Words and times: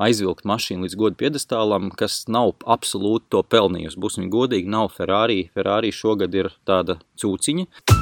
aizvilkt 0.00 0.46
mašīnu 0.48 0.86
līdz 0.86 0.98
godu 0.98 1.20
piedestālam, 1.20 1.90
kas 1.90 2.22
nav 2.30 2.56
absolūti 2.66 3.32
to 3.34 3.44
pelnījusi. 3.44 4.00
Būsim 4.00 4.32
godīgi, 4.32 4.70
nav 4.70 4.92
Ferrari. 4.96 5.48
Ferrari 5.54 5.94
šogad 5.94 6.34
ir 6.38 6.52
tāda 6.68 7.00
cūciņa. 7.20 7.97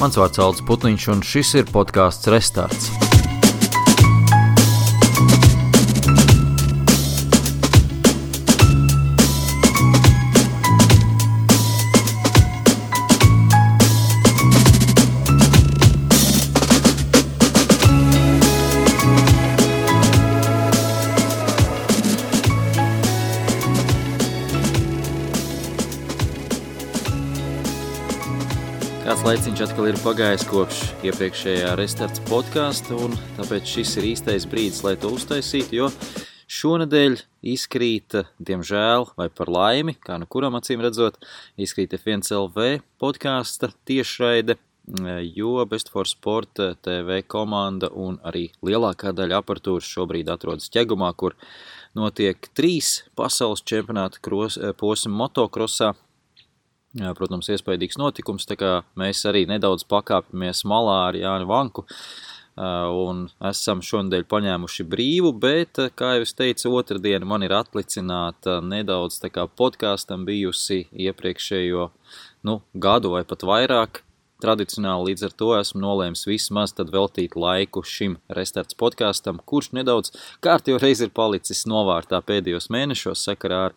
Mans 0.00 0.16
vārds 0.16 0.40
Alts 0.40 0.62
Putniņš, 0.64 1.08
un 1.12 1.20
šis 1.20 1.52
ir 1.60 1.68
podkāsts 1.76 2.32
Restarts. 2.32 3.09
Laiciņš 29.60 29.74
atkal 29.74 29.88
ir 29.90 29.98
pagājis 30.00 30.44
kopš 30.48 30.78
iepriekšējā 31.04 31.72
restarts 31.76 32.22
podkāsta, 32.30 32.96
un 32.96 33.12
tāpēc 33.36 33.68
šis 33.68 33.90
ir 34.00 34.06
īstais 34.14 34.46
brīdis, 34.48 34.78
lai 34.86 34.94
to 34.96 35.10
uztaisītu, 35.12 35.76
jo 35.76 35.88
šonadēļ 36.48 37.18
izkrīt, 37.52 38.16
diemžēl, 38.40 39.04
vai 39.20 39.28
par 39.28 39.52
laimi, 39.52 39.98
kā 40.00 40.16
nu 40.16 40.24
kuram 40.32 40.56
acīm 40.56 40.80
redzot, 40.80 41.20
izkrīt 41.60 41.92
F1LV 41.98 42.80
podkāsta 43.02 43.68
tiešraide, 43.84 44.56
jo 45.36 45.66
Best 45.68 45.92
for 45.92 46.08
Sport 46.08 46.64
TV 46.80 47.20
komanda 47.28 47.92
un 47.92 48.16
arī 48.24 48.46
lielākā 48.64 49.12
daļa 49.12 49.42
aparatūras 49.44 49.92
šobrīd 49.92 50.32
atrodas 50.32 50.72
ķegumā, 50.72 51.12
kur 51.20 51.36
notiek 51.92 52.48
trīs 52.56 53.02
pasaules 53.12 53.60
čempionāta 53.60 54.24
posma 54.80 55.26
motokrosā, 55.26 55.92
protams, 57.16 57.48
iespaidīgs 57.52 57.98
notikums, 58.00 58.48
tā 58.50 58.56
kā 58.58 58.72
mēs 58.98 59.22
arī 59.28 59.46
nedaudz 59.50 59.86
pakāpjamies 59.90 60.64
malā 60.68 60.98
ar 61.08 61.18
Jāni 61.18 61.48
Vanku 61.48 61.86
un 62.60 63.24
esam 63.46 63.80
šonadēļ 63.84 64.26
paņēmuši 64.28 64.84
brīvu, 64.90 65.32
bet, 65.40 65.78
kā 65.96 66.16
jau 66.16 66.26
es 66.26 66.34
teicu, 66.36 66.74
otrdiena 66.76 67.24
man 67.24 67.46
ir 67.46 67.54
atlicināta 67.56 68.58
nedaudz 68.60 69.20
tā 69.22 69.30
kā 69.32 69.46
podkāstam 69.46 70.26
bijusi 70.28 70.86
iepriekšējo, 70.92 71.90
nu, 72.44 72.60
gadu 72.74 73.14
vai 73.16 73.24
pat 73.24 73.46
vairāk. 73.46 74.02
Tradicionāli 74.40 75.10
līdz 75.10 75.26
ar 75.26 75.32
to 75.36 75.50
esmu 75.58 75.82
nolēmis 75.82 76.24
vismaz 76.24 76.72
tad 76.72 76.88
veltīt 76.92 77.34
laiku 77.36 77.82
šim 77.84 78.16
restarts 78.32 78.76
podkāstam, 78.80 79.36
kurš 79.44 79.74
nedaudz 79.76 80.14
kārtīgi 80.40 80.80
reiz 80.80 81.02
ir 81.04 81.12
palicis 81.12 81.66
novārtā 81.68 82.22
pēdējos 82.24 82.70
mēnešos 82.72 83.26
sakarā 83.28 83.66
ar 83.68 83.76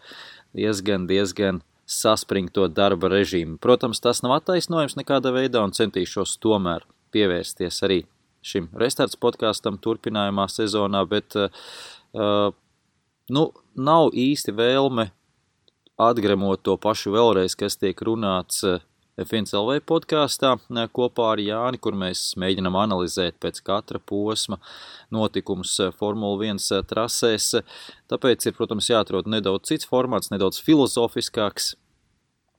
diezgan, 0.55 1.03
diezgan 1.09 1.59
saspringto 1.89 2.67
darba 2.72 3.09
režīmu. 3.12 3.58
Protams, 3.62 4.02
tas 4.03 4.23
nav 4.23 4.38
attaisnojums 4.39 4.98
nekādā 5.00 5.34
veidā 5.36 5.64
un 5.66 5.76
centīšos 5.76 6.38
tomēr 6.44 6.86
pievērsties 7.14 7.81
arī 7.86 8.03
šim 8.44 8.70
restarts 8.80 9.20
podkāstam 9.20 9.78
turpinājumā 9.84 10.48
sezonā, 10.52 11.04
bet 11.08 11.36
uh, 11.39 11.52
nu, 13.30 13.44
nav 13.76 14.16
īsti 14.16 14.56
vēlme 14.56 15.09
atgremot 16.00 16.64
to 16.66 16.76
pašu 16.81 17.14
vēlreiz, 17.16 17.55
kas 17.60 17.77
tiek 17.80 17.99
runāts 18.04 18.64
uh, 18.67 18.82
F1LV 19.21 19.83
podkāstā 19.85 20.55
kopā 20.89 21.27
ar 21.35 21.41
Jāni, 21.43 21.77
kur 21.77 21.93
mēs 21.93 22.31
mēģinam 22.41 22.73
analizēt 22.81 23.35
pēc 23.43 23.59
katra 23.61 23.99
posma 24.01 24.57
notikumus 25.13 25.75
Formula 25.99 26.47
1 26.49 26.87
trasēs. 26.89 27.51
Tāpēc 28.09 28.47
ir, 28.49 28.55
protams, 28.57 28.89
jāatrod 28.89 29.29
nedaudz 29.29 29.69
cits 29.69 29.89
formāts, 29.89 30.31
nedaudz 30.33 30.57
filozofiskāks, 30.65 31.75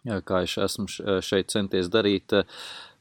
kā 0.07 0.45
es 0.47 0.55
esmu 0.69 0.87
šeit 1.27 1.51
centies 1.51 1.91
darīt. 1.91 2.37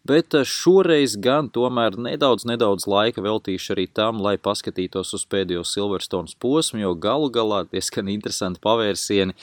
Bet 0.03 0.33
šoreiz 0.49 1.13
gan 1.21 1.51
tomēr 1.53 1.95
nedaudz, 1.95 2.47
nedaudz 2.49 2.89
laika 2.89 3.21
veltīšu 3.23 3.75
arī 3.77 3.85
tam, 3.85 4.17
lai 4.25 4.33
paskatītos 4.41 5.13
uz 5.15 5.27
pēdējo 5.29 5.61
Silverstone 5.63 6.33
posmu, 6.41 6.81
jo 6.81 6.95
galu 6.97 7.29
galā 7.31 7.61
diezgan 7.69 8.09
interesanti 8.11 8.59
pavērsieni 8.65 9.37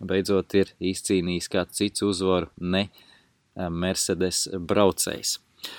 beidzot 0.00 0.56
ir 0.56 0.72
izcīnījis 0.80 1.52
kāds 1.52 1.76
cits 1.76 2.02
uzvaru, 2.08 2.48
ne 2.56 2.88
Mercedes 3.68 4.46
braucējs. 4.54 5.38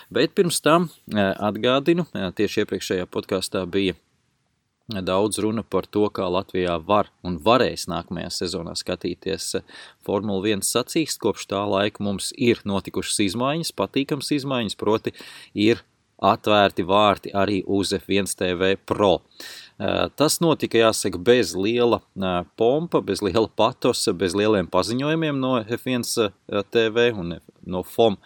Bet 0.10 0.36
pirms 0.38 0.62
tam 0.62 0.90
eh, 0.90 1.34
atgādinu, 1.42 2.06
eh, 2.14 2.30
tieši 2.38 2.64
iepriekšējā 2.64 3.10
podkāstā 3.10 3.66
bija 3.66 3.98
daudz 4.92 5.40
runa 5.40 5.64
par 5.64 5.86
to, 5.88 6.04
kā 6.12 6.26
Latvijā 6.28 6.76
var 6.84 7.08
un 7.24 7.38
varēs 7.40 7.88
nākamajā 7.88 8.32
sezonā 8.42 8.74
skatīties 8.76 9.62
Formula 10.06 10.44
1 10.52 10.66
sacīkst. 10.68 11.22
Kopš 11.22 11.48
tā 11.54 11.62
laika 11.70 12.04
mums 12.04 12.34
ir 12.36 12.60
notikušas 12.68 13.22
izmaiņas, 13.30 13.72
patīkams 13.78 14.34
izmaiņas, 14.36 14.76
proti 14.76 15.16
ir 15.56 15.86
atvērti 16.22 16.86
vārti 16.86 17.32
arī 17.34 17.62
uz 17.66 17.94
F1 17.98 18.36
TV 18.38 18.76
Pro. 18.86 19.22
Tas 20.20 20.38
notika, 20.44 20.78
jāsaka, 20.78 21.18
bez 21.18 21.56
liela 21.58 22.02
pompa, 22.60 23.02
bez 23.02 23.24
liela 23.26 23.48
patosa, 23.48 24.14
bez 24.14 24.36
lieliem 24.38 24.70
paziņojumiem 24.70 25.40
no 25.42 25.56
F1 25.64 26.30
TV 26.70 27.08
un 27.18 27.40
no 27.72 27.84
FOM 27.88 28.20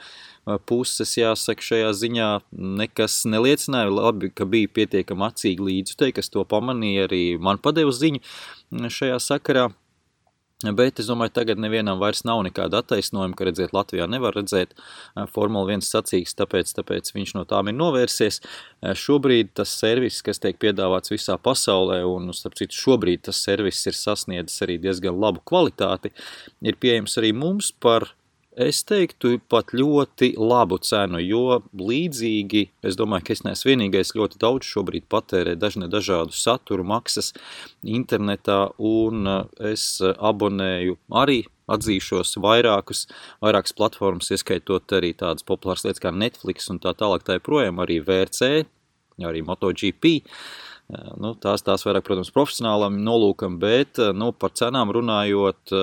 puses, 0.70 1.16
jāsaka, 1.18 1.64
šajā 1.66 1.94
ziņā 2.02 2.28
nekas 2.82 3.24
neliecināja. 3.30 3.94
Labi, 3.94 4.30
ka 4.30 4.46
bija 4.50 4.70
pietiekami 4.78 5.26
acīgi 5.30 5.66
līdzutēji, 5.72 6.20
kas 6.20 6.30
to 6.34 6.46
pamanīja, 6.50 7.08
arī 7.10 7.24
man 7.42 7.62
padeva 7.62 7.96
ziņu 7.96 8.22
šajā 9.00 9.18
sakarā. 9.24 9.72
Bet 10.64 11.02
es 11.02 11.10
domāju, 11.12 11.34
tagad 11.36 11.60
nevienam 11.60 12.00
vairs 12.00 12.24
nav 12.26 12.40
nekāda 12.46 12.80
attaisnojuma, 12.80 13.36
ka 13.38 13.46
redziet, 13.46 13.74
Latvijā 13.76 14.06
nevar 14.10 14.34
redzēt 14.38 14.72
Formula 15.34 15.68
1 15.76 15.84
sacīks, 15.84 16.34
tāpēc, 16.40 16.72
tāpēc 16.78 17.12
viņš 17.14 17.34
no 17.36 17.44
tām 17.50 17.70
ir 17.70 17.76
novērsies. 17.76 18.40
Šobrīd 18.98 19.52
tas 19.60 19.74
servis, 19.76 20.22
kas 20.26 20.40
tiek 20.42 20.58
piedāvāts 20.62 21.12
visā 21.12 21.36
pasaulē, 21.38 22.00
un 22.08 22.32
starp 22.34 22.56
citu 22.58 22.80
šobrīd 22.80 23.26
tas 23.28 23.44
servis 23.46 23.84
ir 23.86 24.00
sasniedzis 24.00 24.64
arī 24.66 24.80
diezgan 24.82 25.20
labu 25.20 25.44
kvalitāti, 25.46 26.16
ir 26.64 26.80
pieejams 26.80 27.20
arī 27.20 27.36
mums 27.36 27.74
par 27.76 28.14
Es 28.56 28.86
teiktu 28.88 29.34
pat 29.52 29.74
ļoti 29.76 30.30
labu 30.40 30.78
cenu, 30.80 31.20
jo 31.20 31.58
līdzīgi, 31.76 32.62
es 32.88 32.96
domāju, 32.96 33.26
ka 33.28 33.34
es 33.36 33.42
neesmu 33.44 33.74
vienīgais 33.74 34.14
ļoti 34.16 34.40
daudz 34.40 34.70
šobrīd 34.70 35.10
patērē 35.12 35.58
dažne 35.60 35.90
dažādu 35.92 36.32
saturu 36.32 36.86
maksas 36.88 37.34
internetā, 37.84 38.70
un 38.80 39.28
eh, 39.28 39.74
es 39.74 40.00
abonēju 40.00 40.96
arī 41.12 41.42
atzīšos 41.68 42.38
vairākus, 42.40 43.10
vairākas 43.44 43.76
platformas, 43.76 44.32
ieskaitot 44.32 44.96
arī 44.96 45.12
tādas 45.20 45.44
populāras 45.44 45.84
lietas 45.84 46.06
kā 46.06 46.14
Netflix 46.16 46.72
un 46.72 46.80
tā 46.80 46.96
tālāk 46.96 47.28
tā 47.28 47.36
joprojām 47.42 47.84
arī 47.84 48.00
VRC, 48.08 48.70
arī 49.20 49.44
MotoGP. 49.44 50.14
Eh, 50.96 51.12
nu, 51.20 51.34
tās, 51.44 51.66
tās 51.66 51.84
vairāk, 51.84 52.08
protams, 52.08 52.32
profesionālam 52.32 53.04
nolūkam, 53.04 53.60
bet 53.60 54.00
eh, 54.00 54.16
nu, 54.16 54.32
par 54.32 54.56
cenām 54.56 54.96
runājot, 54.96 55.76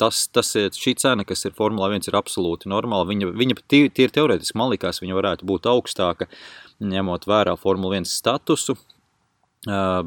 tas, 0.00 0.26
tas 0.32 0.52
ir 0.58 0.70
šī 0.74 0.94
cena, 1.02 1.26
kas 1.28 1.44
ir 1.48 1.56
Formula 1.58 1.90
1, 1.92 2.08
ir 2.10 2.18
absolūti 2.18 2.70
normāla. 2.70 3.08
Viņa, 3.10 3.32
viņa 3.38 3.58
tīri 3.68 4.12
teorētiski 4.14 4.58
man 4.58 4.72
likās, 4.72 5.02
viņa 5.02 5.18
varētu 5.18 5.48
būt 5.48 5.68
augstāka, 5.70 6.30
ņemot 6.78 7.28
vērā 7.28 7.56
Formula 7.60 7.98
1 7.98 8.08
statusu, 8.10 8.78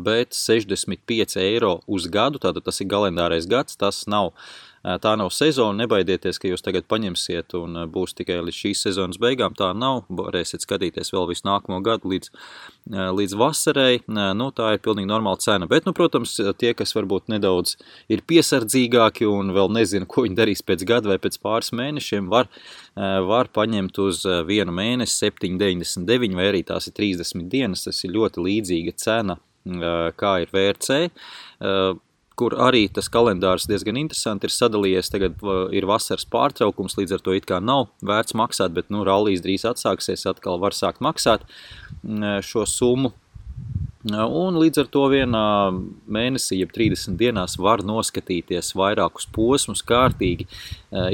bet 0.01 0.33
65 0.37 1.37
eiro 1.43 1.77
uz 1.91 2.07
gadu, 2.11 2.39
tātad 2.41 2.63
tas 2.65 2.79
ir 2.81 2.87
kalendārais 2.89 3.49
gads, 3.51 3.75
tas 3.77 4.05
nav 4.09 4.31
uh, 4.31 4.45
Tā 4.81 5.11
nav 5.13 5.29
sezona, 5.29 5.83
nebaidieties, 5.83 6.39
ka 6.41 6.49
jūs 6.49 6.63
tagad 6.65 6.87
paņemsiet 6.89 7.53
un 7.59 7.83
būs 7.93 8.15
tikai 8.17 8.39
līdz 8.41 8.57
šīs 8.63 8.79
sezonas 8.87 9.19
beigām. 9.21 9.53
Tā 9.57 9.69
nav, 9.77 10.07
varēsiet 10.09 10.65
skatīties 10.65 11.13
vēl 11.13 11.27
visu 11.29 11.45
nākamo 11.45 11.77
gadu 11.85 12.09
līdz, 12.09 12.31
līdz 13.19 13.37
vasarai. 13.37 14.01
Nu, 14.09 14.49
tā 14.57 14.71
ir 14.73 14.81
pilnīgi 14.81 15.11
normāla 15.11 15.37
cena. 15.43 15.69
Bet, 15.69 15.85
nu, 15.85 15.93
protams, 15.97 16.33
tie, 16.57 16.73
kas 16.77 16.95
varbūt 16.97 17.29
nedaudz 17.29 17.75
ir 18.09 18.25
piesardzīgāki 18.25 19.29
un 19.29 19.53
vēl 19.53 19.69
nezina, 19.77 20.09
ko 20.09 20.25
viņi 20.25 20.39
darīs 20.41 20.65
pēc 20.65 20.87
gada 20.89 21.13
vai 21.13 21.21
pēc 21.21 21.37
pāris 21.45 21.69
mēnešiem, 21.77 22.33
var, 22.33 22.49
var 22.97 23.53
paņemt 23.53 24.01
uz 24.01 24.25
vienu 24.49 24.73
mēnesi 24.73 25.27
7,99 25.29 26.37
vai 26.41 26.49
arī 26.55 26.65
tās 26.65 26.89
ir 26.89 26.97
30 26.97 27.51
dienas. 27.53 27.85
Tas 27.85 28.01
ir 28.01 28.17
ļoti 28.17 28.49
līdzīga 28.49 28.97
cena, 28.97 29.37
kā 30.17 30.39
ir 30.41 30.49
VRC 30.57 31.03
kur 32.39 32.55
arī 32.67 32.85
tas 32.93 33.09
kalendārs 33.11 33.67
diezgan 33.69 33.99
interesanti 33.99 34.47
ir 34.47 34.55
sadalījies. 34.55 35.11
Tagad 35.13 35.41
ir 35.75 35.87
vasaras 35.89 36.27
pārtraukums, 36.31 36.97
līdz 36.99 37.17
ar 37.17 37.25
to 37.25 37.35
it 37.37 37.47
kā 37.49 37.61
nav 37.63 37.89
vērts 38.05 38.37
maksāt, 38.37 38.75
bet 38.77 38.91
nu, 38.93 39.05
rallijas 39.07 39.43
drīz 39.45 39.67
atsāksies, 39.69 40.27
atkal 40.29 40.61
var 40.61 40.77
sākt 40.77 41.03
maksāt 41.03 41.45
šo 42.47 42.67
summu. 42.69 43.13
Un 44.01 44.55
līdz 44.57 44.79
ar 44.81 44.87
to 44.89 45.03
vienā 45.11 45.47
mēnesī, 46.09 46.57
jeb 46.63 46.71
30 46.73 47.19
dienās, 47.19 47.53
var 47.61 47.83
noskatīties 47.85 48.71
vairākus 48.73 49.27
posmus, 49.29 49.83
kārtīgi 49.85 50.47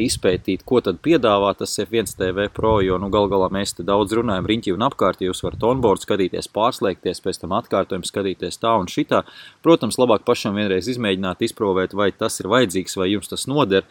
izpētīt, 0.06 0.64
ko 0.64 0.80
tad 0.86 1.02
piedāvā 1.04 1.52
tas 1.60 1.76
F1 1.84 2.16
TV 2.16 2.48
Pro. 2.54 2.78
Jo 2.80 2.96
nu, 3.02 3.10
gal 3.12 3.28
galā 3.28 3.50
mēs 3.52 3.76
te 3.76 3.84
daudz 3.88 4.16
runājam 4.16 4.48
riņķī 4.48 4.76
un 4.78 4.88
apkārt. 4.88 5.26
Jūs 5.26 5.44
varat 5.44 5.66
onboard 5.68 6.06
skatīties, 6.06 6.48
pārslēgties, 6.56 7.20
pēc 7.26 7.42
tam 7.44 7.58
atkārtojumu 7.60 8.08
skatīties 8.08 8.62
tā 8.64 8.78
un 8.80 8.88
šitā. 8.88 9.26
Protams, 9.68 10.00
labāk 10.00 10.24
pašam 10.24 10.56
vienreiz 10.56 10.88
izmēģināt, 10.88 11.44
izprovēt, 11.44 11.98
vai 11.98 12.14
tas 12.16 12.40
ir 12.40 12.48
vajadzīgs, 12.56 12.96
vai 13.02 13.12
jums 13.12 13.28
tas 13.36 13.50
noder 13.52 13.84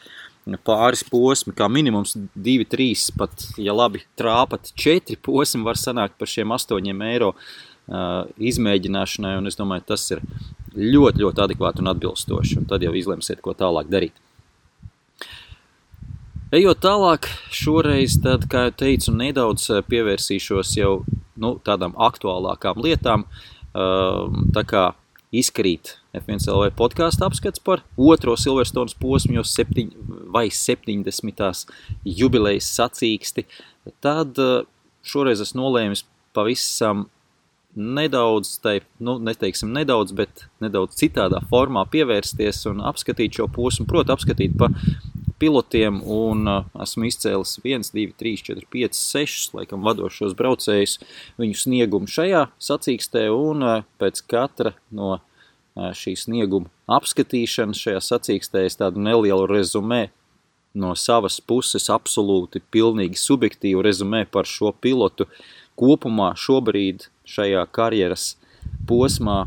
pāris 0.64 1.02
posmi, 1.04 1.52
kā 1.58 1.66
minimums 1.68 2.14
2, 2.16 2.68
3, 2.70 3.08
pat, 3.18 3.48
ja 3.58 3.74
labi 3.74 4.04
trāpat, 4.16 4.70
4 4.78 5.18
posmi 5.20 5.66
var 5.66 5.76
sanākt 5.76 6.14
par 6.20 6.30
šiem 6.30 6.54
8 6.54 7.02
eiro 7.10 7.34
izmēģināšanai, 7.86 9.36
un 9.38 9.50
es 9.50 9.58
domāju, 9.58 9.86
tas 9.92 10.04
ir 10.10 10.22
ļoti, 10.76 11.22
ļoti 11.22 11.44
adekvāti 11.44 11.82
un 11.82 11.92
atbilstoši, 11.92 12.60
un 12.60 12.68
tad 12.70 12.84
jau 12.84 12.94
izlemsiet, 12.98 13.42
ko 13.44 13.54
tālāk 13.56 13.90
darīt. 13.92 14.16
Ejot 16.54 16.78
tālāk, 16.82 17.26
šoreiz, 17.50 18.20
tad, 18.22 18.46
kā 18.50 18.68
jau 18.68 18.74
teicu, 18.84 19.14
nedaudz 19.14 19.66
pievērsīšos 19.90 20.76
jau 20.78 20.92
nu, 21.42 21.56
tādām 21.66 21.96
aktuālākām 21.98 22.78
lietām, 22.84 23.26
tā 23.74 24.62
kā 24.66 24.84
izkrīt 25.34 25.96
F1LV 26.16 26.70
podkāstu 26.78 27.26
apskats 27.26 27.60
par 27.60 27.82
otro 27.98 28.36
Silverstones 28.38 28.94
posmu, 28.98 29.34
jau 29.40 29.44
septiņ, 29.46 29.90
vai 30.32 30.46
70. 30.54 31.66
jubilejas 32.06 32.70
sacīksti, 32.78 33.46
tad 34.04 34.38
šoreiz 35.06 35.42
es 35.42 35.52
nolēmis 35.58 36.06
pavisam 36.36 37.08
nedaudz, 37.76 38.56
tai, 38.64 38.80
nu, 38.98 39.18
neteiksim 39.22 39.72
nedaudz, 39.76 40.14
bet 40.16 40.46
nedaudz 40.64 40.96
citādā 40.98 41.42
formā 41.50 41.84
pievērsties 41.92 42.64
un 42.70 42.80
apskatīt 42.88 43.38
šo 43.38 43.46
posmu, 43.52 43.86
proti 43.88 44.14
apskatīt 44.14 44.56
pa 44.58 44.70
pilotiem 45.38 46.00
un 46.08 46.48
uh, 46.48 46.68
esmu 46.82 47.10
izcēlis 47.10 47.58
1, 47.60 47.90
2, 47.92 48.14
3, 48.16 48.44
4, 48.48 48.66
5, 48.72 49.00
6, 49.00 49.54
laikam 49.58 49.84
vadošos 49.84 50.36
braucējus, 50.38 50.98
viņu 51.40 51.60
sniegumu 51.60 52.08
šajā 52.10 52.46
sacīkstē 52.68 53.26
un 53.34 53.66
uh, 53.66 53.82
pēc 54.00 54.22
katra 54.30 54.72
no 54.88 55.18
uh, 55.18 55.90
šī 55.92 56.16
snieguma 56.16 56.72
apskatīšanas 56.96 57.82
šajā 57.82 58.04
sacīkstē 58.08 58.64
es 58.68 58.78
tādu 58.80 59.02
nelielu 59.02 59.48
rezumē 59.50 60.06
no 60.76 60.92
savas 60.98 61.38
puses 61.40 61.88
absolūti 61.92 62.62
pilnīgi 62.72 63.18
subjektīvu 63.20 63.84
rezumē 63.84 64.24
par 64.30 64.48
šo 64.48 64.72
pilotu 64.72 65.28
kopumā 65.78 66.32
šobrīd 66.40 67.08
šajā 67.28 67.64
karjeras 67.74 68.34
posmā, 68.86 69.44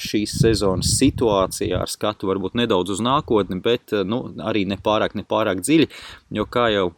šīs 0.00 0.34
sezonas 0.42 0.94
situācijā 0.98 1.82
ar 1.84 1.90
skatu 1.90 2.28
varbūt 2.30 2.56
nedaudz 2.60 2.94
uz 2.96 3.02
nākotni, 3.04 3.60
bet 3.64 3.94
nu, 4.08 4.24
arī 4.44 4.64
nepārāk, 4.68 5.16
nepārāk 5.18 5.62
dziļi, 5.64 5.88
jo 6.38 6.46
kā 6.48 6.68
jau 6.72 6.90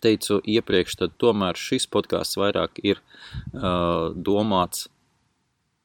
teicu 0.00 0.40
iepriekš, 0.48 0.96
tad 1.02 1.18
tomēr 1.20 1.58
šis 1.60 1.86
podkāsts 1.92 2.38
vairāk 2.40 2.80
ir 2.82 3.00
uh, 3.00 4.10
domāts 4.16 4.88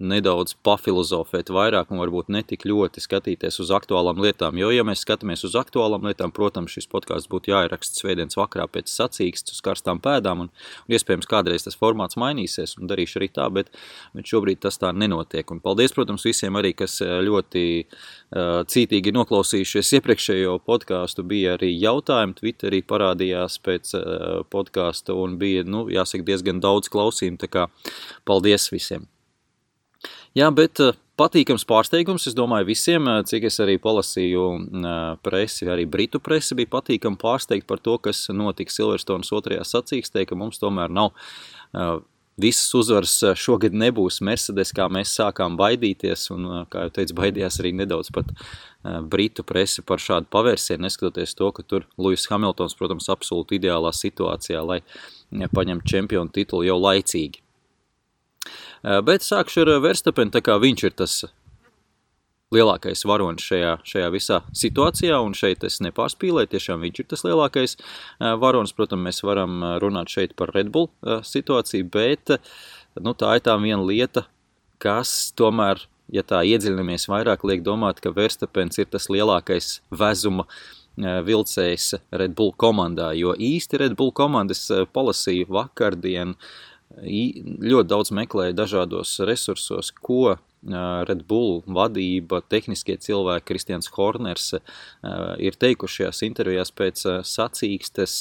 nedaudz 0.03 0.57
pafilozofēt 0.65 1.47
vairāk 1.55 1.91
un 1.93 2.01
varbūt 2.01 2.27
netik 2.33 2.65
ļoti 2.67 2.99
skatīties 2.99 3.61
uz 3.63 3.69
aktuālām 3.71 4.19
lietām. 4.19 4.57
Jo, 4.59 4.67
ja 4.75 4.83
mēs 4.83 5.05
skatāmies 5.05 5.45
uz 5.47 5.55
aktuālām 5.55 6.03
lietām, 6.03 6.33
protams, 6.35 6.73
šis 6.75 6.89
podkāsts 6.91 7.31
būtu 7.31 7.53
jāieraksta 7.53 8.01
svētdienas 8.01 8.35
vakarā 8.35 8.67
pēc 8.67 8.91
sacīkstes 8.91 9.55
uz 9.55 9.63
karstām 9.63 10.01
pēdām, 10.03 10.43
un, 10.43 10.51
un 10.51 10.97
iespējams 10.97 11.31
kādreiz 11.31 11.63
tas 11.63 11.79
formāts 11.79 12.19
mainīsies, 12.19 12.75
un 12.81 12.91
darīšu 12.91 13.21
arī 13.21 13.29
tā, 13.39 13.47
bet, 13.55 13.71
bet 14.17 14.27
šobrīd 14.27 14.59
tas 14.67 14.81
tā 14.83 14.91
nenotiek. 14.91 15.47
Un 15.55 15.63
paldies, 15.63 15.95
protams, 15.95 16.27
visiem 16.27 16.59
arī, 16.59 16.73
kas 16.75 16.99
eh, 17.05 17.15
ļoti 17.23 17.65
uh, 17.85 18.67
cītīgi 18.67 19.15
noklausījušies 19.15 19.95
iepriekšējo 20.01 20.59
podkāstu. 20.67 21.23
Bija 21.23 21.55
arī 21.55 21.71
jautājumi, 21.71 22.35
Twitterī 22.35 22.83
parādījās 22.83 23.61
pēc 23.63 23.95
uh, 23.95 24.05
podkāsta, 24.51 25.15
un 25.15 25.39
bija, 25.39 25.63
nu, 25.63 25.87
jāsaka, 25.87 26.27
diezgan 26.27 26.59
daudz 26.59 26.91
klausījumu, 26.91 27.39
tā 27.39 27.53
kā 27.55 27.69
paldies 28.27 28.67
visiem! 28.75 29.07
Jā, 30.35 30.49
bet 30.51 30.81
eh, 30.83 30.95
patīkams 31.15 31.63
pārsteigums, 31.63 32.25
es 32.27 32.33
domāju, 32.35 32.67
visiem, 32.67 33.05
eh, 33.07 33.21
cik 33.23 33.45
es 33.47 33.59
arī 33.63 33.77
palasīju 33.79 34.47
eh, 34.59 34.97
presi, 35.23 35.67
arī 35.71 35.85
britu 35.87 36.19
presi 36.19 36.57
bija 36.59 36.73
patīkami 36.73 37.15
pārsteigt 37.21 37.63
par 37.69 37.79
to, 37.79 37.95
kas 38.03 38.25
notika 38.35 38.73
Silverstonas 38.75 39.31
otrajā 39.31 39.63
sacīkstē, 39.63 40.25
ka 40.27 40.35
mums 40.35 40.59
tomēr 40.59 40.91
nav 40.91 41.15
visas 42.39 42.67
uzvaras 42.75 43.13
šogad 43.39 43.73
nebūs 43.75 44.19
Mercedes, 44.23 44.73
kā 44.75 44.89
mēs 44.91 45.13
sākām 45.15 45.55
baidīties, 45.59 46.25
un, 46.35 46.49
kā 46.71 46.83
jau 46.85 46.91
teicu, 46.97 47.15
baidījās 47.15 47.61
arī 47.63 47.71
nedaudz 47.79 48.11
pat 48.15 48.31
britu 49.11 49.43
presi 49.47 49.83
par 49.87 50.03
šādu 50.03 50.27
pavērsienu, 50.35 50.83
neskatoties 50.83 51.35
to, 51.35 51.51
ka 51.55 51.63
tur 51.63 51.87
Lewis 51.95 52.27
Hamiltons, 52.31 52.75
protams, 52.79 53.07
absolūti 53.11 53.59
ideālā 53.59 53.91
situācijā, 53.95 54.63
lai 54.67 54.81
paņemtu 55.31 55.95
čempionu 55.95 56.35
titulu 56.35 56.67
jau 56.67 56.79
laicīgi. 56.79 57.44
Eh, 58.85 59.01
bet 59.01 59.25
sākšu 59.25 59.63
ar 59.63 59.71
eh, 59.73 59.81
Verstapenu, 59.81 60.29
tā 60.29 60.43
kā 60.45 60.59
viņš 60.61 60.83
ir 60.85 60.93
tas 60.99 61.13
lielākais 62.53 63.01
varonis 63.09 63.47
šajā, 63.47 63.71
šajā 63.81 64.09
visā 64.13 64.37
situācijā, 64.53 65.17
un 65.25 65.33
šeit 65.33 65.65
es 65.65 65.79
nepārspīlēju, 65.81 66.51
tiešām 66.51 66.85
viņš 66.85 67.01
ir 67.01 67.07
tas 67.09 67.25
lielākais 67.25 67.73
eh, 67.79 68.35
varonis. 68.43 68.75
Protams, 68.77 69.07
mēs 69.07 69.23
varam 69.25 69.63
runāt 69.81 70.13
šeit 70.13 70.35
par 70.37 70.53
Red 70.53 70.69
Bull 70.75 70.91
situāciju, 71.25 71.87
bet 71.95 72.35
nu, 73.01 73.15
tā 73.17 73.39
ir 73.39 73.45
tā 73.47 73.57
viena 73.63 73.81
lieta, 73.81 74.27
kas 74.77 75.33
tomēr, 75.33 75.81
ja 76.13 76.21
tā 76.21 76.43
iedziļinamies 76.45 77.09
vairāk, 77.09 77.47
liek 77.49 77.65
domāt, 77.65 78.03
ka 78.05 78.13
Verstapens 78.13 78.77
ir 78.77 78.91
tas 78.93 79.09
lielākais 79.09 79.79
vezuma 79.89 80.45
vilcējs 80.95 81.89
Red 82.13 82.37
Bull 82.37 82.53
komandā, 82.53 83.09
jo 83.17 83.33
īsti 83.33 83.81
Red 83.81 83.97
Bull 83.97 84.13
komandas 84.15 84.61
palasīju 84.95 85.49
vakardien 85.57 86.37
uh, 86.37 86.53
ļoti 86.95 87.89
daudz 87.89 88.11
meklēju 88.15 88.55
dažādos 88.57 89.17
resursos, 89.27 89.91
ko 89.91 90.37
Red 90.65 91.25
Bull 91.29 91.61
vadība, 91.69 92.41
tehniskie 92.49 92.95
cilvēki, 92.97 93.45
Kristians 93.51 93.91
Horners 93.93 94.53
ir 95.37 95.57
teikuši 95.61 96.01
šajās 96.01 96.23
intervijās 96.25 96.73
pēc 96.73 97.05
sacīkstes, 97.29 98.17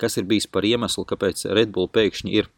kas 0.00 0.18
ir 0.18 0.26
bijis 0.30 0.48
par 0.50 0.66
iemeslu, 0.66 1.06
kāpēc 1.06 1.46
Red 1.54 1.74
Bull 1.74 1.90
pēkšņi 1.92 2.34
ir 2.34 2.50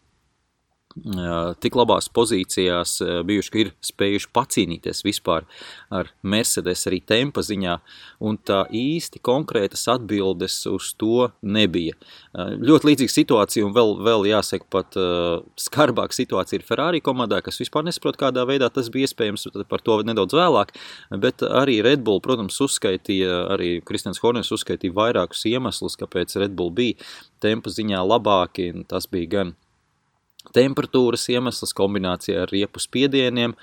tik 1.60 1.76
labās 1.76 2.08
pozīcijās 2.12 2.96
bijuši, 3.28 3.50
ka 3.52 3.58
ir 3.60 3.70
spējuši 3.84 4.31
pacīnīties 4.36 5.03
vispār 5.05 5.44
ar 5.93 6.08
Mercedes 6.24 6.86
arī 6.88 7.03
tempa 7.05 7.44
ziņā, 7.44 7.74
un 8.24 8.38
tā 8.41 8.62
īsti 8.72 9.20
konkrētas 9.24 9.86
atbildes 9.93 10.58
uz 10.70 10.93
to 10.96 11.29
nebija. 11.43 11.96
Ļoti 12.36 12.91
līdzīga 12.91 13.12
situācija, 13.12 13.67
un 13.67 13.74
vēl, 13.76 13.93
vēl 14.06 14.29
jāsaka 14.31 14.69
pat 14.72 14.96
skarbāka 15.60 16.17
situācija 16.17 16.60
ir 16.60 16.67
Ferrari 16.67 17.03
komandā, 17.05 17.43
kas 17.44 17.60
vispār 17.60 17.84
nesaprot, 17.86 18.19
kādā 18.20 18.46
veidā 18.48 18.70
tas 18.72 18.88
bija 18.93 19.10
iespējams, 19.10 19.48
par 19.69 19.84
to 19.84 19.98
nedaudz 20.06 20.36
vēlāk, 20.36 20.72
bet 21.20 21.44
arī 21.44 21.82
Red 21.84 22.06
Bull, 22.06 22.22
protams, 22.24 22.56
uzskaitīja, 22.65 23.43
arī 23.56 23.76
Kristians 23.84 24.22
Horners 24.24 24.53
uzskaitīja 24.56 24.96
vairākus 24.96 25.44
iemeslus, 25.53 25.98
kāpēc 26.00 26.38
Red 26.41 26.56
Bull 26.56 26.72
bija 26.72 26.96
tempa 27.44 27.70
ziņā 27.72 28.00
labāki, 28.06 28.72
tas 28.88 29.08
bija 29.12 29.32
gan 29.36 29.56
temperatūras 30.55 31.26
iemesls, 31.32 31.74
kombinācijā 31.76 32.44
ar 32.44 32.53
riepu 32.53 32.82
spiedieniem, 32.82 33.56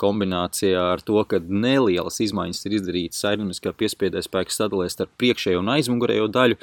kombinācijā 0.00 0.86
ar 0.94 1.04
to, 1.04 1.20
ka 1.28 1.42
nelielas 1.44 2.20
izmaiņas 2.24 2.64
ir 2.66 2.78
izdarītas 2.80 3.24
aerodinamiskā 3.28 3.74
piespiedē 3.76 4.22
spēka 4.24 4.54
sadalē 4.54 4.88
starp 4.92 5.12
priekšējo 5.20 5.62
un 5.62 5.72
aizmugurējo 5.76 6.28
daļu, 6.32 6.60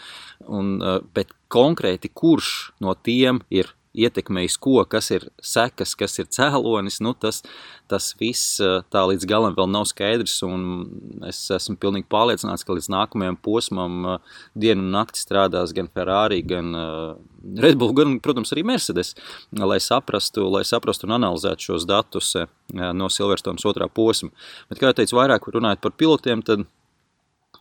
un, 0.48 0.78
bet 1.16 1.34
konkrēti 1.52 2.10
kurš 2.14 2.54
no 2.82 2.96
tiem 3.06 3.44
ir 3.54 3.75
ietekmējis 3.96 4.58
ko, 4.62 4.78
kas 4.90 5.10
ir 5.16 5.28
sekas, 5.44 5.96
kas 5.98 6.20
ir 6.22 6.28
cēlonis, 6.34 7.00
nu 7.04 7.14
tas, 7.18 7.42
tas 7.92 8.12
viss 8.20 8.60
tā 8.92 9.04
līdz 9.10 9.28
galam 9.30 9.56
vēl 9.58 9.70
nav 9.72 9.88
skaidrs, 9.90 10.38
un 10.48 10.68
es 11.30 11.40
esmu 11.54 11.78
pilnīgi 11.82 12.10
pārliecināts, 12.12 12.66
ka 12.66 12.76
līdz 12.76 12.92
nākamajam 12.94 13.40
posmam 13.46 14.20
dienu 14.54 14.84
un 14.86 14.94
nakti 14.96 15.22
strādās 15.22 15.74
gan 15.76 15.90
Ferrari, 15.94 16.42
gan 16.46 16.72
Red 17.62 17.80
Bull, 17.82 17.94
gan, 17.98 18.18
protams, 18.24 18.54
arī 18.56 18.66
Mercedes, 18.68 19.14
lai 19.56 19.80
saprastu, 19.84 20.48
lai 20.52 20.64
saprastu 20.68 21.08
un 21.10 21.18
analizētu 21.20 21.70
šos 21.70 21.90
datus 21.90 22.34
no 22.74 23.12
Silverstonas 23.12 23.66
otrā 23.70 23.90
posma. 23.92 24.34
Bet, 24.70 24.80
kā 24.80 24.90
jau 24.90 24.98
teicu, 25.02 25.20
vairāk 25.20 25.46
runājot 25.54 25.84
par 25.84 25.94
pilotiem, 25.96 26.42
tad 26.46 26.66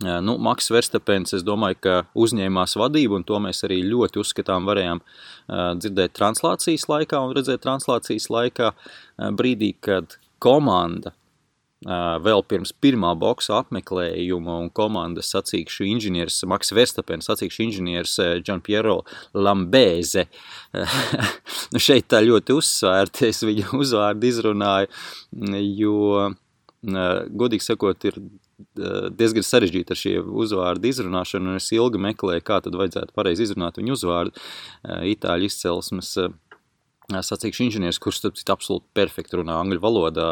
Nu, 0.03 0.37
Maks 0.43 0.71
Verstapens, 0.75 1.35
es 1.37 1.45
domāju, 1.47 1.79
ka 1.87 1.97
uzņēmās 2.19 2.75
vadību, 2.81 3.21
un 3.21 3.27
to 3.27 3.39
mēs 3.43 3.63
arī 3.67 3.81
ļoti 3.87 4.19
uzskatām 4.23 4.67
varējām 4.67 5.03
dzirdēt 5.79 6.17
translācijas 6.19 6.89
laikā 6.91 7.21
un 7.23 7.35
redzēt 7.37 7.63
translācijas 7.63 8.31
laikā 8.33 8.73
brīdī, 9.39 9.75
kad 9.85 10.17
komanda 10.43 11.15
vēl 11.85 12.41
pirms 12.49 12.73
pirmā 12.81 13.11
boxa 13.19 13.59
apmeklējuma 13.61 14.57
un 14.63 14.71
komandas 14.73 15.29
sacīkšu 15.35 15.85
inženieris 15.91 16.41
Maks 16.49 16.73
Verstapens, 16.73 17.29
sacīkšu 17.29 17.67
inženieris 17.67 18.15
Gianpiero 18.45 19.03
Lambēze. 19.37 20.27
nu 21.75 21.83
šeit 21.83 22.09
tā 22.09 22.23
ļoti 22.25 22.57
uzsvērti, 22.57 23.29
es 23.29 23.45
viņu 23.45 23.75
uzvārdu 23.83 24.31
izrunāju, 24.31 24.89
jo, 25.77 26.33
godīgi 26.83 27.69
sakot, 27.69 28.09
ir 28.09 28.23
diezgan 29.19 29.47
sarežģīti 29.47 29.95
ar 29.95 30.01
šie 30.01 30.15
uzvārdu 30.23 30.91
izrunāšanu, 30.91 31.53
un 31.53 31.61
es 31.61 31.71
ilgi 31.75 32.01
meklēju, 32.03 32.45
kā 32.47 32.61
tad 32.65 32.79
vajadzētu 32.79 33.17
pareizi 33.17 33.49
izrunāt 33.49 33.81
viņu 33.81 33.97
uzvārdu. 33.99 34.45
Itāļu 35.15 35.51
izcelsmes 35.51 36.15
sacīkšu 37.05 37.67
inženieris, 37.67 37.99
kurš, 38.01 38.23
starp 38.23 38.39
citu, 38.39 38.53
absolūti 38.55 38.87
perfekti 38.97 39.37
runā 39.37 39.59
angļu 39.61 39.81
valodā. 39.83 40.29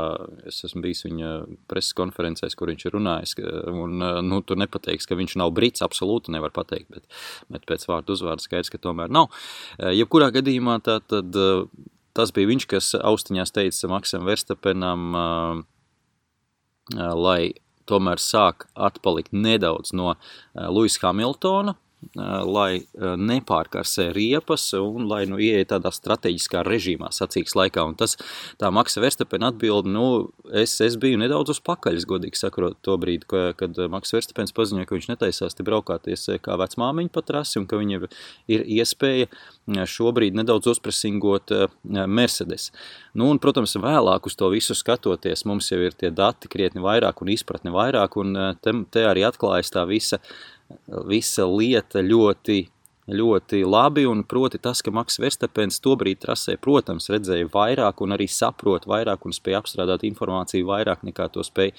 Es 0.49 0.63
esmu 0.65 0.81
bijis 0.87 1.05
viņa 1.05 1.33
preses 1.69 1.93
konferencēs, 1.99 2.57
kur 2.57 2.73
viņš 2.73 2.87
ir 2.89 2.97
runājis, 2.97 3.35
un, 3.69 3.99
nu, 4.25 4.41
tur 4.47 4.61
nepateiks, 4.61 5.09
ka 5.09 5.19
viņš 5.19 5.37
nav 5.43 5.53
brits, 5.57 5.85
absolūti 5.85 6.33
nevar 6.33 6.55
pateikt, 6.55 6.89
bet, 6.95 7.05
bet 7.53 7.67
pēc 7.69 7.85
vārdu 7.91 8.17
uzvārdu 8.17 8.47
skaidrs, 8.47 8.73
ka 8.73 8.81
tomēr 8.81 9.13
nav. 9.13 9.29
Jebkurā 9.93 10.31
gadījumā 10.33 10.79
tā 10.87 11.01
tad 11.05 11.37
tas 12.17 12.33
bija 12.33 12.51
viņš, 12.51 12.69
kas 12.69 12.93
austiņās 12.97 13.55
teica 13.57 13.93
Maksam 13.93 14.25
Verstapenam, 14.29 15.13
lai 16.97 17.53
tomēr 17.87 18.23
sāk 18.23 18.67
atpalikt 18.75 19.33
nedaudz 19.33 19.93
no 19.97 20.15
Luisa 20.55 21.09
Hamiltona, 21.09 21.77
lai 22.17 22.83
nepārkarsē 22.99 24.09
riepas 24.13 24.65
un 24.79 25.07
lai 25.11 25.23
nu 25.31 25.39
ieeja 25.41 25.69
tādā 25.77 25.93
strateģiskā 25.95 26.65
režīmā 26.67 27.13
sacīks 27.15 27.55
laikā. 27.59 27.85
Un 27.89 27.97
tas, 27.99 28.17
tā 28.61 28.71
Maksa 28.75 29.03
Verstapena 29.05 29.53
atbildi, 29.53 29.93
nu, 29.93 30.07
es, 30.51 30.75
es 30.85 30.99
biju 31.01 31.21
nedaudz 31.23 31.55
uz 31.55 31.63
pakaļas, 31.65 32.07
godīgi 32.09 32.41
sakrot, 32.41 32.79
to 32.85 32.97
brīdi, 33.01 33.29
ka, 33.31 33.45
kad 33.59 33.79
Maksa 33.93 34.19
Verstapens 34.19 34.55
paziņoja, 34.57 34.89
ka 34.89 34.99
viņš 34.99 35.11
netaisās 35.13 35.57
te 35.57 35.67
braukāties 35.67 36.29
kā 36.43 36.59
vecmāmiņa 36.61 37.15
pa 37.15 37.25
trasi 37.27 37.61
un 37.63 37.69
ka 37.71 37.81
viņam 37.81 38.09
ir 38.53 38.67
iespēja 38.79 39.31
šobrīd 39.89 40.37
nedaudz 40.37 40.73
uzpresingot 40.75 41.55
Mercedes. 41.83 42.71
Nu, 43.15 43.29
un, 43.31 43.39
protams, 43.43 43.77
vēlāk 43.79 44.27
uz 44.27 44.37
to 44.39 44.49
visu 44.53 44.77
skatoties, 44.77 45.47
mums 45.49 45.71
jau 45.71 45.79
ir 45.85 45.95
tie 45.97 46.11
dati 46.11 46.51
krietni 46.51 46.83
vairāk 46.83 47.23
un 47.23 47.31
izpratni 47.33 47.73
vairāk, 47.75 48.19
un 48.21 48.35
te, 48.65 48.75
te 48.91 49.07
arī 49.07 49.25
atklājas 49.29 49.73
tā 49.73 49.87
visa 49.89 50.19
visa 51.09 51.47
lieta 51.49 52.03
ļoti, 52.05 52.59
ļoti 53.13 53.63
labi, 53.67 54.07
un 54.09 54.23
proti 54.29 54.61
tas, 54.63 54.83
ka 54.83 54.93
Maks 54.95 55.19
Verstapens 55.23 55.81
tobrīd 55.83 56.23
trasē, 56.23 56.57
protams, 56.63 57.11
redzēja 57.13 57.51
vairāk 57.53 58.03
un 58.05 58.17
arī 58.17 58.29
saprot 58.31 58.87
vairāk 58.91 59.27
un 59.27 59.37
spēja 59.37 59.63
apstrādāt 59.63 60.07
informāciju 60.09 60.69
vairāk 60.69 61.05
nekā 61.09 61.29
to 61.35 61.45
spēja 61.47 61.75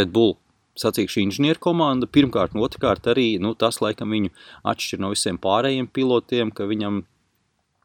Red 0.00 0.12
Bull. 0.12 0.36
Sacīkšu 0.76 1.22
inženieru 1.22 1.60
komanda, 1.64 2.04
pirmkārt, 2.04 2.52
un 2.52 2.60
otrkārt 2.66 3.06
arī, 3.08 3.38
nu, 3.40 3.54
tas 3.56 3.78
laikam 3.80 4.10
viņu 4.12 4.28
atšķir 4.68 5.00
no 5.00 5.08
visiem 5.14 5.38
pārējiem 5.40 5.88
pilotiem, 5.88 6.50
ka 6.52 6.66
viņam 6.68 6.98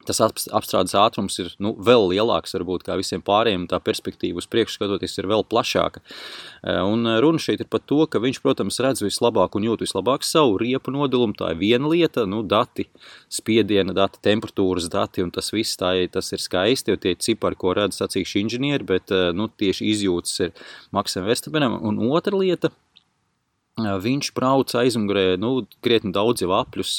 tas 0.07 0.19
apstrādes 0.21 0.93
ātrums 0.97 1.37
ir 1.41 1.51
nu, 1.61 1.73
vēl 1.77 2.07
lielāks, 2.11 2.55
varbūt 2.55 2.85
kā 2.87 2.97
visiem 2.99 3.21
pārējiem, 3.25 3.67
tā 3.71 3.79
perspektīva 3.83 4.41
uz 4.41 4.47
priekšu 4.51 4.79
skatoties 4.79 5.17
ir 5.19 5.27
vēl 5.29 5.45
plašāka. 5.47 6.01
Eh, 6.01 6.79
un 6.81 7.05
runa 7.23 7.41
šeit 7.41 7.63
ir 7.63 7.69
par 7.71 7.83
to, 7.85 8.03
ka 8.09 8.21
viņš, 8.23 8.41
protams, 8.43 8.79
redz 8.83 9.03
vislabāk 9.05 9.57
un 9.57 9.67
jūt 9.69 9.85
vislabāk 9.85 10.25
savu 10.27 10.57
riepu 10.61 10.93
nodalumu. 10.93 11.37
Tā 11.37 11.53
ir 11.53 11.61
viena 11.61 11.91
lieta, 11.91 12.25
nu, 12.29 12.41
dati, 12.43 12.87
spiediena 13.31 13.95
dati, 13.97 14.21
temperatūras 14.25 14.89
dati, 14.91 15.25
un 15.25 15.33
tas 15.33 15.51
viss 15.53 15.79
tā, 15.79 15.93
tas 16.11 16.31
ir 16.33 16.41
skaisti, 16.41 16.97
tie 17.01 17.15
cipari, 17.15 17.59
ko 17.59 17.75
redz 17.77 18.01
sacīkšu 18.01 18.41
inženieri, 18.43 18.87
bet 18.95 19.13
eh, 19.13 19.29
nu, 19.37 19.49
tieši 19.49 19.91
izjūtas 19.93 20.47
ir 20.47 20.55
Maksam 20.95 21.27
Verstapenam. 21.29 21.77
Un 21.85 22.01
otra 22.09 22.37
lieta, 22.37 22.73
eh, 23.77 23.93
viņš 24.07 24.33
brauc 24.37 24.73
aizmugurē, 24.81 25.37
nu, 25.41 25.59
krietni 25.85 26.13
daudz 26.15 26.45
jau 26.45 26.53
apļus, 26.57 26.97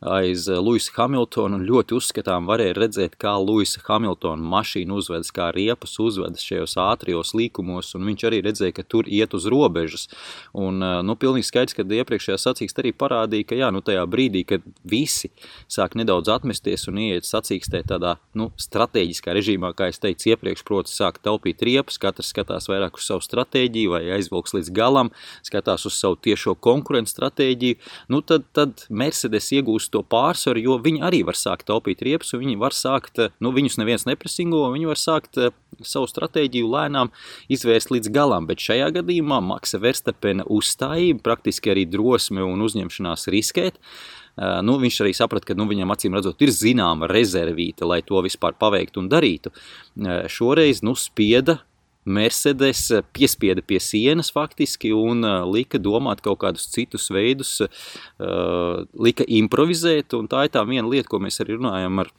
aiz 0.00 0.48
eh, 0.48 0.58
Luisa 0.60 0.92
Hamiltona 0.96 1.58
ļoti 1.62 1.96
uzskatām 1.96 2.46
varēja 2.50 2.76
redzēt, 2.76 3.16
kā 3.20 3.32
Luisa 3.40 3.80
Hamiltona 3.86 4.44
mašīna 4.44 4.96
uzvedas, 4.96 5.32
kā 5.34 5.48
riepas 5.56 5.96
uzvedas 6.02 6.44
šajos 6.44 6.76
ātrijos 6.80 7.32
līkumos, 7.36 7.94
un 7.96 8.04
viņš 8.10 8.26
arī 8.28 8.42
redzēja, 8.44 8.76
ka 8.76 8.84
tur 8.84 9.08
iet 9.08 9.34
uz 9.36 9.46
robežas. 9.48 10.06
Un, 10.52 10.82
eh, 10.82 11.00
nu, 11.02 11.16
pilnīgi 11.16 11.48
skaidrs, 11.48 11.76
ka 11.76 11.86
iepriekšējā 11.86 12.36
sacīkstē 12.42 12.84
arī 12.84 12.92
parādīja, 12.92 13.48
ka 13.48 13.58
jā, 13.58 13.70
nu, 13.72 13.80
tajā 13.80 14.04
brīdī, 14.10 14.44
kad 14.46 14.66
visi 14.84 15.30
sāk 15.68 15.96
nedaudz 15.96 16.28
atmesties 16.28 16.86
un 16.88 17.00
ieiet 17.00 17.24
sacīkstē 17.24 17.82
tādā, 17.88 18.16
nu, 18.34 18.50
strateģiskā 18.60 19.32
režīmā, 19.32 19.72
kā 19.76 19.88
es 19.88 20.00
teicu 20.02 20.34
iepriekš, 20.34 20.64
proti 20.66 20.92
sāk 20.92 21.22
taupīt 21.24 21.64
riepas, 21.64 21.96
katrs 21.98 22.34
skatās 22.34 22.68
vairāk 22.68 23.00
uz 23.00 23.08
savu 23.08 23.24
stratēģiju 23.24 23.96
vai 23.96 24.02
aizvilks 24.18 24.52
līdz 24.56 24.72
galam, 24.76 25.10
skatās 25.46 25.86
uz 25.88 25.96
savu 25.96 26.20
tiešo 26.20 26.54
konkurentu 26.60 27.14
stratēģiju, 27.14 27.80
nu, 28.12 28.20
tad, 28.20 28.44
tad 28.52 28.84
Mercedes 28.90 29.48
iegūst 29.56 29.85
uz 29.86 29.92
to 29.94 30.02
pārsvaru, 30.02 30.62
jo 30.62 30.76
viņi 30.82 31.02
arī 31.06 31.22
var 31.26 31.38
sākt 31.38 31.68
taupīt 31.70 32.02
riepas, 32.04 32.34
un 32.34 32.42
viņi 32.42 32.58
var 32.60 32.74
sākt, 32.74 33.22
nu, 33.42 33.52
viņus 33.54 33.78
neviens 33.80 34.06
nepresingo, 34.08 34.64
viņi 34.74 34.90
var 34.90 35.00
sākt 35.00 35.38
eh, 35.38 35.54
savu 35.86 36.10
stratēģiju 36.10 36.70
lēnām 36.72 37.12
izvērst 37.52 37.94
līdz 37.94 38.10
galam, 38.14 38.48
bet 38.50 38.62
šajā 38.64 38.90
gadījumā 38.98 39.40
Maksa 39.44 39.80
Verstapena 39.82 40.46
uzstājība, 40.50 41.22
praktiski 41.26 41.72
arī 41.74 41.86
drosme 41.90 42.44
un 42.44 42.64
uzņemšanās 42.66 43.28
riskēt, 43.32 43.78
eh, 43.78 44.58
nu, 44.66 44.78
viņš 44.82 45.00
arī 45.04 45.14
saprata, 45.16 45.52
ka 45.52 45.58
nu, 45.58 45.68
viņam 45.70 45.94
acīm 45.94 46.18
redzot 46.18 46.42
ir 46.42 46.54
zināma 46.54 47.10
rezervīte, 47.12 47.86
lai 47.86 48.02
to 48.06 48.20
vispār 48.26 48.58
paveiktu 48.58 49.04
un 49.04 49.12
darītu. 49.12 49.54
Eh, 49.54 50.26
šoreiz 50.32 50.82
nu, 50.86 50.98
spieda 50.98 51.60
Mercedes 52.06 52.88
piespieda 53.16 53.64
pie 53.66 53.80
sienas 53.82 54.30
faktiski 54.34 54.92
un 54.94 55.26
uh, 55.26 55.42
lika 55.50 55.80
domāt 55.82 56.22
kaut 56.24 56.40
kādus 56.44 56.68
citus 56.72 57.10
veidus, 57.10 57.58
uh, 57.60 58.84
lika 58.94 59.26
improvizēt, 59.26 60.14
tā 60.30 60.46
ir 60.46 60.54
tā 60.54 60.62
viena 60.68 60.86
lieta, 60.88 61.10
ko 61.10 61.20
mēs 61.22 61.42
arī 61.44 61.58
runājam 61.58 62.04
ar 62.04 62.12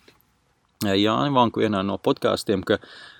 Jāni 0.86 1.34
Vanku 1.34 1.63
vienā 1.63 1.79
no 1.88 1.96
podkāstiem, 1.98 2.62
ka 2.67 2.77
uh, 2.77 2.89
Eh, 2.91 3.16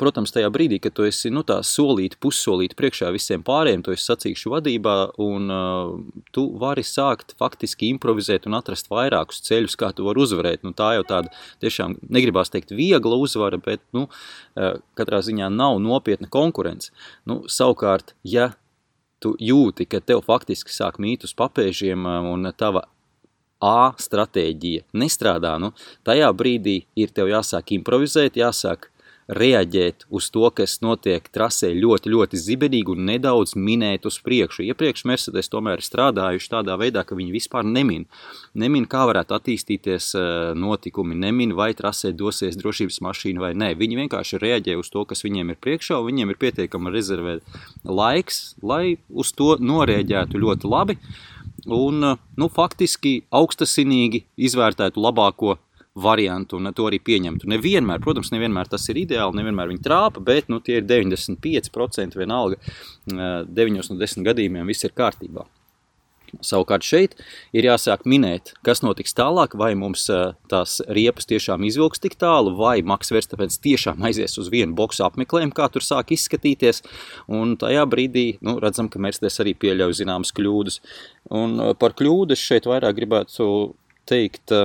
protams, 0.00 0.32
tajā 0.32 0.48
brīdī, 0.52 0.78
kad 0.80 0.94
tu 0.96 1.04
esi 1.04 1.28
nu, 1.32 1.42
solīti, 1.44 2.16
pussolīti 2.22 2.76
priekšā 2.78 3.10
visiem 3.12 3.42
pārējiem, 3.44 3.82
tu 3.84 3.92
esi 3.92 4.06
sacīkšu 4.08 4.52
vadībā, 4.54 4.94
un 5.20 5.52
uh, 5.52 5.90
tu 6.32 6.46
vari 6.60 6.84
sākt 6.86 7.34
faktiski 7.40 7.90
improvizēt 7.92 8.48
un 8.48 8.56
atrast 8.56 8.88
vairākus 8.92 9.42
ceļus, 9.44 9.76
kā 9.76 9.92
tu 9.92 10.06
vari 10.08 10.22
uzvarēt. 10.24 10.64
Nu, 10.64 10.72
tā 10.76 10.94
jau 10.96 11.04
tāda 11.08 11.32
tiešām 11.64 11.98
negribās 12.08 12.52
teikt 12.54 12.72
viegla 12.76 13.18
uzvara, 13.20 13.60
bet 13.60 13.84
nu, 13.92 14.06
uh, 14.08 14.80
katrā 14.96 15.20
ziņā 15.26 15.50
nav 15.52 15.76
nopietna 15.84 16.30
konkurence. 16.32 16.94
Nu, 17.28 17.42
savukārt, 17.50 18.16
ja 18.24 18.54
tu 19.22 19.36
jūti, 19.38 19.86
ka 19.86 20.00
tev 20.00 20.24
faktiski 20.26 20.72
sāk 20.72 20.96
mīt 21.02 21.28
uz 21.28 21.36
papēžiem 21.38 22.08
un 22.32 22.48
tava 22.56 22.86
A 23.62 23.92
stratēģija 23.94 24.88
nestrādā, 24.98 25.52
nu, 25.62 25.70
tajā 26.02 26.32
brīdī 26.34 26.80
ir 26.98 27.12
tev 27.14 27.28
jāsāk 27.30 27.76
improvizēt, 27.76 28.34
jāsāk 28.40 28.88
reaģēt 29.28 30.06
uz 30.10 30.28
to, 30.34 30.48
kas 30.54 30.78
notiek 30.82 31.26
trasē 31.32 31.72
ļoti, 31.76 32.10
ļoti 32.12 32.40
zibenīgi 32.40 32.94
un 32.94 33.04
nedaudz 33.06 33.54
minēt 33.56 34.06
uz 34.08 34.18
priekšu. 34.24 34.64
Iepriekš 34.66 35.04
Mercedes 35.08 35.50
tomēr 35.52 35.80
ir 35.80 35.86
strādājuši 35.86 36.50
tādā 36.52 36.76
veidā, 36.80 37.04
ka 37.06 37.18
viņi 37.18 37.34
vispār 37.34 37.66
nemin. 37.66 38.06
Nemin, 38.58 38.86
kā 38.90 39.04
varētu 39.08 39.36
attīstīties 39.38 40.12
eh, 40.18 40.28
notikumi, 40.58 41.18
nemin, 41.18 41.54
vai 41.58 41.72
trasē 41.78 42.12
dosies 42.16 42.58
drošības 42.60 43.00
mašīna 43.06 43.44
vai 43.46 43.52
nē. 43.58 43.72
Viņi 43.80 44.00
vienkārši 44.04 44.42
reaģē 44.42 44.78
uz 44.80 44.90
to, 44.92 45.04
kas 45.08 45.24
viņiem 45.26 45.54
ir 45.54 45.60
priekšā, 45.62 46.00
un 46.00 46.10
viņiem 46.10 46.34
ir 46.34 46.40
pietiekama 46.42 46.92
rezervē 46.94 47.38
laiks, 47.84 48.56
lai 48.62 48.98
uz 49.08 49.32
to 49.36 49.54
norēģētu 49.62 50.42
ļoti 50.42 50.72
labi 50.72 50.98
un, 51.66 52.04
eh, 52.04 52.16
nu, 52.36 52.48
faktiski 52.48 53.22
augstasinīgi 53.32 54.24
izvērtētu 54.36 55.02
labāko 55.02 55.56
variantu 55.94 56.56
un 56.56 56.72
to 56.72 56.86
arī 56.88 57.00
pieņemtu. 57.04 57.48
Nevienmēr, 57.52 58.00
protams, 58.04 58.32
nevienmēr 58.32 58.70
tas 58.72 58.88
ir 58.88 59.02
ideāli, 59.02 59.40
nevienmēr 59.40 59.72
viņi 59.72 59.84
trāpa, 59.84 60.22
bet 60.24 60.48
nu, 60.52 60.60
tie 60.64 60.80
ir 60.80 60.86
95% 60.88 62.16
vienalga. 62.16 62.60
9 63.08 63.82
no 63.92 63.98
10 64.00 64.30
gadījumiem 64.30 64.72
viss 64.72 64.88
ir 64.88 64.96
kārtībā. 64.96 65.44
Savukārt 66.40 66.80
šeit 66.80 67.18
ir 67.52 67.66
jāsāk 67.66 68.06
minēt, 68.08 68.54
kas 68.64 68.80
notiks 68.80 69.12
tālāk, 69.12 69.52
vai 69.58 69.74
mums 69.76 70.06
tās 70.48 70.78
riepas 70.88 71.28
tiešām 71.28 71.66
izvilks 71.68 72.00
tik 72.00 72.16
tālu, 72.16 72.54
vai 72.56 72.78
Maks 72.80 73.12
Verstapens 73.12 73.60
tiešām 73.60 74.00
aizies 74.08 74.38
uz 74.40 74.48
vienu 74.52 74.72
boksu 74.78 75.04
apmeklējumu, 75.04 75.52
kā 75.52 75.68
tur 75.68 75.84
sāk 75.84 76.14
izskatīties, 76.16 76.80
un 77.28 77.58
tajā 77.60 77.84
brīdī, 77.84 78.26
nu, 78.40 78.56
redzam, 78.64 78.88
ka 78.88 79.02
Mercedes 79.02 79.36
arī 79.44 79.52
pieļauj 79.60 79.98
zināmas 80.00 80.32
kļūdas. 80.32 80.80
Un 81.36 81.58
par 81.76 81.92
kļūdas 82.00 82.48
šeit 82.48 82.70
vairāk 82.70 82.96
gribētu 82.96 83.52
teikt, 84.08 84.56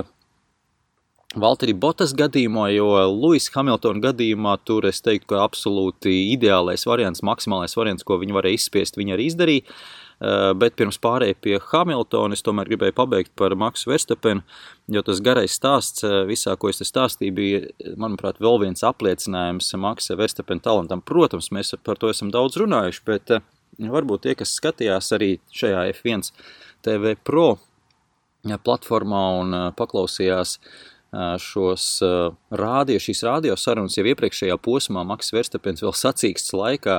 Valtteri 1.36 1.74
Botas 1.76 2.14
gadījumā, 2.16 2.70
jo 2.72 2.86
Luisa 3.12 3.52
Hamiltona 3.58 4.00
gadījumā 4.06 4.54
tur 4.64 4.86
es 4.88 5.02
teiktu, 5.04 5.34
ka 5.34 5.42
absolūti 5.44 6.14
ideālais 6.32 6.86
variants, 6.88 7.20
maksimālais 7.20 7.76
variants, 7.76 8.06
ko 8.08 8.16
viņi 8.22 8.32
varēja 8.32 8.56
izspiest, 8.56 8.96
viņi 8.96 9.12
arī 9.12 9.26
izdarīja. 9.28 9.76
bet 10.58 10.74
pirms 10.74 10.98
pārējai 10.98 11.36
pie 11.38 11.58
Hamiltona 11.62 12.34
es 12.34 12.42
tomēr 12.42 12.66
gribēju 12.72 12.94
pabeigt 12.96 13.30
par 13.38 13.54
Maksu 13.54 13.92
Verstapenu, 13.92 14.42
jo 14.90 15.02
tas 15.06 15.20
garais 15.22 15.54
stāsts 15.54 16.02
visā, 16.26 16.56
ko 16.58 16.72
es 16.72 16.80
te 16.80 16.86
stāstīju, 16.88 17.34
bija, 17.34 17.60
manuprāt, 18.00 18.40
vēl 18.42 18.58
viens 18.64 18.82
apliecinājums 18.86 19.70
Maksa 19.78 20.18
Verstapena 20.18 20.64
talantam. 20.64 21.04
Protams, 21.06 21.52
mēs 21.54 21.76
par 21.86 22.00
to 22.02 22.10
esam 22.10 22.32
daudz 22.34 22.58
runājuši, 22.58 23.04
bet 23.06 23.36
varbūt 23.78 24.26
tie, 24.26 24.34
kas 24.38 24.56
skatījās 24.58 25.12
arī 25.14 25.36
šajā 25.54 25.86
F1 25.94 26.32
TV 26.82 27.14
Pro 27.22 27.58
platformā 28.42 29.24
un 29.38 29.58
paklausījās 29.78 30.58
šos 31.40 31.84
rādio, 32.52 32.98
šīs 33.00 33.22
rādio 33.24 33.54
sarunas 33.56 33.96
jau 33.96 34.04
iepriekšējā 34.10 34.58
posmā, 34.60 35.04
Maks 35.08 35.32
Verstapens 35.32 35.80
vēl 35.84 35.94
sacīksts 35.96 36.52
laikā, 36.52 36.98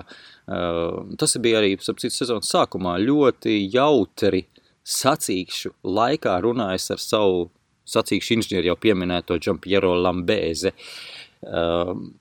tas 1.21 1.37
bija 1.43 1.61
arī, 1.61 1.75
ap 1.77 2.01
citu 2.01 2.15
sezonas 2.15 2.49
sākumā, 2.49 2.97
ļoti 3.03 3.59
jautri 3.73 4.47
sacīkšu 4.89 5.75
laikā 5.85 6.39
runājis 6.41 6.89
ar 6.95 7.03
savu 7.03 7.43
sacīkšu 7.89 8.37
inženieri 8.37 8.71
jau 8.71 8.77
pieminēto 8.81 9.37
Giampiero 9.41 9.93
Lambēze. 9.97 10.73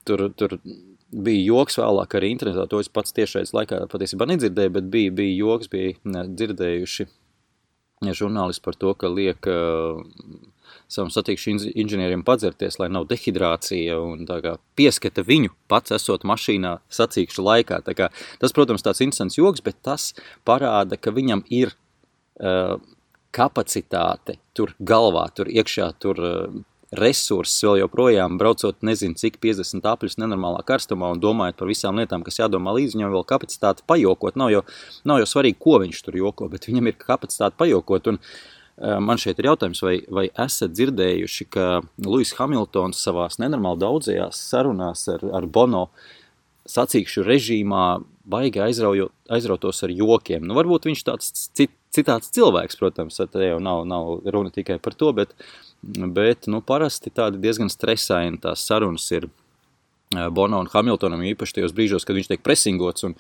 Tur, 0.05 0.27
tur 0.37 0.59
bija 1.09 1.47
joks 1.47 1.79
vēlāk 1.81 2.19
arī 2.19 2.35
internetā, 2.35 2.67
to 2.69 2.83
es 2.85 2.93
pats 2.93 3.17
tiešais 3.17 3.55
laikā 3.57 3.81
patiesībā 3.89 4.29
nedzirdēju, 4.29 4.75
bet 4.77 4.93
bija, 4.93 5.15
bija 5.23 5.41
joks, 5.41 5.73
bija 5.73 5.97
dzirdējuši 6.05 7.09
žurnālisti 8.15 8.63
par 8.63 8.77
to, 8.79 8.93
ka 8.95 9.09
liek 9.11 9.49
uh, 9.51 9.99
savam 10.89 11.11
satikšu 11.13 11.53
inženieriem 11.77 12.25
padzerties, 12.25 12.79
lai 12.81 12.89
nav 12.93 13.07
dehidrācija 13.11 13.99
un 14.01 14.25
pieskata 14.79 15.25
viņu 15.27 15.53
pats 15.69 15.93
esot 15.99 16.25
mašīnā 16.29 16.79
sacīkšu 16.93 17.45
laikā. 17.45 17.83
Tā 17.85 17.95
kā, 17.99 18.09
tas, 18.41 18.57
protams, 18.57 18.85
tāds 18.87 19.05
interesants 19.05 19.39
joks, 19.39 19.65
bet 19.65 19.83
tas 19.85 20.15
parāda, 20.49 20.97
ka 20.97 21.13
viņam 21.13 21.45
ir 21.53 21.75
uh, 22.41 22.81
kapacitāte 23.37 24.39
tur 24.57 24.73
galvā, 24.81 25.29
tur 25.37 25.53
iekšā, 25.53 25.93
tur 26.01 26.25
uh, 26.25 26.59
resursus 26.97 27.61
vēl 27.67 27.83
joprojām, 27.83 28.39
braucot 28.41 28.81
nezinu 28.81 29.19
cik 29.21 29.37
50 29.45 29.85
apļus 29.85 30.17
nenormālā 30.23 30.63
karstumā 30.65 31.13
un 31.13 31.21
domājot 31.21 31.59
par 31.61 31.69
visām 31.69 32.01
lietām, 32.01 32.25
kas 32.25 32.41
jādomā 32.41 32.73
līdzi, 32.79 32.97
viņam 32.97 33.13
vēl 33.13 33.27
kapacitāte 33.29 33.85
pajokot. 33.85 34.41
Nav 34.41 34.55
jau, 34.57 34.63
nav 35.05 35.21
jau 35.21 35.29
svarīgi, 35.35 35.61
ko 35.61 35.83
viņš 35.85 36.07
tur 36.07 36.17
joko, 36.17 36.49
bet 36.49 36.65
viņam 36.71 36.89
ir 36.89 36.97
kapacitāte 37.03 37.61
pajokot. 37.61 38.09
Un, 38.15 38.23
uh, 38.23 38.58
man 38.79 39.21
šeit 39.21 39.41
ir 39.41 39.51
jautājums, 39.51 39.83
vai, 39.83 39.97
vai 40.13 40.29
esat 40.45 40.75
dzirdējuši, 40.77 41.49
ka 41.55 41.67
Lewis 42.05 42.35
Hamiltons 42.39 43.01
savās 43.03 43.41
nenormāli 43.43 43.83
daudzajās 43.83 44.43
sarunās 44.51 45.07
ar, 45.13 45.25
ar 45.35 45.49
Bono 45.51 45.89
sacīkšu 46.69 47.25
režīmā 47.27 47.87
baigi 48.29 48.61
aizraujo, 48.61 49.09
aizrautos 49.33 49.81
ar 49.87 49.95
jokiem. 49.95 50.45
Nu, 50.45 50.57
varbūt 50.59 50.91
viņš 50.91 51.05
tāds 51.07 51.33
cit, 51.57 51.73
citāds 51.95 52.29
cilvēks, 52.37 52.77
protams, 52.79 53.17
te 53.33 53.47
jau 53.47 53.57
nav, 53.65 53.87
nav 53.89 54.11
runa 54.29 54.53
tikai 54.53 54.77
par 54.83 54.97
to, 54.99 55.15
bet 55.17 55.33
bet 55.83 56.49
nu, 56.51 56.61
parasti 56.61 57.11
tādi 57.15 57.41
diezgan 57.43 57.71
stresaini 57.71 58.41
tās 58.43 58.67
sarunas 58.67 59.07
ir 59.15 59.29
Bono 60.09 60.63
un 60.63 60.71
Hamiltonam, 60.73 61.21
īpaši 61.35 61.59
tajos 61.59 61.75
brīžos, 61.77 62.07
kad 62.09 62.17
viņš 62.17 62.31
tiek 62.31 62.43
presingots 62.45 63.05
un, 63.05 63.15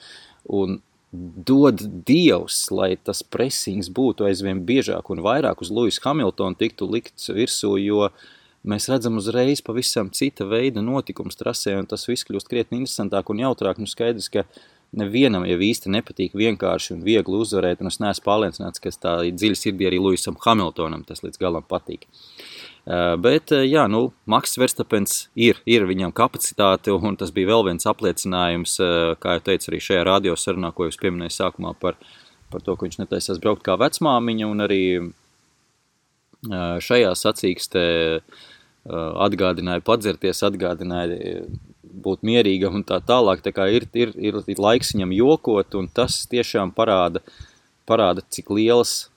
un 0.48 0.78
dod 1.12 1.80
Dievs, 2.06 2.66
lai 2.74 2.92
tas 3.00 3.22
presings 3.24 3.88
būtu 3.88 4.26
aizvien 4.28 4.60
biežāk 4.68 5.08
un 5.12 5.22
vairāk 5.24 5.62
uz 5.64 5.70
Lewis 5.72 6.00
Hamiltonu 6.04 6.58
tiktu 6.58 6.88
likts 6.90 7.30
virsū, 7.32 7.76
jo 7.80 8.10
mēs 8.68 8.88
redzam 8.92 9.16
uzreiz 9.16 9.62
pavisam 9.64 10.10
cita 10.12 10.44
veida 10.48 10.82
notikums 10.84 11.38
trasē, 11.40 11.78
un 11.80 11.88
tas 11.88 12.04
viss 12.08 12.26
kļūst 12.28 12.50
krietni 12.50 12.82
interesantāk 12.82 13.32
un 13.32 13.40
jautrāk. 13.40 13.80
Nu 13.80 13.88
skaidrs, 13.88 14.28
ka 14.28 14.44
nevienam 14.92 15.46
jau 15.48 15.58
īsti 15.64 15.92
nepatīk 15.92 16.36
vienkārši 16.36 16.94
un 16.96 17.02
viegli 17.04 17.40
uzvarēt, 17.40 17.80
un 17.80 17.90
es 17.90 18.00
neesmu 18.02 18.24
pārliecināts, 18.28 18.82
ka 18.82 18.92
tā 18.92 19.16
dziļi 19.32 19.58
sirdī 19.58 19.88
arī 19.88 20.00
Luisam 20.02 20.36
Hamiltonam 20.44 21.04
tas 21.08 21.24
līdz 21.24 21.40
galam 21.40 21.64
patīk. 21.68 22.04
Uh, 22.88 23.18
bet, 23.20 23.52
uh, 23.52 23.66
jā, 23.68 23.82
nu, 23.90 24.14
Maks 24.24 24.54
Verstapens 24.56 25.26
ir, 25.36 25.58
ir 25.68 25.84
viņam 25.84 26.12
kapacitāte, 26.16 26.88
un 26.88 27.18
tas 27.20 27.28
bija 27.36 27.50
vēl 27.50 27.66
viens 27.66 27.84
apliecinājums, 27.90 28.78
uh, 28.80 29.10
kā 29.20 29.34
jau 29.36 29.42
teicu 29.50 29.68
arī 29.68 29.80
šajā 29.84 30.06
radiosarunā, 30.08 30.70
ko 30.72 30.86
jūs 30.86 30.96
pieminēju 31.02 31.34
sākumā 31.34 31.74
par, 31.82 31.98
par 32.48 32.64
to, 32.64 32.72
ka 32.72 32.86
viņš 32.86 32.96
netaisās 33.02 33.42
braukt 33.44 33.66
kā 33.66 33.76
vecmāmiņa, 33.76 34.48
un 34.48 34.64
arī 34.64 34.82
šajā 36.86 37.10
sacīkstē 37.18 37.84
atgādināja 39.26 39.82
padzerties, 39.82 40.44
atgādināja 40.46 41.42
būt 41.82 42.22
mierīgam 42.22 42.78
un 42.78 42.84
tā 42.86 43.00
tālāk. 43.04 43.42
Tā 43.42 43.52
kā 43.52 43.66
ir, 43.74 43.88
ir, 43.92 44.14
ir 44.14 44.62
laiks 44.62 44.94
viņam 44.94 45.16
jokot, 45.16 45.74
un 45.80 45.90
tas 45.92 46.20
tiešām 46.30 46.70
parāda, 46.76 47.24
parāda 47.90 48.22
cik 48.30 48.54
lielas 48.54 49.08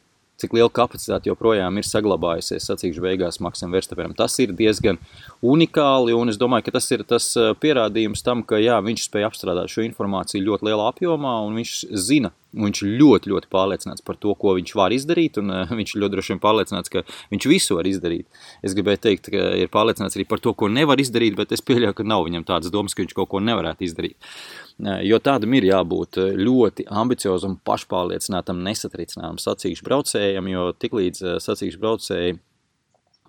cik 0.42 0.58
liela 0.58 0.72
kapacitāte 0.74 1.30
joprojām 1.30 1.80
ir 1.80 1.88
saglabājusies 1.88 2.68
sacīkšu 2.70 3.06
beigās 3.06 3.40
Maksam 3.44 3.74
Verstapenam. 3.76 4.16
Tas 4.18 4.38
ir 4.44 4.56
diezgan 4.58 5.00
unikāli, 5.46 6.16
un 6.18 6.34
es 6.34 6.42
domāju, 6.42 6.68
ka 6.68 6.78
tas 6.80 6.90
ir 6.92 7.06
tas 7.08 7.32
pierādījums 7.62 8.26
tam, 8.26 8.44
ka 8.48 8.60
jā, 8.62 8.82
viņš 8.84 9.08
spēja 9.08 9.32
apstrādāt 9.32 9.72
šo 9.72 9.86
informāciju 9.88 10.50
ļoti 10.50 10.72
lielā 10.72 10.92
apjomā, 10.92 11.40
un 11.48 11.62
viņš 11.62 11.80
zina, 12.10 12.34
Viņš 12.52 12.82
ļoti, 12.84 13.32
ļoti 13.32 13.48
pārliecināts 13.52 14.04
par 14.04 14.18
to, 14.20 14.34
ko 14.36 14.58
viņš 14.58 14.74
var 14.76 14.92
izdarīt, 14.92 15.38
un 15.40 15.54
uh, 15.54 15.70
viņš 15.80 15.94
ļoti 15.96 16.16
droši 16.18 16.34
vien 16.34 16.42
pārliecināts, 16.44 16.92
ka 16.92 17.06
viņš 17.32 17.48
visu 17.48 17.78
var 17.78 17.88
izdarīt. 17.88 18.28
Es 18.66 18.76
gribēju 18.76 19.02
teikt, 19.06 19.30
ka 19.32 19.46
ir 19.62 19.72
pārliecināts 19.72 20.20
arī 20.20 20.28
par 20.28 20.44
to, 20.44 20.52
ko 20.58 20.68
nevar 20.68 21.00
izdarīt, 21.00 21.38
bet 21.40 21.56
es 21.56 21.64
pieļauju, 21.64 21.96
ka 22.02 22.08
nav 22.08 22.26
viņam 22.28 22.48
tādas 22.50 22.74
domas, 22.74 22.96
ka 22.96 23.06
viņš 23.06 23.16
kaut 23.16 23.32
ko 23.32 23.40
nevarētu 23.44 23.88
izdarīt. 23.88 24.34
Uh, 24.82 25.00
jo 25.06 25.20
tādam 25.22 25.54
ir 25.58 25.68
jābūt 25.70 26.18
ļoti 26.42 26.88
ambiciozam, 26.90 27.60
pašpārliecinātam, 27.68 28.64
nesatricinātam 28.66 29.38
sacīkšu 29.42 29.86
braucējam, 29.86 30.48
jo 30.50 30.70
tiklīdz 30.82 31.26
uh, 31.26 31.36
sacīkšu 31.44 31.82
braucēji 31.82 32.40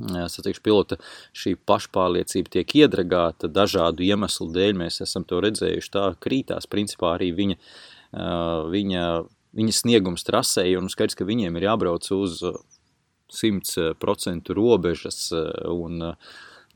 sacīkšu 0.03 0.63
pilota 0.65 0.97
šī 1.37 1.53
pašpārliecība 1.69 2.51
tiek 2.57 2.73
iedragāta 2.81 3.47
dažādu 3.53 4.03
iemeslu 4.03 4.49
dēļ, 4.51 4.73
mēs 4.81 5.03
esam 5.05 5.23
to 5.29 5.39
redzējuši, 5.45 5.91
tā 5.93 6.07
krītās 6.25 6.67
principā 6.67 7.13
arī 7.19 7.29
viņa 7.37 7.59
uh, 7.59 7.93
viņa, 8.13 9.07
viņa 9.57 9.73
sniegums 9.77 10.25
trasē, 10.27 10.67
un 10.79 10.91
skaidrs, 10.93 11.17
ka 11.17 11.29
viņiem 11.29 11.57
ir 11.57 11.69
jābrauc 11.69 12.09
uz 12.15 12.43
100% 13.33 14.53
robežas, 14.57 15.33
un 15.33 16.15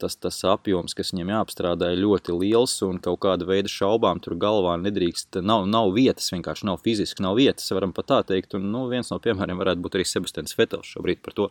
tas, 0.01 0.17
tas 0.21 0.39
apjoms, 0.49 0.95
kas 0.97 1.13
viņiem 1.13 1.33
jāapstrādā, 1.35 1.91
ir 1.93 2.03
ļoti 2.05 2.35
liels, 2.37 2.75
un 2.87 2.99
kaut 3.03 3.21
kāda 3.25 3.47
veida 3.49 3.71
šaubām 3.73 4.21
tur 4.25 4.37
galvā 4.41 4.77
nedrīkst, 4.81 5.41
nav, 5.47 5.67
nav 5.71 5.93
vietas, 5.97 6.29
vienkārši 6.35 6.69
nav 6.69 6.83
fiziski, 6.85 7.25
nav 7.25 7.39
vietas, 7.41 7.69
varam 7.75 7.95
pat 7.97 8.11
tā 8.13 8.21
teikt, 8.33 8.57
un 8.59 8.69
nu, 8.73 8.87
viens 8.93 9.11
no 9.13 9.21
piemēriem 9.23 9.61
varētu 9.63 9.85
būt 9.85 9.99
arī 9.99 10.07
Sebastians 10.09 10.57
Vetels 10.59 10.93
šobrīd 10.93 11.23
par 11.25 11.37
to 11.39 11.49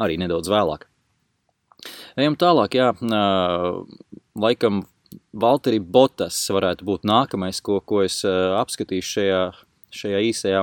arī 0.00 0.18
nedaudz 0.22 0.50
vēlāk. 0.52 0.88
Ejam 2.20 2.38
tālāk, 2.38 2.78
jā, 2.78 2.90
laikam 4.38 4.84
Valtteri 5.32 5.80
Botas 5.82 6.38
varētu 6.52 6.86
būt 6.88 7.08
nākamais, 7.08 7.60
ko, 7.64 7.80
ko 7.84 8.04
es 8.06 8.22
apskatīšu 8.24 9.16
šajā, 9.18 9.40
šajā 9.92 10.20
īsajā 10.30 10.62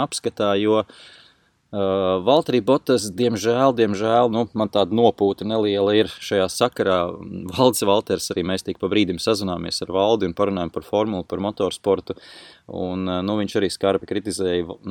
apskatā, 0.00 0.54
jo 0.62 0.84
uh, 0.84 1.00
Valtteri 1.70 2.58
Botas, 2.66 3.04
diemžēl, 3.14 3.76
diemžēl, 3.78 4.30
nu, 4.34 4.42
man 4.58 4.70
tāda 4.74 4.96
nopūta 4.96 5.46
neliela 5.46 5.92
ir 5.94 6.08
šajā 6.10 6.48
sakarā. 6.50 6.96
Valds 7.54 7.84
Valters 7.86 8.26
arī 8.34 8.42
mēs 8.50 8.66
tik 8.66 8.80
pa 8.82 8.90
brīdim 8.90 9.20
sazināmies 9.22 9.78
ar 9.86 9.92
Valdi 9.94 10.26
un 10.26 10.34
parunājam 10.34 10.72
par 10.74 10.86
formulu, 10.88 11.22
par 11.30 11.42
motorsportu, 11.44 12.18
un, 12.66 13.06
uh, 13.06 13.20
nu, 13.22 13.38
viņš 13.38 13.54
arī 13.60 13.70
skarbi 13.70 14.10
kritizēja 14.10 14.66
uh, 14.66 14.82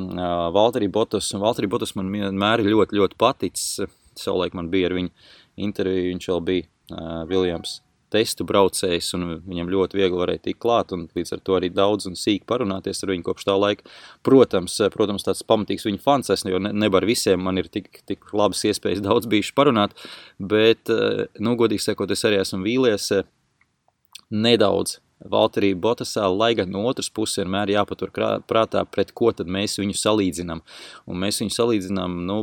Valtteri 0.56 0.88
Botas, 0.88 1.28
un 1.36 1.44
Valtteri 1.44 1.68
Botas 1.68 1.92
man 2.00 2.08
vienmēr 2.14 2.64
ļoti, 2.64 2.96
ļoti 2.96 3.20
paticis, 3.20 3.84
savulaik 4.16 4.56
man 4.56 4.72
bija 4.72 4.88
ar 4.88 4.96
viņu 4.96 5.12
interviju, 5.60 6.08
viņš 6.14 6.32
vēl 6.32 6.44
bija 6.48 6.68
uh, 6.96 7.22
Viljams 7.28 7.82
testu 8.10 8.44
braucējs, 8.46 9.12
un 9.16 9.26
viņam 9.46 9.70
ļoti 9.70 9.98
viegli 9.98 10.20
varēja 10.20 10.42
tikt 10.48 10.60
klāt, 10.62 10.94
un 10.94 11.06
līdz 11.16 11.34
ar 11.36 11.42
to 11.46 11.56
arī 11.58 11.70
daudz 11.72 12.08
un 12.10 12.16
sīk 12.18 12.46
parunāties 12.50 13.04
ar 13.04 13.12
viņu 13.12 13.26
kopš 13.28 13.46
tā 13.48 13.56
laika. 13.58 13.86
Protams, 14.26 14.78
protams 14.94 15.26
tāds 15.26 15.44
pamatīgs 15.46 15.86
viņa 15.86 16.02
fans, 16.02 16.32
es, 16.34 16.44
jo 16.48 16.60
ne, 16.62 16.72
ne 16.74 16.90
ar 17.00 17.06
visiem 17.08 17.42
man 17.46 17.60
ir 17.62 17.70
tik, 17.72 18.02
tik 18.10 18.32
labas 18.36 18.64
iespējas 18.66 19.02
daudz 19.04 19.30
bijuši 19.30 19.54
parunāt, 19.56 19.94
bet, 20.38 20.90
nu, 21.38 21.54
godīgi 21.60 21.90
sakot, 21.90 22.10
es 22.10 22.26
arī 22.26 22.40
esmu 22.42 22.62
vīlies 22.66 23.12
nedaudz 24.30 24.98
Valterī 25.30 25.74
Botasā, 25.76 26.24
lai 26.32 26.54
gan 26.56 26.70
no 26.72 26.86
otras 26.88 27.10
puses 27.12 27.42
vienmēr 27.42 27.74
jāpatur 27.74 28.12
prātā, 28.48 28.86
pret 28.88 29.12
ko 29.12 29.34
tad 29.36 29.50
mēs 29.52 29.76
viņu 29.76 29.98
salīdzinām. 30.00 30.62
Un 31.04 31.20
mēs 31.20 31.42
viņu 31.42 31.52
salīdzinām, 31.52 32.22
nu, 32.24 32.38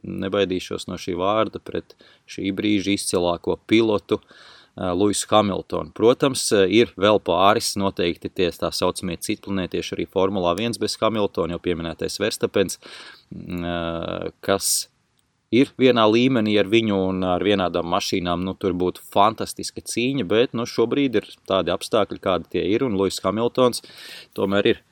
nebaidīšos 0.00 0.88
no 0.88 0.96
šī 0.96 1.18
vārda, 1.20 1.60
pret 1.60 1.92
šī 2.30 2.54
brīža 2.56 2.94
izcilāko 2.94 3.58
pilotu, 3.68 4.16
uh, 4.16 4.52
Luisu 4.76 5.26
Hamiltonu. 5.28 5.92
Protams, 5.96 6.46
ir 6.52 6.94
vēl 6.96 7.20
pāris 7.24 7.74
noteikti 7.76 8.30
tie 8.32 8.48
tā 8.56 8.70
saucamie 8.72 9.18
citplanētieši 9.20 9.96
arī 9.98 10.06
Formulā 10.08 10.54
1 10.56 10.80
bez 10.80 10.96
Hamiltona, 11.00 11.56
jau 11.56 11.64
pieminētais 11.66 12.16
Verstapens, 12.22 12.78
kas 14.40 14.70
ir 15.52 15.72
vienā 15.80 16.06
līmenī 16.08 16.56
ar 16.60 16.70
viņu 16.72 17.00
un 17.10 17.26
ar 17.28 17.44
vienādām 17.44 17.90
mašīnām, 17.92 18.44
nu, 18.46 18.56
tur 18.56 18.72
būtu 18.78 19.04
fantastiska 19.12 19.84
cīņa, 19.84 20.24
bet, 20.28 20.56
nu, 20.56 20.64
šobrīd 20.68 21.20
ir 21.20 21.28
tādi 21.48 21.74
apstākļi, 21.74 22.22
kādi 22.24 22.56
tie 22.56 22.64
ir, 22.72 22.86
un 22.86 22.96
Luis 22.96 23.20
Hamiltons 23.24 23.84
tomēr 24.36 24.72
ir 24.72 24.82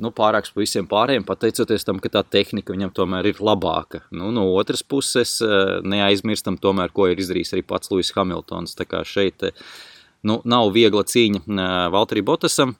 nu, 0.00 0.10
pārāks 0.16 0.52
par 0.54 0.64
visiem 0.64 0.88
pārējiem, 0.90 1.24
pateicoties 1.28 1.86
tam, 1.86 2.00
ka 2.02 2.10
tā 2.12 2.24
tehnika 2.36 2.74
viņam 2.74 2.92
tomēr 2.96 3.30
ir 3.30 3.40
labāka. 3.44 4.02
Nu, 4.10 4.32
no 4.34 4.48
otras 4.56 4.82
puses, 4.82 5.38
neaizmirstam 5.84 6.58
tomēr, 6.60 6.92
ko 6.96 7.10
ir 7.10 7.20
izdarījis 7.20 7.54
arī 7.56 7.64
pats 7.66 7.92
Lewis 7.92 8.12
Hamiltons. 8.16 8.76
Tā 8.78 8.88
kā 8.88 9.04
šeit 9.06 9.44
nu, 10.26 10.40
nav 10.44 10.72
viegla 10.76 11.04
cīņa 11.06 11.44
Valtteri 11.92 12.24
Botasam. 12.26 12.76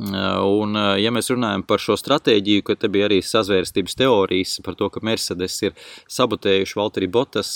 Un, 0.00 0.72
ja 0.96 1.10
mēs 1.12 1.26
runājam 1.28 1.66
par 1.68 1.80
šo 1.82 1.98
stratēģiju, 2.00 2.62
ka 2.64 2.78
te 2.80 2.88
bija 2.88 3.10
arī 3.10 3.18
sazvērstības 3.20 3.96
teorijas 4.00 4.54
par 4.64 4.72
to, 4.80 4.86
ka 4.88 5.02
Mercedes 5.04 5.58
ir 5.66 5.74
sabotējuši 6.08 6.78
Valtteri 6.78 7.08
Bottas 7.12 7.50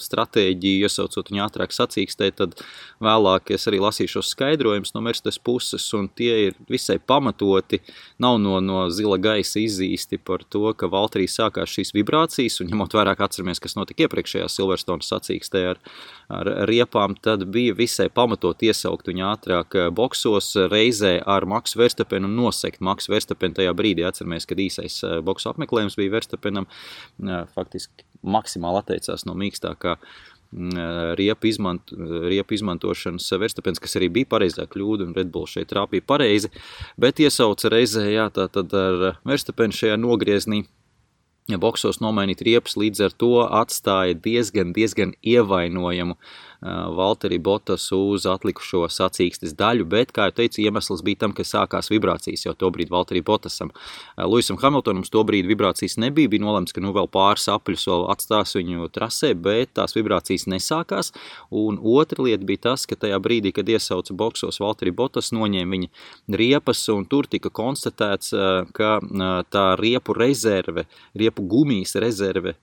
stratēģiju, 0.00 0.86
iesaucot 0.88 1.28
viņu 1.28 1.42
ātrāk 1.44 1.76
sacīkstē, 1.76 2.30
tad 2.40 2.56
vēlāk 3.04 3.52
es 3.52 3.68
arī 3.68 3.82
lasīju 3.84 4.14
šos 4.14 4.30
skaidrojumus 4.32 4.94
no 4.96 5.02
Mercedes 5.04 5.36
puses, 5.36 5.84
un 5.92 6.08
tie 6.08 6.38
ir 6.46 6.56
visai 6.72 6.96
pamatoti, 6.96 7.82
nav 8.16 8.38
no, 8.40 8.56
no 8.64 8.86
zila 8.88 9.20
gaisa 9.20 9.60
izzīsti 9.60 10.22
par 10.24 10.46
to, 10.48 10.72
ka 10.72 10.88
Valtterī 10.88 11.28
sākās 11.28 11.68
šīs 11.68 11.92
vibrācijas, 11.98 12.62
un 12.64 12.72
ņemot 12.72 12.96
vairāk 12.96 13.26
atceramies, 13.28 13.60
kas 13.60 13.76
notika 13.76 14.06
iepriekšējā 14.06 14.48
Silverstone 14.48 15.04
sacīkstē 15.04 15.66
ar, 15.74 15.84
ar 16.32 16.54
riepām, 16.64 17.20
tad 17.20 17.44
bija 17.52 17.76
visai 17.76 18.08
pamatot 18.08 18.64
iesaukt 18.64 19.12
viņu 19.12 19.28
ātrāk 19.34 19.80
boksos 19.92 20.54
reizē 20.72 21.18
ar 21.20 21.44
Maksu 21.44 21.73
Maksu 21.74 21.78
Verstapenu 21.82 22.28
un 22.28 22.36
nosekt 22.36 22.80
Maksu 22.80 23.12
Verstapenu 23.12 23.54
tajā 23.54 23.72
brīdī. 23.74 24.04
Atceramies, 24.06 24.46
kad 24.46 24.58
īsais 24.58 25.02
eh, 25.02 25.20
boksu 25.22 25.50
apmeklējums 25.50 25.96
bija 25.96 26.12
Verstapenam, 26.14 26.66
eh, 27.22 27.46
faktiski 27.54 28.04
maksimāli 28.22 28.80
atteicās 28.80 29.26
no 29.26 29.34
mīkstākā 29.34 29.96
mm, 30.52 30.76
eh, 30.76 31.14
riepu, 31.18 31.48
izmant, 31.50 31.90
riepu 32.30 32.54
izmantošanas 32.54 33.26
Verstapens, 33.40 33.82
kas 33.82 33.96
arī 33.98 34.08
bija 34.08 34.30
pareizā 34.30 34.68
kļūda, 34.70 35.08
un 35.08 35.16
Red 35.16 35.32
Bull 35.32 35.50
šeit 35.50 35.72
trāpīja 35.72 36.06
pareizi, 36.06 36.52
bet 36.96 37.18
iesauca 37.18 37.72
reizē, 37.74 38.06
jā, 38.12 38.30
tā 38.30 38.46
tad 38.48 38.74
ar 38.74 39.18
Verstapenu 39.26 39.74
šajā 39.74 39.98
nogrieznī 39.98 40.64
ja 41.50 41.58
boksos 41.60 41.98
nomainīt 42.00 42.40
riepas, 42.40 42.78
līdz 42.80 43.02
ar 43.04 43.18
to 43.20 43.34
atstāja 43.44 44.14
diezgan, 44.16 44.70
diezgan 44.72 45.10
ievainojamu 45.20 46.14
uh, 46.16 46.30
Valtteri 46.64 47.38
Botas 47.38 47.90
uz 47.92 48.24
atlikušo 48.28 48.86
sacīkstes 48.88 49.52
daļu, 49.58 49.84
bet, 49.84 50.14
kā 50.16 50.30
jau 50.30 50.36
teicu, 50.38 50.62
iemesls 50.64 51.02
bija 51.04 51.20
tam, 51.24 51.34
ka 51.36 51.44
sākās 51.44 51.90
vibrācijas 51.92 52.46
jau 52.46 52.54
to 52.56 52.70
brīdi 52.72 52.92
Valtteri 52.94 53.20
Botasam. 53.24 53.72
Luisam 54.16 54.56
Hamiltonam 54.62 55.04
to 55.04 55.20
brīdi 55.28 55.50
vibrācijas 55.52 55.98
nebija, 56.00 56.30
bija 56.32 56.44
nolemts, 56.46 56.72
ka 56.72 56.80
nu 56.80 56.94
vēl 56.96 57.10
pāris 57.12 57.46
apļus 57.52 57.84
vēl 57.90 58.06
atstās 58.14 58.56
viņu 58.56 58.88
trasē, 58.94 59.34
bet 59.36 59.74
tās 59.76 59.92
vibrācijas 59.96 60.48
nesākās, 60.48 61.12
un 61.52 61.76
otra 61.78 62.24
lieta 62.24 62.48
bija 62.48 62.64
tas, 62.70 62.88
ka 62.88 62.96
tajā 62.96 63.20
brīdī, 63.20 63.52
kad 63.52 63.68
iesauca 63.68 64.16
boksos 64.16 64.60
Valtteri 64.64 64.94
Botas, 64.96 65.34
noņēma 65.36 65.76
viņa 65.76 66.38
riepas, 66.40 66.88
un 66.96 67.04
tur 67.04 67.28
tika 67.28 67.52
konstatēts, 67.52 68.32
ka 68.72 68.96
tā 69.52 69.68
riepu 69.80 70.16
rezerve, 70.16 70.88
riepu 71.12 71.44
gumijas 71.44 71.98
rezerve 72.00 72.56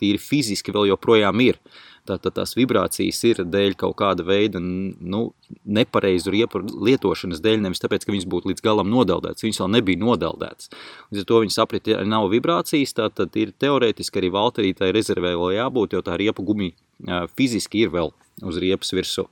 tīri 0.00 0.20
fiziski 0.20 0.72
vēl 0.72 0.94
joprojām 0.94 1.44
ir. 1.44 1.60
Tātad 2.08 2.34
tās 2.34 2.56
vibrācijas 2.58 3.20
ir 3.28 3.40
dēļ 3.46 3.76
kaut 3.78 3.94
kāda 4.00 4.24
veida 4.26 4.58
nu, 4.58 5.20
nepareizu 5.62 6.32
lietošanas 6.34 7.42
dēļ, 7.44 7.60
nevis 7.62 7.82
tāpēc, 7.84 8.06
ka 8.06 8.14
viņas 8.14 8.26
būtu 8.32 8.50
līdz 8.50 8.64
galam 8.64 8.90
nodeldētas. 8.90 9.44
Viņas 9.46 9.62
vēl 9.62 9.70
nebija 9.76 10.00
nodeldētas. 10.00 10.72
Līdz 11.12 11.22
ar 11.22 11.28
to 11.30 11.40
viņi 11.44 11.54
saprat, 11.54 11.92
ja 11.92 12.00
nav 12.02 12.26
vibrācijas, 12.32 12.96
tad 12.98 13.38
ir 13.38 13.54
teorētiski 13.54 14.18
arī 14.18 14.32
valterītai 14.34 14.90
rezervē 14.96 15.36
vēl 15.38 15.54
jābūt, 15.60 15.94
jo 15.94 16.02
tā 16.02 16.18
riepu 16.18 16.42
gumija 16.48 17.22
fiziski 17.38 17.86
ir 17.86 17.94
vēl 17.94 18.10
uz 18.42 18.58
riepas 18.58 18.90
virsū. 18.96 19.28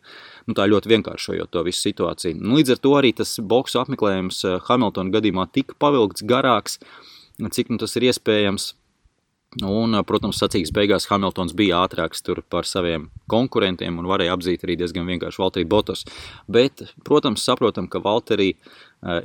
Nu, 0.46 0.54
tā 0.54 0.70
ļoti 0.70 0.94
vienkāršojot 0.94 1.50
to 1.50 1.66
visu 1.66 1.88
situāciju. 1.88 2.38
Nu, 2.38 2.58
līdz 2.60 2.76
ar 2.76 2.82
to 2.86 2.94
arī 2.98 3.10
tas 3.18 3.34
boksu 3.42 3.82
apmeklējums 3.82 4.44
Hamiltona 4.68 5.14
gadījumā 5.16 5.50
tika 5.50 5.74
pavilgts 5.82 6.22
garāks, 6.22 6.78
cik 7.40 7.74
nu 7.74 7.82
tas 7.82 7.98
ir 7.98 8.10
iespējams. 8.10 8.74
Un, 9.58 9.96
protams, 10.06 10.38
sacīks 10.38 10.70
beigās 10.70 11.08
Hamiltons 11.10 11.56
bija 11.58 11.80
ātrāks 11.82 12.22
par 12.46 12.68
saviem 12.70 13.08
konkurentiem 13.26 13.98
un 13.98 14.06
varēja 14.06 14.36
apzīt 14.36 14.62
arī 14.62 14.76
diezgan 14.78 15.08
vienkārši 15.10 15.42
Valtteri 15.42 15.66
Botas. 15.66 16.04
Bet, 16.46 16.84
protams, 17.02 17.42
saprotam, 17.42 17.88
ka 17.90 17.98
Valtteri 17.98 18.52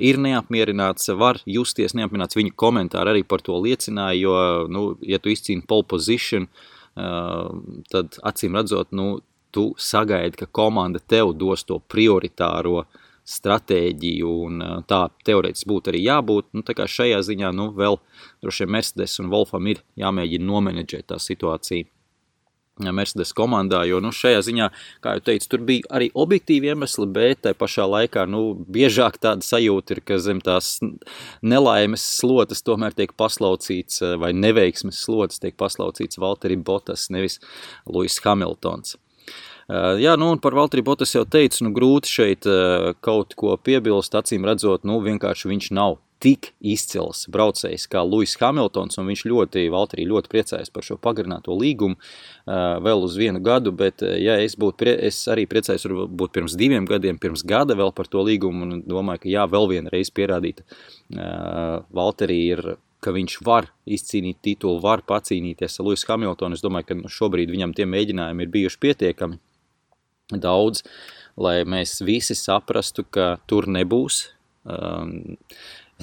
ir 0.02 0.18
neapmierināts, 0.18 1.14
var 1.14 1.38
justies 1.46 1.94
neapmierināts. 1.94 2.40
Viņa 2.40 2.56
komentāri 2.58 3.14
arī 3.14 3.24
par 3.24 3.46
to 3.46 3.60
liecināja, 3.62 4.18
jo, 4.18 4.36
nu, 4.66 4.84
ja 5.06 5.22
tu 5.22 5.30
izcīni 5.30 5.62
pole 5.62 5.86
position, 5.86 6.50
tad 6.96 8.18
acīm 8.26 8.58
redzot, 8.58 8.90
nu, 8.98 9.20
tu 9.54 9.76
sagaidi, 9.78 10.42
ka 10.42 10.50
komanda 10.50 10.98
tev 11.00 11.36
dos 11.38 11.68
to 11.70 11.78
prioritāro 11.86 12.80
uh, 12.82 13.05
stratēģiju, 13.26 14.36
un 14.48 14.64
tā 14.90 15.02
teorētiski 15.26 15.70
būtu 15.70 15.92
arī 15.92 16.04
jābūt. 16.06 16.52
Nu, 16.54 16.64
šajā 16.66 17.24
ziņā 17.26 17.52
nu, 17.58 17.72
vēl 17.76 18.00
droši 18.46 18.66
vien 18.66 18.78
Mercedes 18.78 19.20
un 19.24 19.34
Wolfam 19.34 19.68
ir 19.72 19.82
jāmēģina 20.00 20.50
nomenedžēt 20.52 21.10
tā 21.12 21.20
situācija. 21.22 21.90
Mercedes 22.76 23.32
komandā, 23.32 23.86
jo 23.88 24.02
nu, 24.04 24.10
šajā 24.12 24.42
ziņā, 24.44 24.66
kā 25.04 25.14
jau 25.16 25.22
teicu, 25.30 25.48
tur 25.48 25.62
bija 25.64 25.88
arī 25.96 26.10
objektīvi 26.12 26.74
iemesli, 26.74 27.08
bet 27.08 27.46
tai 27.46 27.54
pašā 27.56 27.86
laikā 27.88 28.26
nu, 28.28 28.42
biežāk 28.68 29.16
tāda 29.24 29.48
sajūta 29.48 29.96
ir, 29.96 30.02
ka 30.04 30.18
zem 30.20 30.42
tās 30.44 30.74
nelaimes 31.40 32.04
slotas 32.18 32.66
tomēr 32.68 32.98
tiek 32.98 33.16
paslaucīts, 33.16 34.04
vai 34.20 34.34
neveiksmes 34.36 35.00
slotas 35.08 35.40
tiek 35.40 35.56
paslaucīts 35.56 36.20
Valtteri 36.20 36.60
Bottas, 36.60 37.08
nevis 37.16 37.40
Lewis 37.88 38.20
Hamiltons. 38.28 38.98
Jā, 39.66 40.14
nu 40.22 40.30
un 40.30 40.38
par 40.38 40.54
Valtteri 40.54 40.84
Botas 40.86 41.16
jau 41.16 41.24
teicu, 41.26 41.64
nu 41.66 41.72
grūti 41.74 42.12
šeit 42.12 42.46
kaut 43.06 43.34
ko 43.34 43.56
piebilst, 43.58 44.14
acīm 44.14 44.46
redzot, 44.46 44.86
nu 44.86 45.00
vienkārši 45.02 45.50
viņš 45.50 45.70
nav 45.74 45.98
tik 46.22 46.52
izcils 46.64 47.26
braucējs 47.34 47.88
kā 47.92 48.04
Lewis 48.06 48.38
Hamiltons, 48.40 49.00
un 49.02 49.10
viņš 49.10 49.26
ļoti, 49.26 49.66
Valtteri 49.74 50.06
ļoti 50.08 50.32
priecājas 50.32 50.70
par 50.74 50.86
šo 50.86 51.00
pagarināto 51.02 51.58
līgumu 51.58 51.98
vēl 52.86 53.04
uz 53.08 53.18
vienu 53.18 53.42
gadu, 53.44 53.74
bet 53.76 54.06
ja 54.06 54.38
es 54.44 54.54
būtu, 54.60 54.86
es 54.94 55.24
arī 55.34 55.48
priecājos 55.50 55.88
varbūt 55.90 56.36
pirms 56.38 56.56
diviem 56.62 56.86
gadiem, 56.90 57.18
pirms 57.22 57.42
gada 57.46 57.74
vēl 57.78 57.90
par 57.98 58.10
to 58.10 58.22
līgumu, 58.26 58.70
un 58.70 58.86
domāju, 58.86 59.26
ka 59.26 59.34
jā, 59.34 59.48
vēl 59.50 59.70
vienreiz 59.74 60.14
pierādīt, 60.14 60.62
Valtteri 61.10 62.40
ir 62.54 62.78
ka 63.06 63.14
viņš 63.14 63.42
var 63.46 63.68
izcīnīt 63.86 64.40
titulu, 64.46 64.80
var 64.82 65.04
pacīnīties 65.06 65.78
ar 65.78 65.86
Lewis 65.86 66.06
Hamiltonu. 66.10 66.58
Es 66.58 66.64
domāju, 66.64 66.88
ka 66.90 67.12
šobrīd 67.18 67.52
viņam 67.54 67.76
tie 67.78 67.86
mēģinājumi 67.86 68.48
ir 68.48 68.54
bijuši 68.56 68.82
pietiekami 68.82 69.38
daudz, 70.32 70.84
lai 71.38 71.64
mēs 71.68 72.00
visi 72.06 72.38
saprastu, 72.38 73.04
ka 73.04 73.36
tur 73.50 73.68
nebūs. 73.70 74.30
Um, 74.66 75.36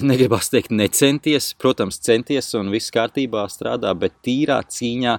negribas 0.01 0.49
teikt, 0.49 0.71
necenties, 0.73 1.51
protams, 1.59 1.99
centies 2.01 2.49
un 2.57 2.71
viss 2.73 2.93
kārtībā 2.93 3.43
strādā, 3.51 3.91
bet 3.97 4.15
tīrā 4.25 4.59
cīņā 4.65 5.17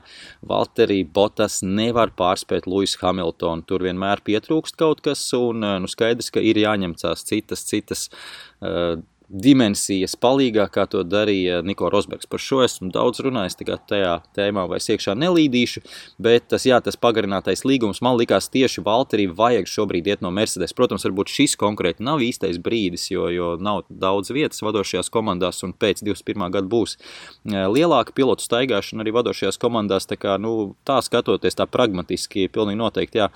Valtteri 0.50 1.02
Botas 1.04 1.60
nevar 1.62 2.10
pārspēt 2.18 2.66
Lewis 2.66 2.96
Hamiltonu. 3.02 3.62
Tur 3.68 3.84
vienmēr 3.86 4.24
pietrūkst 4.26 4.78
kaut 4.80 5.04
kas, 5.04 5.22
un 5.38 5.62
nu, 5.62 5.90
skaidrs, 5.90 6.32
ka 6.34 6.42
ir 6.42 6.58
jāņemcās 6.64 7.26
citas, 7.28 7.66
citas 7.68 8.08
uh, 8.10 8.96
dimensijas 9.28 10.14
palīgā, 10.20 10.66
kā 10.72 10.84
to 10.90 11.02
darīja 11.06 11.62
Niko 11.64 11.88
Rosbergs. 11.92 12.28
Par 12.30 12.42
šo 12.42 12.60
esmu 12.64 12.90
daudz 12.94 13.22
runājis, 13.24 13.56
tagad 13.58 13.84
tajā 13.88 14.12
tēmā 14.36 14.66
vairs 14.70 14.88
iekšā 14.92 15.14
nelīdīšu, 15.18 15.82
bet 16.22 16.48
tas, 16.52 16.66
jā, 16.68 16.78
tas 16.84 16.98
pagarinātais 17.00 17.64
līgums 17.66 18.02
man 18.04 18.18
likās 18.20 18.50
tieši 18.52 18.84
Valterī 18.84 19.26
vajag 19.32 19.70
šobrīd 19.70 20.12
iet 20.12 20.24
no 20.24 20.32
Mercedes. 20.34 20.76
Protams, 20.76 21.06
varbūt 21.08 21.32
šis 21.32 21.56
konkrēti 21.60 22.04
nav 22.04 22.22
īstais 22.24 22.60
brīdis, 22.62 23.08
jo, 23.12 23.28
jo 23.32 23.54
nav 23.60 23.84
daudz 23.88 24.32
vietas 24.34 24.62
vadošajās 24.64 25.12
komandās 25.14 25.64
un 25.66 25.72
pēc 25.72 26.04
21. 26.04 26.48
gada 26.54 26.68
būs 26.70 26.98
lielāka 27.44 28.14
pilotu 28.16 28.44
staigāšana 28.44 29.04
arī 29.04 29.14
vadošajās 29.16 29.60
komandās, 29.62 30.08
tā 30.10 30.20
kā, 30.20 30.36
nu, 30.40 30.74
tā 30.86 31.00
skatoties 31.04 31.56
tā 31.58 31.68
pragmatiski, 31.70 32.50
pilnīgi 32.52 32.80
noteikti, 32.80 33.24
jā, 33.24 33.30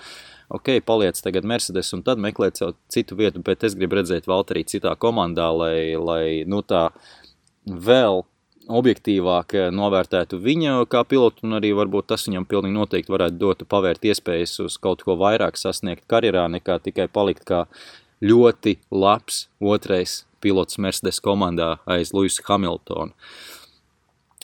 ok, 0.49 0.79
paliec 0.85 1.19
tagad 1.23 1.47
Mercedes 1.47 1.93
un 1.95 2.03
tad 2.05 2.21
meklēt 2.21 2.59
sev 2.59 2.75
citu 2.91 3.17
vietu, 3.19 3.43
bet 3.45 3.63
es 3.63 3.77
gribu 3.77 3.99
redzēt 3.99 4.27
Valterī 4.29 4.65
citā 4.67 4.95
komandā, 4.99 5.49
lai, 5.55 5.95
lai 5.95 6.23
nu 6.49 6.61
tā 6.65 6.89
vēl 7.69 8.23
objektīvāk 8.69 9.55
novērtētu 9.73 10.37
viņu 10.41 10.85
kā 10.89 11.01
pilotu, 11.09 11.45
un 11.47 11.57
arī 11.57 11.71
varbūt 11.77 12.11
tas 12.11 12.27
viņam 12.27 12.45
pilnīgi 12.49 12.77
noteikti 12.77 13.13
varētu 13.13 13.39
dot 13.41 13.63
pavērt 13.69 14.05
iespējas 14.11 14.59
uz 14.65 14.77
kaut 14.81 15.01
ko 15.05 15.17
vairāk 15.17 15.57
sasniegt 15.57 16.05
karjerā, 16.09 16.45
nekā 16.53 16.77
tikai 16.85 17.07
palikt 17.09 17.47
kā 17.49 17.65
ļoti 18.21 18.77
labs 18.91 19.47
otrais 19.59 20.23
pilots 20.43 20.77
Mercedes 20.77 21.21
komandā 21.23 21.77
aiz 21.89 22.13
Luisa 22.13 22.45
Hamiltona. 22.47 23.15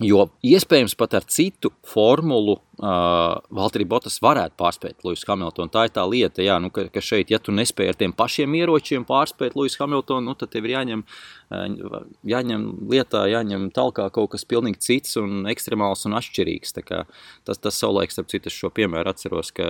Jo 0.03 0.25
iespējams 0.43 0.91
pat 0.99 1.13
ar 1.15 1.23
citu 1.31 1.69
formulu 1.87 2.57
uh, 2.57 3.37
Valtteri 3.55 3.85
Botas 3.87 4.17
varētu 4.19 4.57
pārspēt 4.59 5.05
Lewis 5.07 5.23
Hamiltonu. 5.23 5.71
Tā 5.71 5.85
ir 5.87 5.93
tā 5.95 6.03
lieta, 6.03 6.43
jā, 6.43 6.57
nu, 6.59 6.67
ka, 6.75 6.83
ka 6.91 6.99
šeit, 6.99 7.31
ja 7.31 7.39
tu 7.39 7.53
nespēji 7.55 7.93
ar 7.93 7.99
tiem 8.01 8.11
pašiem 8.11 8.57
ieročiem 8.59 9.05
pārspēt 9.07 9.55
Lewis 9.55 9.79
Hamiltonu, 9.79 10.25
nu, 10.27 10.35
tad 10.35 10.51
tev 10.51 10.67
ir 10.67 10.73
jāņem, 10.75 11.05
uh, 11.07 11.95
jāņem 12.27 12.65
lietā, 12.91 13.23
jāņem 13.31 13.69
talkā 13.77 14.09
kaut 14.17 14.33
kas 14.33 14.43
pilnīgi 14.43 14.83
cits 14.83 15.15
un 15.21 15.47
ekstremāls 15.53 16.03
un 16.09 16.19
atšķirīgs. 16.19 16.75
Tā 16.75 16.83
kā 16.83 17.05
tas, 17.47 17.63
tas 17.63 17.79
savulaik, 17.79 18.11
starp 18.11 18.27
citu, 18.35 18.51
šo 18.51 18.73
piemēru 18.75 19.15
atceros, 19.15 19.55
ka 19.55 19.69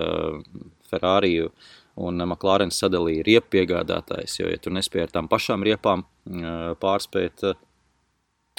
Ferrari 0.90 1.36
un 2.02 2.18
McLaren 2.26 2.74
sadalīja 2.74 3.28
riepu 3.30 3.54
piegādātājs, 3.54 4.40
jo, 4.40 4.50
ja 4.50 4.58
tu 4.58 4.74
nespēji 4.74 5.06
ar 5.06 5.14
tām 5.14 5.30
pašām 5.30 5.62
riepām 5.70 6.02
uh, 6.02 6.74
pārspēt 6.82 7.46
uh, 7.46 7.62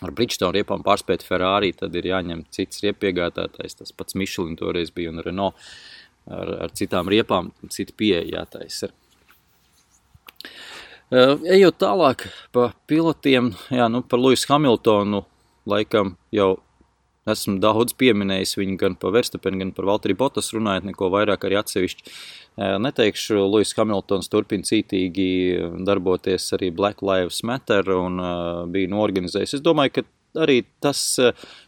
ar 0.06 0.14
Bridgestone 0.14 0.60
riepām 0.60 0.84
pārspēt 0.86 1.26
Ferrari, 1.26 1.72
tad 1.78 1.96
ir 1.98 2.12
jāņem 2.12 2.46
cits 2.54 2.84
riepiegādātājs. 2.86 3.80
Tas 3.80 3.96
pats 3.96 4.18
Michelin 4.20 4.58
toreiz 4.60 4.92
bija 4.94 5.14
un 5.14 5.24
Renault 5.26 5.58
ar, 6.30 6.54
ar 6.68 6.76
citām 6.78 7.10
riepām, 7.12 7.52
cita 7.74 7.96
pieeja 7.98 8.26
jātaisa. 8.40 8.92
Uh, 11.08 11.38
ejot 11.48 11.78
tālāk 11.80 12.26
pa 12.52 12.74
pilotiem, 12.90 13.54
jā, 13.72 13.86
nu 13.88 14.02
par 14.04 14.20
Luisu 14.20 14.50
Hamiltonu 14.52 15.24
laikam 15.68 16.18
jau 16.36 16.58
esmu 17.32 17.58
daudz 17.64 17.96
pieminējis 18.00 18.58
viņu 18.60 18.78
gan 18.82 18.98
par 19.00 19.14
Verstapenu, 19.16 19.62
gan 19.62 19.74
par 19.76 19.88
Valtteri 19.90 20.16
Botas 20.18 20.52
runājot, 20.56 20.88
neko 20.90 21.12
vairāk 21.14 21.48
arī 21.48 21.60
atsevišķi. 21.62 22.16
Neteikšu, 22.84 23.38
Luis 23.46 23.76
Hamiltons 23.78 24.32
turpina 24.34 24.66
cītīgi 24.66 25.30
darboties 25.86 26.50
arī 26.58 26.72
Black 26.74 27.04
Lives 27.06 27.44
Matter 27.46 27.94
un 27.94 28.18
bija 28.74 28.90
norganizējis. 28.94 29.60
Es 29.60 29.66
domāju, 29.66 30.00
ka 30.00 30.08
arī 30.48 30.62
tas 30.84 31.04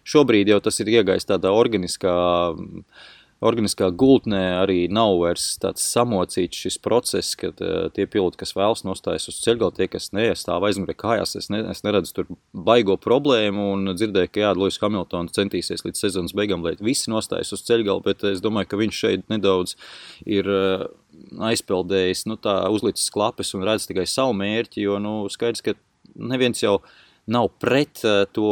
šobrīd 0.08 0.50
jau 0.52 0.60
tas 0.66 0.82
ir 0.82 0.92
iegājis 0.98 1.30
tādā 1.30 1.54
organiskā 1.56 2.18
uh, 2.54 3.08
organiskā 3.46 3.88
gultnē 3.96 4.42
arī 4.60 4.80
nav 4.92 5.16
vairs 5.22 5.46
tāds 5.62 5.86
samocīts 5.94 6.66
šis 6.66 6.78
process, 6.84 7.38
kad 7.40 7.62
uh, 7.64 7.88
tie 7.96 8.06
piloti, 8.10 8.40
kas 8.42 8.54
vēlas 8.58 8.84
nostājas 8.88 9.30
uz 9.32 9.40
ceļgalu, 9.46 9.76
tie, 9.78 9.88
kas 9.92 10.12
neiestāv 10.16 10.66
aizmugurē 10.68 10.96
kājās, 11.00 11.38
es, 11.40 11.50
ne, 11.54 11.62
es 11.72 11.84
neredzu 11.86 12.16
tur 12.18 12.30
baigo 12.54 12.98
problēmu 13.00 13.70
un 13.76 13.94
dzirdēju, 13.94 14.34
ka 14.34 14.44
jā, 14.44 14.54
Lewis 14.58 14.80
Hamiltons 14.84 15.36
centīsies 15.38 15.86
līdz 15.88 16.04
sezonas 16.04 16.36
beigām, 16.36 16.66
lai 16.66 16.76
visi 16.84 17.12
nostājas 17.14 17.54
uz 17.56 17.64
ceļgalu, 17.68 18.04
bet 18.10 18.28
es 18.28 18.44
domāju, 18.44 18.72
ka 18.72 18.82
viņš 18.84 19.04
šeit 19.06 19.28
nedaudz 19.32 19.78
ir 20.28 20.50
uh, 20.52 20.88
aizpeldējis, 21.50 22.28
nu 22.28 22.40
tā 22.40 22.62
uzlicis 22.72 23.12
klapes 23.14 23.56
un 23.56 23.68
redz 23.68 23.88
tikai 23.88 24.08
savu 24.10 24.36
mērķi, 24.40 24.84
jo, 24.84 25.00
nu, 25.04 25.22
skaidrs, 25.32 25.64
ka 25.64 25.80
neviens 26.20 26.60
jau 26.64 26.82
uh, 26.82 26.98
nav 27.30 27.50
pret 27.62 28.02
eh, 28.08 28.24
to 28.36 28.50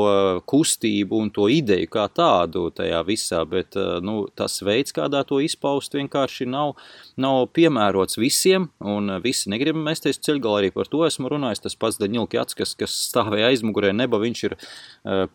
kustību 0.50 1.22
un 1.24 1.32
to 1.34 1.48
ideju 1.52 1.90
kā 1.92 2.06
tādu 2.14 2.68
tajā 2.76 3.02
visā, 3.08 3.42
bet 3.50 3.78
eh, 3.80 3.98
nu, 4.06 4.20
tas 4.38 4.60
veids, 4.66 4.96
kādā 4.96 5.24
to 5.28 5.42
izpaust, 5.44 5.98
vienkārši 5.98 6.48
nav, 6.50 6.76
nav 7.20 7.48
piemērots 7.58 8.20
visiem, 8.22 8.70
un 8.80 9.18
visi 9.24 9.52
negrib 9.54 9.80
mesties 9.82 10.22
ceļgalā 10.24 10.64
arī 10.64 10.72
par 10.76 10.90
to 10.92 11.04
esmu 11.08 11.32
runājis. 11.34 11.66
Tas 11.66 11.78
pats 11.80 12.00
Daņilkjats, 12.02 12.58
kas, 12.58 12.76
kas 12.78 12.96
stāvēja 13.10 13.52
aizmugurē, 13.52 13.94
neba 13.96 14.22
viņš 14.22 14.44
ir 14.48 14.58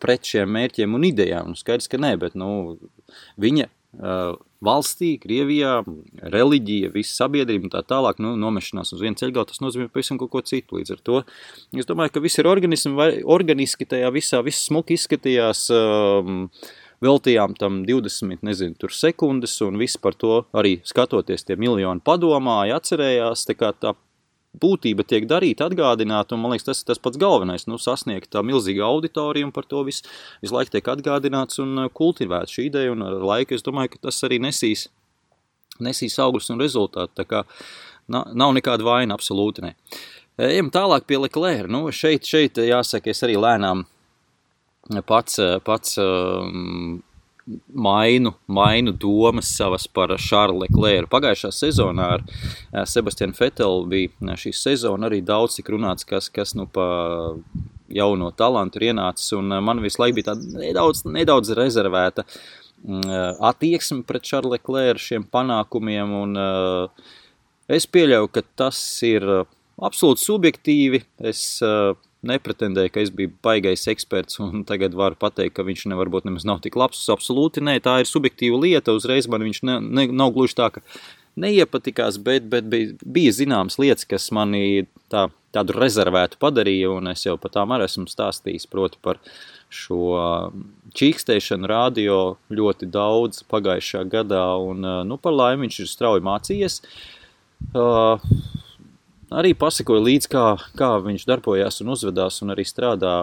pret 0.01 0.27
šiem 0.29 0.51
mērķiem 0.55 0.95
un 0.95 1.07
idejām. 1.09 1.53
Nu, 1.53 1.59
skaidrs, 1.59 1.89
ka 1.91 1.99
nē, 2.01 2.15
bet 2.21 2.37
nu, 2.39 2.49
viņa 3.41 3.67
valstī, 4.63 5.13
Krievijā, 5.21 5.81
reliģija, 6.33 6.91
visa 6.93 7.23
sabiedrība 7.23 7.67
un 7.67 7.73
tā 7.73 7.83
tālāk, 7.85 8.21
nu, 8.23 8.33
nomešanās 8.39 8.93
uz 8.95 9.01
vienu 9.03 9.19
ceļgalu, 9.19 9.49
tas 9.49 9.61
nozīmē 9.63 9.89
pavisam 9.93 10.19
kaut 10.21 10.31
ko 10.33 10.41
citu. 10.41 10.79
Līdz 10.79 10.95
ar 10.95 11.03
to 11.03 11.19
es 11.77 11.89
domāju, 11.89 12.15
ka 12.15 12.23
viss 12.23 12.39
ir 12.41 12.49
organiski 12.49 13.89
tajā 13.89 14.13
visā, 14.15 14.41
viss 14.45 14.69
smuki 14.69 14.97
izskatījās. 14.97 15.67
Um, 15.73 16.47
veltījām 17.03 17.57
tam 17.59 17.81
20 17.83 18.45
nezinu, 18.47 18.89
sekundes, 18.95 19.57
un 19.65 19.75
viss 19.81 19.99
par 19.99 20.15
to 20.15 20.45
arī 20.55 20.77
skatoties, 20.87 21.43
tie 21.43 21.57
miljoni 21.59 21.99
padomāja, 21.99 22.77
atcerējās. 22.79 23.43
Tā 23.49 23.57
kā 23.59 23.73
tā 23.75 23.91
būtība 24.61 25.05
tiek 25.07 25.25
darīta, 25.29 25.67
atgādināta, 25.67 26.35
un 26.35 26.43
man 26.43 26.53
liekas, 26.53 26.67
tas 26.67 26.81
ir 26.83 26.89
tas 26.91 27.01
pats 27.01 27.19
galvenais, 27.21 27.65
nu, 27.69 27.79
sasniegt 27.81 28.31
tā 28.33 28.43
milzīga 28.45 28.85
auditorija, 28.85 29.47
un 29.47 29.53
par 29.55 29.65
to 29.69 29.81
visu, 29.87 30.05
visu 30.43 30.55
laiku 30.55 30.75
tiek 30.75 30.89
atgādināts 30.93 31.61
un 31.63 31.85
uh, 31.85 31.89
kultivēts 31.93 32.53
šī 32.53 32.67
ideja, 32.69 32.93
un 32.93 33.05
ar 33.05 33.17
laiku 33.33 33.57
es 33.57 33.65
domāju, 33.65 33.95
ka 33.95 34.03
tas 34.07 34.21
arī 34.27 34.39
nesīs, 34.43 34.87
nesīs 35.83 36.19
augļus 36.21 36.51
un 36.53 36.61
rezultātu, 36.61 37.15
tā 37.17 37.25
kā 37.29 37.45
nav, 38.07 38.53
nekāda 38.53 38.85
vaina, 38.85 39.17
absolūti 39.17 39.65
ne. 39.65 39.73
Ejam 40.41 40.69
tālāk 40.73 41.05
pie 41.09 41.19
Leclerc, 41.21 41.69
nu, 41.71 41.85
šeit, 41.93 42.25
šeit 42.25 42.61
jāsaka, 42.61 43.13
es 43.13 43.21
arī 43.25 43.37
lēnām 43.37 43.85
pats, 45.07 45.39
pats 45.65 45.97
um, 46.01 47.01
mainu, 47.67 48.33
mainu 48.47 48.91
domas 48.91 49.57
savas 49.57 49.87
par 49.87 50.13
Šarlu 50.19 50.63
Leclerc. 50.63 51.09
Pagājušā 51.11 51.51
sezonā 51.53 52.09
ar 52.17 52.23
eh, 52.23 52.83
Sebastianu 52.87 53.35
Fetelu 53.37 53.85
bija 53.89 54.09
eh, 54.09 54.35
šī 54.39 54.53
sezona 54.55 55.09
arī 55.09 55.21
daudz 55.25 55.57
tik 55.59 55.71
runāts, 55.73 56.07
kas, 56.07 56.29
kas 56.33 56.55
nu 56.55 56.67
pa 56.71 56.85
jauno 57.93 58.31
talantu 58.37 58.79
ir 58.79 58.91
ienācis, 58.91 59.33
un 59.37 59.51
eh, 59.51 59.63
man 59.63 59.83
visu 59.83 60.01
laiku 60.01 60.21
bija 60.21 60.31
tāda 60.31 60.63
nedaudz, 60.63 61.03
nedaudz 61.09 61.51
rezervēta 61.59 62.25
mm, 62.25 63.43
attieksme 63.51 64.03
pret 64.07 64.31
Šarlu 64.31 64.55
Leclerc 64.55 65.03
šiem 65.03 65.27
panākumiem, 65.33 66.15
un 66.23 66.39
es 67.67 67.87
pieļauju, 67.89 68.31
ka 68.31 68.45
tas 68.63 68.79
ir 69.07 69.27
absolūti 69.83 70.23
subjektīvi. 70.23 71.03
Es 71.31 71.61
nepretendēju, 72.27 72.91
ka 72.93 73.03
es 73.03 73.11
biju 73.13 73.33
baigais 73.45 73.87
eksperts 73.91 74.39
un 74.43 74.63
tagad 74.67 74.95
varu 74.97 75.17
pateikt, 75.19 75.55
ka 75.57 75.65
viņš 75.67 75.87
nevar 75.91 76.11
būt 76.13 76.27
nemaz 76.29 76.47
nav 76.47 76.61
tik 76.63 76.77
labs. 76.79 77.03
Absolūti 77.13 77.63
nē, 77.63 77.79
tā 77.83 77.99
ir 78.01 78.09
subjektīva 78.09 78.59
lieta. 78.63 78.95
Uzreiz 78.97 79.29
man 79.31 79.45
viņš 79.45 79.63
ne, 79.67 79.79
ne, 79.83 80.07
nav 80.11 80.33
gluži 80.35 80.57
tā, 80.59 80.69
ka 80.75 80.83
neiepatikās, 81.39 82.19
bet, 82.21 82.45
bet 82.49 82.67
bija, 82.69 82.93
bija 83.05 83.33
zināmas 83.33 83.79
lietas, 83.81 84.05
kas 84.09 84.29
mani 84.35 84.85
tā, 85.11 85.27
tādu 85.55 85.75
rezervētu 85.77 86.37
padarīja, 86.41 86.91
un 86.93 87.09
es 87.13 87.25
jau 87.25 87.35
par 87.41 87.53
tām 87.55 87.73
arī 87.73 87.87
esmu 87.89 88.05
stāstījis, 88.09 88.69
proti 88.69 89.01
par 89.01 89.21
šo 89.73 90.51
čīkstēšanu 90.93 91.69
radio 91.69 92.17
ļoti 92.53 92.89
daudz 92.93 93.41
pagājušā 93.49 94.03
gadā, 94.09 94.45
un, 94.61 94.85
nu, 95.09 95.17
par 95.17 95.33
laimi 95.33 95.65
viņš 95.65 95.79
ir 95.81 95.89
strauji 95.89 96.25
mācījies. 96.25 96.81
Uh, 97.73 98.19
arī 99.39 99.53
pasakoju 99.57 100.05
līdz, 100.05 100.29
kā, 100.31 100.45
kā 100.79 100.93
viņš 101.03 101.27
darbojās 101.29 101.81
un 101.83 101.93
uzvedās 101.95 102.41
un 102.45 102.53
arī 102.55 102.65
strādā 102.67 103.17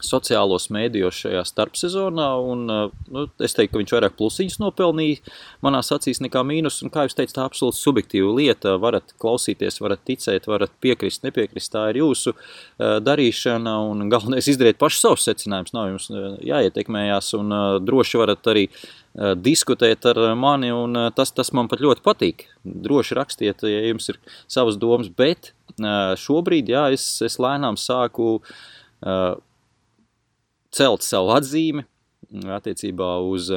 sociālos 0.00 0.68
mēdījos 0.72 1.18
šajā 1.24 1.40
starpsezonā, 1.48 2.28
un 2.46 2.62
nu, 2.70 3.24
es 3.42 3.56
teiktu, 3.56 3.74
ka 3.74 3.80
viņš 3.80 3.94
vairāk 3.96 4.14
plusiņus 4.16 4.58
nopelnīja 4.62 5.34
manās 5.66 5.90
acīs 5.92 6.22
nekā 6.24 6.42
mīnus, 6.46 6.78
un 6.84 6.92
kā 6.94 7.04
jūs 7.06 7.16
teicat, 7.18 7.34
tā 7.36 7.46
absolūti 7.48 7.80
subjektīva 7.80 8.30
lieta, 8.38 8.76
varat 8.80 9.12
klausīties, 9.20 9.80
varat 9.82 10.04
ticēt, 10.08 10.46
varat 10.50 10.72
piekrist, 10.80 11.24
nepiekrist, 11.26 11.72
tā 11.74 11.88
ir 11.90 12.00
jūsu 12.00 12.32
uh, 12.32 12.96
darīšana, 13.04 13.76
galvenais 14.12 14.48
izdariet 14.50 14.80
paši 14.80 15.02
savus 15.02 15.26
secinājumus, 15.28 15.74
nav 15.76 15.90
jums 15.92 16.08
jāietekmējās, 16.48 17.34
un 17.40 17.58
droši 17.84 18.22
varat 18.22 18.52
arī 18.54 18.68
uh, 18.70 18.99
diskutēt 19.42 20.06
ar 20.06 20.20
mani, 20.38 20.70
un 20.70 20.94
tas, 21.16 21.32
tas 21.34 21.50
man 21.56 21.66
pat 21.70 21.82
ļoti 21.82 22.04
patīk. 22.04 22.44
Droši 22.62 23.16
rakstiet, 23.18 23.64
ja 23.66 23.80
jums 23.88 24.06
ir 24.12 24.20
savas 24.46 24.78
domas, 24.80 25.10
bet 25.10 25.52
šobrīd, 26.20 26.70
jā, 26.70 26.84
es, 26.94 27.06
es 27.26 27.40
lēnām 27.42 27.78
sāku 27.80 28.38
celt 30.70 31.06
savu 31.06 31.34
atzīmi 31.34 31.84
attiecībā 32.30 33.16
uz 33.26 33.50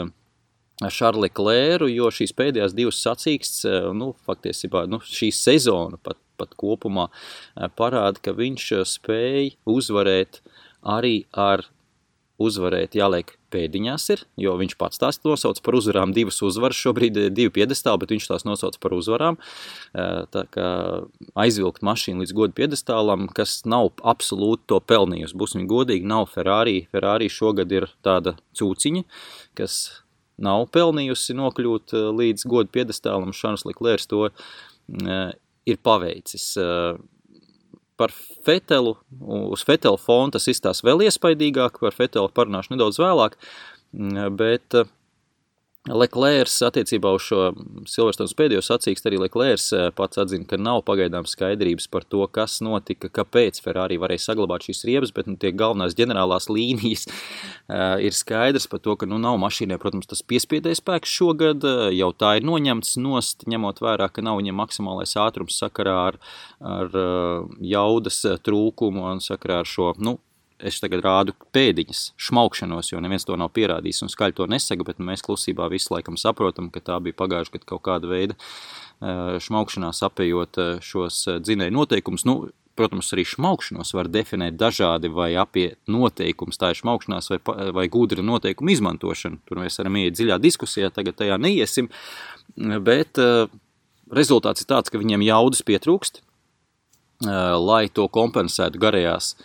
Šarli 0.89 1.29
eh, 1.29 1.35
Klēru, 1.37 1.89
jo 1.91 2.09
šīs 2.13 2.33
pēdējās 2.37 2.75
divas 2.77 3.01
sacīkstes, 3.03 3.65
eh, 3.69 3.89
nu, 3.95 4.13
faktiesībā, 4.27 4.85
nu, 4.89 4.99
šī 5.05 5.29
sezona 5.35 5.99
pat, 6.01 6.17
pat 6.39 6.55
kopumā 6.59 7.09
eh, 7.09 7.69
parāda, 7.77 8.21
ka 8.23 8.33
viņš 8.37 8.71
spēja 8.89 9.53
uzvarēt 9.69 10.41
arī 10.81 11.23
ar 11.31 11.67
uzvarēt 12.41 12.97
jāliek 12.97 13.37
pēdiņās 13.53 14.07
ir, 14.15 14.23
jo 14.41 14.55
viņš 14.59 14.75
pats 14.81 15.01
tās 15.01 15.19
nosauc 15.23 15.61
par 15.63 15.77
uzvarām 15.77 16.13
divas 16.15 16.41
uzvaras, 16.45 16.79
šobrīd 16.81 17.19
divi 17.35 17.53
piedestāli, 17.53 18.01
bet 18.01 18.13
viņš 18.15 18.27
tās 18.31 18.45
nosauc 18.47 18.79
par 18.81 18.95
uzvarām. 18.97 19.37
Tā 19.93 20.43
kā 20.53 20.67
aizvilkt 21.45 21.85
mašīnu 21.85 22.25
līdz 22.25 22.35
godu 22.37 22.57
piedestālam, 22.57 23.29
kas 23.31 23.61
nav 23.69 23.93
absolūti 24.01 24.65
to 24.73 24.81
pelnījusi. 24.81 25.37
Būsim 25.37 25.67
godīgi, 25.69 26.09
nav 26.09 26.27
Ferrari. 26.33 26.83
Ferrari 26.91 27.29
šogad 27.31 27.71
ir 27.75 27.89
tāda 28.05 28.35
cūciņa, 28.57 29.05
kas 29.59 29.79
nav 30.41 30.65
pelnījusi 30.73 31.37
nokļūt 31.37 31.93
līdz 32.17 32.47
godu 32.49 32.73
piedestālam. 32.73 33.35
Šāns 33.37 33.67
Liklērs 33.69 34.09
to 34.09 34.31
ir 35.69 35.77
paveicis 35.85 36.53
par 37.99 38.13
Fetelu, 38.45 38.95
uz 39.53 39.63
Fetelu 39.67 39.99
fonu 40.01 40.33
tas 40.35 40.47
izstās 40.51 40.83
vēl 40.85 41.05
iespaidīgāk, 41.07 41.79
par 41.83 41.95
Fetelu 41.95 42.31
parunāšu 42.33 42.73
nedaudz 42.73 42.99
vēlāk, 43.01 43.37
bet 44.39 44.79
Leklērs 45.83 46.61
attiecībā 46.63 47.09
uz 47.11 47.25
šo 47.27 47.49
Silverstonas 47.91 48.31
pēdējo 48.39 48.61
sacīkstu 48.63 49.09
arī 49.09 49.17
Leklērs 49.25 49.65
eh, 49.75 49.89
pats 49.91 50.21
atzina, 50.21 50.45
ka 50.47 50.55
nav 50.55 50.79
pagaidām 50.87 51.27
skaidrības 51.27 51.89
par 51.91 52.05
to, 52.07 52.21
kas 52.31 52.61
notika, 52.63 53.09
kāpēc 53.11 53.59
Ferrari 53.65 53.97
varēja 53.99 54.29
saglabāt 54.29 54.63
šīs 54.63 54.85
riebas, 54.87 55.11
bet 55.11 55.27
nu, 55.27 55.35
tie 55.35 55.51
galvenās 55.51 55.97
ģenerālās 55.99 56.47
līnijas 56.47 57.03
uh, 57.11 57.99
ir 57.99 58.15
skaidrs 58.15 58.69
par 58.71 58.79
to, 58.79 58.95
ka 58.95 59.09
nu, 59.11 59.19
nav 59.19 59.35
mašīnai, 59.43 59.75
protams, 59.81 60.07
tas 60.07 60.23
piespiedēja 60.23 60.79
spēks 60.79 61.19
šogad, 61.19 61.67
uh, 61.67 61.89
jau 61.91 62.13
tā 62.15 62.37
ir 62.39 62.47
noņemts 62.47 62.95
nost, 63.03 63.43
ņemot 63.51 63.83
vērā, 63.83 64.07
ka 64.07 64.23
nav 64.23 64.39
viņam 64.39 64.61
maksimālais 64.63 65.19
ātrums 65.19 65.59
sakarā 65.59 65.97
ar, 66.13 66.21
ar 66.63 66.95
uh, 66.95 67.57
jaudas 67.59 68.23
trūkumu 68.47 69.03
un 69.11 69.19
sakarā 69.19 69.65
ar 69.65 69.67
šo, 69.67 69.91
nu, 69.99 70.15
es 70.63 70.79
tagad 70.81 71.03
rādu 71.05 71.35
pēdiņas, 71.55 72.01
šmaukšanos, 72.17 72.93
jo 72.93 73.01
neviens 73.03 73.27
to 73.27 73.37
nav 73.39 73.51
pierādījis 73.55 74.03
un 74.05 74.11
skaļi 74.13 74.37
to 74.39 74.47
nesaka, 74.51 74.87
bet 74.87 75.03
mēs 75.03 75.23
klusībā 75.25 75.67
visu 75.73 75.93
laikam 75.93 76.17
saprotam, 76.19 76.71
ka 76.73 76.81
tā 76.83 76.97
bija 77.03 77.19
pagājuši, 77.19 77.53
kad 77.57 77.69
kaut 77.73 77.83
kāda 77.85 78.09
veida 78.09 78.37
šmaukšanās 79.43 80.03
apējot 80.07 80.59
šos 80.85 81.23
dzinēju 81.43 81.75
noteikumus. 81.75 82.23
Nu, 82.29 82.37
protams, 82.73 83.11
arī 83.13 83.25
šmaukšanos 83.29 83.91
var 83.93 84.07
definēt 84.09 84.55
dažādi 84.57 85.11
vai 85.13 85.33
apiet 85.37 85.77
noteikums, 85.91 86.57
tā 86.57 86.71
ir 86.73 86.79
šmaukšanās 86.79 87.29
vai, 87.29 87.39
vai 87.75 87.85
gudra 87.91 88.23
noteikuma 88.25 88.73
izmantošana. 88.73 89.43
Tur 89.45 89.61
mēs 89.61 89.77
varam 89.81 89.99
iet 90.01 90.15
dziļā 90.17 90.39
diskusijā, 90.41 90.89
tagad 90.93 91.19
tajā 91.19 91.37
neiesim, 91.41 91.91
bet 92.81 93.19
rezultāts 94.13 94.63
ir 94.63 94.71
tāds, 94.71 94.89
ka 94.89 95.01
viņiem 95.01 95.25
jaudas 95.27 95.61
pietrūkst, 95.67 96.23
lai 97.63 97.83
to 97.93 98.07
kompensētu 98.11 98.81
garajās 98.81 99.35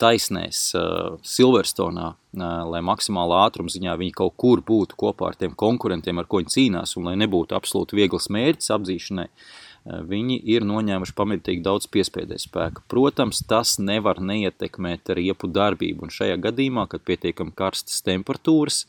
taisnēs 0.00 0.62
uh, 0.78 1.16
Silverstonā, 1.26 2.12
uh, 2.14 2.42
lai 2.70 2.82
maksimālā 2.86 3.44
ātruma 3.48 3.72
ziņā 3.72 3.96
viņi 3.98 4.14
kaut 4.18 4.36
kur 4.40 4.62
būtu 4.64 4.98
kopā 4.98 5.32
ar 5.32 5.38
tiem 5.38 5.56
konkurentiem, 5.58 6.20
ar 6.20 6.28
ko 6.30 6.42
viņi 6.42 6.54
cīnās, 6.54 6.96
un 6.98 7.10
lai 7.10 7.16
nebūtu 7.20 7.56
absolūti 7.58 7.98
viegls 7.98 8.30
mērķis 8.34 8.76
apzīšanai. 8.78 9.28
Uh, 9.28 9.67
viņi 9.84 10.38
ir 10.52 10.64
noņēmuši 10.68 11.14
pamatīgi 11.16 11.62
daudz 11.64 11.88
piespēdēju 11.92 12.42
spēku. 12.42 12.82
Protams, 12.90 13.40
tas 13.48 13.76
nevar 13.80 14.20
neietekmēt 14.20 15.12
riepu 15.16 15.48
darbību, 15.52 16.06
un 16.06 16.12
šajā 16.12 16.36
gadījumā, 16.44 16.86
kad 16.90 17.04
pietiekam 17.08 17.52
karstas 17.56 18.02
temperatūras 18.06 18.82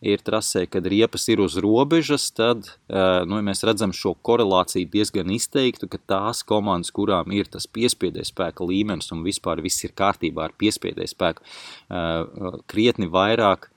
ir 0.00 0.22
trasē, 0.24 0.66
kad 0.70 0.86
riepas 0.88 1.26
ir 1.32 1.42
uz 1.44 1.58
robežas, 1.62 2.28
tad 2.36 2.70
nu, 2.88 3.42
mēs 3.44 3.64
redzam 3.66 3.92
šo 3.96 4.14
korelāciju 4.26 4.88
diezgan 4.92 5.34
izteiktu, 5.34 5.90
ka 5.92 6.00
tās 6.14 6.42
komandas, 6.46 6.94
kurām 6.94 7.34
ir 7.36 7.50
tas 7.52 7.68
piespēdēju 7.68 8.30
spēka 8.30 8.66
līmenis 8.66 9.12
un 9.12 9.26
vispār 9.26 9.60
viss 9.64 9.84
ir 9.84 9.96
kārtībā 9.96 10.48
ar 10.48 10.56
piespēdēju 10.56 11.12
spēku, 11.12 11.46
krietni 12.70 13.10
vairāk 13.12 13.70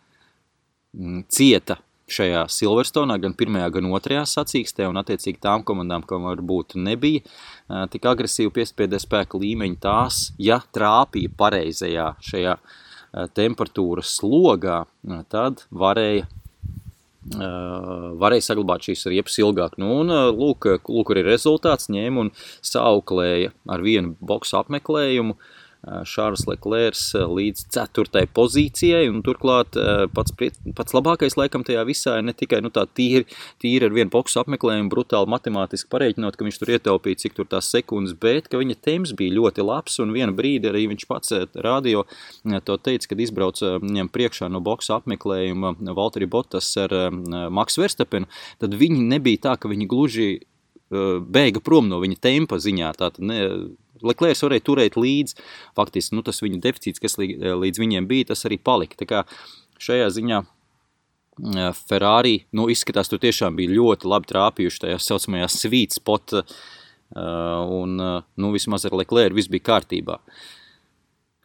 cieta 1.29 1.79
šajā 2.13 2.43
Silverstonā, 2.51 3.19
gan 3.21 3.35
pirmajā, 3.37 3.69
gan 3.77 3.89
otrajā 3.93 4.25
sacīkstē, 4.29 4.87
un 4.89 4.99
attiecīgi 5.01 5.41
tām 5.43 5.63
komandām, 5.67 6.05
kam 6.07 6.27
varbūt 6.29 6.77
nebija 6.79 7.85
tik 7.93 8.07
agresīva 8.09 8.53
piespiedu 8.59 8.99
spēka 9.01 9.39
līmeņa, 9.39 9.79
tās, 9.83 10.19
ja 10.41 10.61
trāpīja 10.75 11.31
pareizajā 11.39 12.09
šajā 12.25 12.57
temperatūras 13.37 14.17
slogā, 14.19 14.83
tad 15.33 15.65
varēja 15.71 16.27
varēja 17.29 18.41
saglabāt 18.41 18.87
šīs 18.87 19.03
riepas 19.11 19.35
ilgāk. 19.41 19.75
Nu, 19.77 19.89
un, 20.01 20.13
lūk, 20.33 20.65
lūk, 20.87 21.11
arī 21.13 21.25
rezultāts 21.27 21.91
ņēma 21.91 22.23
un 22.23 22.31
sauklēja 22.65 23.51
ar 23.69 23.83
vienu 23.85 24.15
boksu 24.23 24.57
apmeklējumu 24.57 25.35
uh, 25.35 25.49
Šārs 25.79 26.43
Leclerc 26.43 26.99
līdz 27.31 27.61
ceturtai 27.71 28.25
pozīcijai, 28.35 29.05
un 29.07 29.21
turklāt 29.23 29.77
pats, 30.11 30.33
pats 30.75 30.95
labākais 30.95 31.37
laikam 31.39 31.63
tajā 31.63 31.85
visā 31.87 32.17
ir 32.19 32.25
ne 32.27 32.33
tikai 32.35 32.59
nu, 32.65 32.71
tā 32.73 32.83
tīri, 32.83 33.23
tīri 33.63 33.87
ar 33.87 33.95
vienu 33.95 34.11
boksu 34.11 34.41
apmeklējumu, 34.41 34.91
brutāli 34.91 35.31
matemātiski 35.31 35.87
pareiķinot, 35.93 36.35
ka 36.35 36.47
viņš 36.47 36.59
tur 36.59 36.73
ietaupīja 36.75 37.21
cik 37.23 37.39
tur 37.39 37.47
tās 37.47 37.71
sekundes, 37.71 38.17
bet 38.19 38.51
ka 38.51 38.59
viņa 38.59 38.75
temps 38.75 39.15
bija 39.15 39.37
ļoti 39.37 39.63
labs, 39.63 40.01
un 40.03 40.11
viena 40.15 40.35
brīdi 40.35 40.67
arī 40.67 40.83
viņš 40.91 41.07
pats 41.07 41.35
radio 41.63 42.03
to 42.67 42.77
teica, 42.83 43.13
kad 43.13 43.23
izbrauca 43.23 43.77
viņam 43.79 44.11
priekšā 44.11 44.51
no 44.51 44.59
boksu 44.65 44.97
apmeklējuma 44.99 45.77
Valtteri 45.95 46.27
Bottas 46.27 46.73
ar 46.81 46.97
Max 47.55 47.79
Verstapenu, 47.79 48.27
tad 48.59 48.75
viņi 48.75 49.07
nebija 49.15 49.47
tā, 49.47 49.55
ka 49.55 49.71
viņi 49.71 49.87
gluži 49.89 50.31
bēga 50.89 51.61
prom 51.61 51.87
no 51.89 51.99
viņa 52.01 52.17
tempa 52.19 52.57
ziņā, 52.61 52.91
tātad 52.97 53.21
ne, 53.23 53.43
Leclerc 54.05 54.43
varēja 54.45 54.65
turēt 54.65 54.99
līdzi, 54.99 55.39
faktiski 55.77 56.17
nu, 56.17 56.23
tas 56.25 56.41
viņa 56.43 56.61
deficīts, 56.63 57.01
kas 57.03 57.17
līdz 57.19 57.81
viņiem 57.81 58.09
bija, 58.09 58.31
tas 58.31 58.45
arī 58.49 58.59
palika. 58.61 58.99
Tā 58.99 59.09
kā 59.09 59.23
šajā 59.81 60.09
ziņā 60.17 60.43
Ferrari 61.87 62.43
nu, 62.55 62.67
izskatās, 62.71 63.11
tur 63.11 63.21
tiešām 63.23 63.55
bija 63.59 63.71
ļoti 63.77 64.09
labi 64.11 64.31
trāpījuši 64.33 64.85
tajā 64.85 65.01
saucamajā 65.03 65.47
sweet 65.55 65.95
spot, 65.95 66.35
un 67.15 67.99
nu, 67.99 68.53
vismaz 68.53 68.85
ar 68.85 68.97
Leclerc 68.99 69.37
viss 69.37 69.51
bija 69.51 69.69
kārtībā. 69.71 70.19
Uh, 70.19 70.58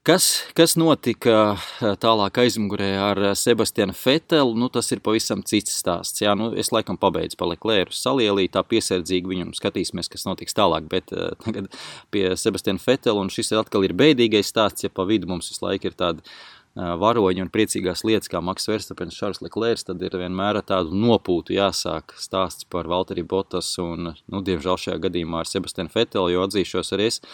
Kas, 0.05 0.43
kas 0.53 0.75
notika 0.77 1.35
eh, 1.81 1.95
tālāk 1.97 2.37
aizmugurē 2.43 2.91
ar 3.01 3.21
eh, 3.23 3.31
Sebastianu 3.41 3.95
Fetelu, 3.97 4.51
nu, 4.61 4.67
tas 4.69 4.93
ir 4.93 5.01
pavisam 5.01 5.41
cits 5.49 5.79
stāsts. 5.81 6.21
Jā, 6.21 6.35
nu, 6.37 6.51
es 6.61 6.69
laikam 6.77 6.99
pabeidzu 7.01 7.39
pa 7.41 7.49
Leklēru 7.49 7.97
salielī, 7.97 8.45
tā 8.53 8.61
piesardzīgi 8.69 9.33
viņam 9.33 9.55
skatīsimies, 9.57 10.13
kas 10.13 10.27
notiks 10.29 10.59
tālāk, 10.59 10.91
bet 10.93 11.09
uh, 11.17 11.31
tagad 11.41 11.73
pie 12.13 12.27
Sebastiana 12.37 12.85
Fetela, 12.85 13.25
un 13.25 13.33
šis 13.33 13.55
atkal 13.57 13.89
ir 13.89 13.97
beidīgais 13.97 14.53
stāsts, 14.53 14.85
ja 14.85 14.93
pa 14.93 15.09
vidu 15.09 15.33
mums 15.33 15.49
visu 15.49 15.65
laiku 15.65 15.89
ir 15.89 15.97
tāda 15.97 16.21
uh, 16.21 16.93
varoņi 17.01 17.47
un 17.47 17.55
priecīgās 17.57 18.05
lietas, 18.05 18.29
kā 18.29 18.45
Maks 18.45 18.69
Verstapens, 18.69 19.17
Šārs 19.17 19.41
Leklērs, 19.41 19.89
tad 19.89 20.05
ir 20.05 20.21
vienmēr 20.21 20.61
tādu 20.69 20.93
nopūtu 20.93 21.57
jāsāk 21.57 22.13
stāsts 22.21 22.69
par 22.69 22.93
Valtteri 22.93 23.25
Bottas 23.25 23.73
un, 23.81 24.13
nu, 24.13 24.45
diemžēl 24.45 24.85
šajā 24.85 25.01
gadījumā 25.09 25.47
ar 25.47 25.49
Sebastianu 25.49 25.97
Fetelu, 25.97 26.35
jo 26.37 26.45
atzīšos 26.45 26.93
arī 26.93 27.09
es, 27.15 27.25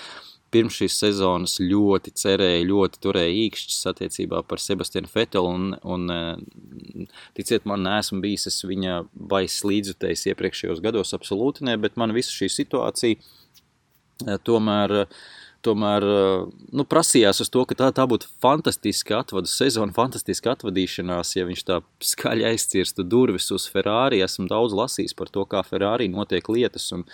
pirms 0.54 0.76
šīs 0.80 0.96
sezonas 1.02 1.56
ļoti 1.62 2.12
cerēja, 2.18 2.66
ļoti 2.68 3.02
turēja 3.04 3.34
īkšķis 3.46 3.90
attiecībā 3.92 4.42
par 4.48 4.62
Sebastianu 4.62 5.10
Fetelu, 5.10 5.50
un, 5.50 5.74
un 5.82 6.14
eh, 6.14 7.10
ticiet 7.38 7.68
man, 7.70 7.84
neesmu 7.86 8.20
bijis 8.24 8.62
viņa 8.66 9.02
baiss 9.30 9.64
līdzutējs 9.66 10.26
iepriekšējos 10.32 10.82
gados, 10.84 11.14
absolūti 11.16 11.68
ne, 11.68 11.76
bet 11.80 11.98
man 12.00 12.14
visa 12.16 12.34
šī 12.34 12.50
situācija 12.56 13.18
eh, 13.18 14.40
tomēr 14.46 15.02
uh, 15.04 15.22
tomēr 15.64 16.04
eh, 16.06 16.44
nu, 16.76 16.84
prasījās 16.88 17.42
uz 17.44 17.50
to, 17.52 17.62
ka 17.68 17.76
tā, 17.78 17.88
tā 17.96 18.06
būtu 18.08 18.28
fantastiska 18.42 19.20
atvadu 19.20 19.50
sezona, 19.50 19.94
fantastiska 19.96 20.54
atvadīšanās, 20.54 21.34
ja 21.36 21.46
viņš 21.48 21.64
tā 21.68 21.80
skaļi 22.12 22.46
aizcirstu 22.50 23.04
durvis 23.04 23.50
uz 23.54 23.66
Ferrari. 23.70 24.22
Esmu 24.24 24.48
daudz 24.50 24.76
lasījis 24.76 25.16
par 25.18 25.32
to, 25.32 25.44
kā 25.50 25.62
Ferrari 25.66 26.08
notiek 26.12 26.48
lietas, 26.52 26.88
un, 26.96 27.04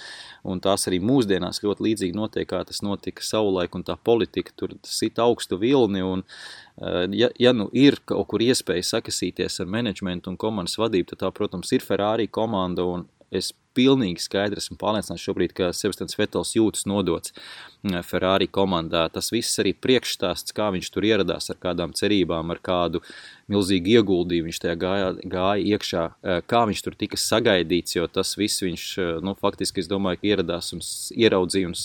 un 0.47 0.63
tās 0.65 0.87
arī 0.91 1.01
mūsdienās 1.05 1.63
ļoti 1.65 1.89
līdzīgi 1.89 2.19
notiek, 2.19 2.49
kā 2.51 2.63
tas 2.69 2.83
notika 2.87 3.25
savulaik, 3.27 3.75
un 3.79 3.87
tā 3.87 3.99
politika 3.99 4.55
tur 4.57 4.77
sit 4.87 5.21
augstu 5.23 5.59
vilni, 5.63 6.05
un 6.07 6.25
eh, 6.25 7.05
ja, 7.19 7.33
ja 7.43 7.55
nu 7.57 7.69
ir 7.75 8.01
kaut 8.07 8.31
kur 8.33 8.47
iespēja 8.47 8.93
sakasīties 8.95 9.61
ar 9.63 9.71
menedžmentu 9.79 10.33
un 10.33 10.41
komandas 10.41 10.79
vadību, 10.81 11.13
tad 11.13 11.25
tā, 11.27 11.35
protams, 11.35 11.75
ir 11.75 11.85
Ferrari 11.85 12.31
komanda, 12.31 12.87
un 12.87 13.07
es 13.35 13.53
pilnīgi 13.77 14.23
skaidri 14.25 14.61
esmu 14.63 14.79
pārliecināts 14.81 15.25
šobrīd, 15.27 15.55
ka 15.57 15.71
Sebastians 15.77 16.17
Vetels 16.19 16.55
jūtas 16.57 16.87
nodots 16.89 17.35
mm, 17.37 17.76
Ferrari 18.07 18.49
komandā. 18.49 19.07
Tas 19.13 19.31
viss 19.35 19.61
arī 19.63 19.73
priekšstāsts, 19.75 20.55
kā 20.57 20.71
viņš 20.75 20.91
tur 20.95 21.07
ieradās 21.07 21.51
ar 21.53 21.59
kādām 21.63 21.95
cerībām, 21.97 22.51
ar 22.51 22.61
kādu 22.65 23.03
milzīgu 23.53 24.01
ieguldījumu 24.01 24.51
viņš 24.51 24.61
tajā 24.63 24.77
gāja, 24.81 25.11
gāja 25.23 25.77
iekšā, 25.77 26.05
e, 26.11 26.37
kā 26.51 26.65
viņš 26.67 26.83
tur 26.83 26.97
tika 26.99 27.19
sagaidīts, 27.21 27.95
jo 27.95 28.07
tas 28.11 28.35
viss 28.39 28.65
viņš, 28.65 28.87
e, 28.99 29.07
nu, 29.23 29.37
faktiski, 29.39 29.85
es 29.85 29.91
domāju, 29.91 30.19
ka 30.21 30.31
ieradās 30.33 30.73
un 30.75 30.83
ieraudzīja 31.15 31.71
un 31.71 31.77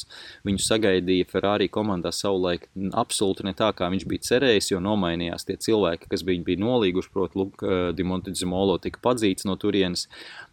viņu 0.49 0.63
sagaidīja 0.65 1.30
Ferrari 1.30 1.69
komandā 1.69 2.10
savulaik 2.15 2.65
absolūti 2.97 3.45
ne 3.45 3.54
tā, 3.58 3.69
kā 3.77 3.91
viņš 3.93 4.08
bija 4.10 4.25
cerējis, 4.32 4.71
jo 4.73 4.82
nomainījās 4.82 5.45
tie 5.45 5.60
cilvēki, 5.62 6.10
kas 6.10 6.25
bija, 6.25 6.41
bija 6.49 6.63
nolīguši, 6.65 7.13
proti, 7.13 7.38
Luk, 7.38 7.62
e, 7.62 7.82
Dimontidzimolo 7.97 8.80
tika 8.82 9.01
padzīts 9.06 9.45
no 9.45 9.54
turienes, 9.62 10.08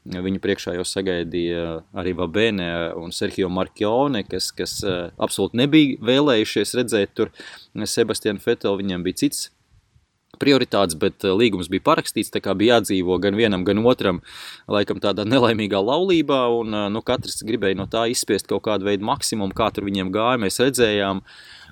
viņu 0.09 0.41
priekšā 0.43 0.75
jau 0.77 0.85
sagaidīja 0.87 1.65
arī 1.99 2.15
Vabene 2.17 2.69
un 2.99 3.13
Sergio 3.15 3.51
Markione, 3.53 4.25
kas, 4.29 4.51
kas 4.57 4.79
eh, 4.87 5.11
absolūti 5.39 5.63
nebija 5.63 6.03
vēlējušies 6.03 6.75
redzēt 6.75 7.15
tur. 7.15 7.31
Sebastianu 7.79 8.43
Fetelu, 8.43 8.79
viņam 8.83 9.07
bija 9.07 9.25
cits 9.25 9.49
prioritātes, 10.39 10.95
bet 10.99 11.25
eh, 11.25 11.35
līgums 11.35 11.71
bija 11.71 11.83
parakstīts, 11.83 12.31
tā 12.31 12.43
kā 12.43 12.55
bija 12.55 12.79
jādzīvo 12.79 13.19
gan 13.23 13.35
vienam, 13.35 13.65
gan 13.65 13.81
otram, 13.87 14.21
laikam 14.69 15.01
tādā 15.03 15.25
nelaimīgā 15.27 15.81
laulībā, 15.83 16.43
un 16.55 16.75
eh, 16.75 16.89
nu, 16.93 17.03
katrs 17.03 17.43
gribēja 17.47 17.79
no 17.79 17.89
tā 17.91 18.07
izspiest 18.13 18.47
kaut 18.51 18.67
kādu 18.69 18.87
veidu 18.87 19.07
maksimumu, 19.09 19.57
kā 19.57 19.71
tur 19.75 19.89
viņiem 19.89 20.13
gāja, 20.15 20.43
mēs 20.43 20.61
redzējām, 20.63 21.25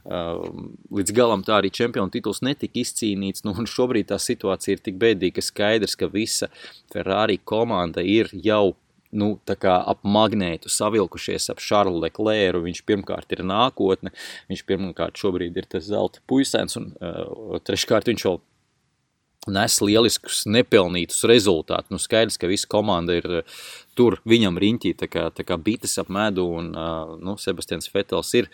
līdz 0.06 1.10
galam 1.10 1.40
tā 1.42 1.56
arī 1.58 1.66
čempionu 1.74 2.12
tituls 2.14 2.38
netika 2.46 2.78
izcīnīts, 2.78 3.42
nu, 3.42 3.50
un 3.58 3.66
šobrīd 3.66 4.06
tā 4.12 4.20
situācija 4.22 4.76
ir 4.76 4.82
tik 4.86 5.00
bēdīga, 5.02 5.40
ka 5.40 5.42
skaidrs, 5.42 5.96
ka 5.98 6.06
visa 6.12 6.46
Ferrari 6.94 7.40
komanda 7.42 8.04
ir 8.06 8.30
jau 8.30 8.76
nu, 9.12 9.36
ap 9.46 10.02
magnētu 10.02 10.70
savilkušies 10.72 11.50
ap 11.52 11.62
Šarlu 11.62 12.00
Leklēru. 12.02 12.64
Viņš 12.66 12.82
pirmkārt 12.88 13.32
ir 13.36 13.44
nākotne, 13.46 14.12
viņš 14.50 14.66
pirmkārt 14.68 15.20
šobrīd 15.20 15.56
ir 15.56 15.70
tas 15.70 15.86
zelta 15.88 16.22
puisēns, 16.30 16.78
un 16.80 16.92
uh, 16.98 17.58
treškārt 17.66 18.10
viņš 18.10 18.26
vēl 18.28 18.42
nes 19.56 19.78
lieliskus, 19.78 20.42
nepelnītus 20.50 21.22
rezultātus. 21.30 21.92
Nu, 21.94 22.00
skaidrs, 22.02 22.38
ka 22.40 22.50
visa 22.50 22.68
komanda 22.70 23.16
ir 23.18 23.26
uh, 23.40 23.56
tur 23.98 24.18
viņam 24.26 24.58
riņķī, 24.62 24.94
tā 25.02 25.10
kā, 25.10 25.28
tā 25.34 25.46
kā 25.46 25.58
bites 25.60 25.96
ap 26.02 26.10
medu, 26.12 26.48
un 26.58 26.72
uh, 26.74 27.16
nu, 27.22 27.36
Sebastians 27.40 27.90
Fetels 27.92 28.34
ir, 28.38 28.50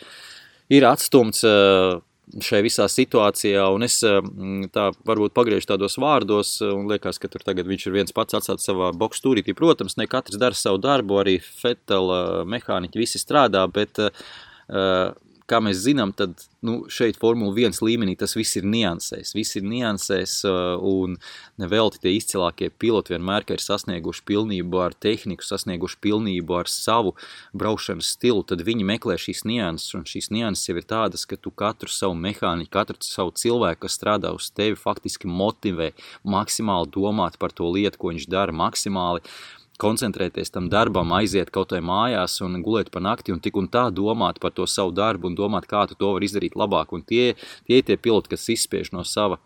ir 0.72 0.86
atstumts 0.88 1.44
uh, 1.48 2.00
šai 2.42 2.62
visā 2.64 2.86
situācijā, 2.88 3.64
un 3.74 3.84
es 3.86 3.98
mm, 4.06 4.70
tā 4.74 4.88
varbūt 5.08 5.34
pagriežu 5.36 5.68
tādos 5.72 5.98
vārdos, 6.00 6.54
un 6.64 6.86
liekas, 6.90 7.18
ka 7.20 7.30
tur 7.32 7.44
tagad 7.44 7.68
viņš 7.68 7.86
ir 7.88 7.96
viens 7.98 8.14
pats 8.14 8.38
atstāts 8.38 8.68
savā 8.68 8.92
boks 8.96 9.20
stūrītī. 9.22 9.56
Protams, 9.58 9.98
ne 10.00 10.08
katrs 10.10 10.40
dara 10.40 10.56
savu 10.56 10.80
darbu, 10.82 11.18
arī 11.22 11.36
Fetela 11.42 12.46
mehāniķi 12.48 13.02
visi 13.02 13.20
strādā, 13.22 13.66
bet 13.72 14.00
kā 15.52 15.60
mēs 15.64 15.82
zinām, 15.84 16.14
tad 16.16 16.40
nu, 16.64 16.82
šeit 16.92 17.18
Formula 17.20 17.52
1 17.52 17.82
līmenī 17.84 18.14
tas 18.18 18.34
viss 18.38 18.56
ir 18.56 18.64
niansēs. 18.68 19.34
Viss 19.36 19.58
ir 19.58 19.66
niansēs, 19.68 20.38
un 20.88 21.18
nevelti 21.60 22.00
tie 22.02 22.14
izcilākie 22.16 22.70
piloti 22.70 23.14
vienmēr 23.14 23.46
ir 23.52 23.62
sasnieguši 23.62 24.24
pilnību 24.28 24.80
ar 24.82 24.96
tehniku, 24.96 25.44
sasnieguši 25.46 25.98
pilnību 26.04 26.58
ar 26.58 26.70
savu 26.72 27.14
braukšanas 27.52 28.14
stilu, 28.16 28.44
tad 28.48 28.64
viņi 28.66 28.86
meklē 28.88 29.18
šīs 29.20 29.44
nianses, 29.48 29.94
un 29.98 30.06
šīs 30.08 30.30
nianses 30.34 30.70
jau 30.70 30.78
ir 30.80 30.88
tādas, 30.88 31.26
ka 31.28 31.36
tu 31.36 31.52
katru 31.52 31.92
savu 31.92 32.16
mehāniķu, 32.18 32.72
katru 32.72 33.00
savu 33.04 33.34
cilvēku, 33.36 33.84
kas 33.86 33.98
strādā 33.98 34.32
uz 34.36 34.50
tevi, 34.54 34.78
faktiski 34.78 35.30
motivē 35.30 35.92
maksimāli 36.24 36.92
domāt 36.94 37.38
par 37.42 37.52
to 37.52 37.68
lietu, 37.72 38.00
ko 38.00 38.14
viņš 38.14 38.30
dara, 38.32 38.54
maksimāli 38.54 39.24
koncentrēties 39.80 40.52
tam 40.52 40.68
darbam, 40.72 41.14
aiziet 41.16 41.50
kaut 41.54 41.72
vai 41.72 41.80
mājās 41.84 42.40
un 42.44 42.60
gulēt 42.64 42.90
pa 42.92 43.00
nakti 43.00 43.32
un 43.32 43.40
tik 43.40 43.56
un 43.56 43.70
tā 43.72 43.88
domāt 43.94 44.40
par 44.42 44.52
to 44.56 44.66
savu 44.66 44.92
darbu 44.92 45.30
un 45.30 45.38
domāt, 45.38 45.68
kā 45.70 45.86
tu 45.88 45.96
to 45.98 46.12
vari 46.16 46.28
izdarīt 46.28 46.58
labāk. 46.58 46.92
Un 46.92 47.02
tie, 47.02 47.32
tie 47.66 47.80
ir 47.80 47.88
tie 47.88 47.96
piloti, 47.96 48.34
kas 48.34 48.48
izspiež 48.52 48.92
no 48.92 49.06
sava 49.06 49.40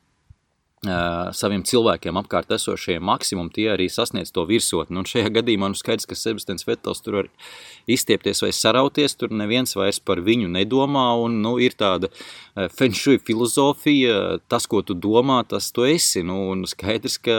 Uh, 0.84 1.32
saviem 1.32 1.62
cilvēkiem 1.64 2.18
apkārt 2.20 2.50
esošajiem 2.52 3.02
maksimumu, 3.08 3.48
tie 3.50 3.64
arī 3.72 3.86
sasniedz 3.90 4.28
to 4.30 4.42
virsotni. 4.46 4.98
Un 5.00 5.08
šajā 5.08 5.30
gadījumā 5.38 5.70
nu 5.72 5.78
skaidrs, 5.78 6.04
ka 6.06 6.14
Sebastians 6.14 6.66
Vettels 6.68 7.00
tur 7.02 7.16
var 7.16 7.30
izstiepties 7.90 8.44
vai 8.44 8.52
sarauties, 8.54 9.16
tur 9.16 9.32
neviens 9.32 9.72
vairs 9.74 9.98
par 9.98 10.20
viņu 10.22 10.50
nedomā, 10.52 11.06
un 11.24 11.40
nu, 11.42 11.54
ir 11.64 11.74
tāda 11.80 12.12
uh, 12.12 12.68
fenšuja 12.76 13.24
filozofija, 13.24 14.20
tas, 14.52 14.68
ko 14.68 14.84
tu 14.84 14.94
domā, 14.94 15.40
tas 15.48 15.72
tu 15.72 15.88
esi, 15.88 16.20
nu, 16.20 16.42
un 16.52 16.68
skaidrs, 16.68 17.16
ka 17.24 17.38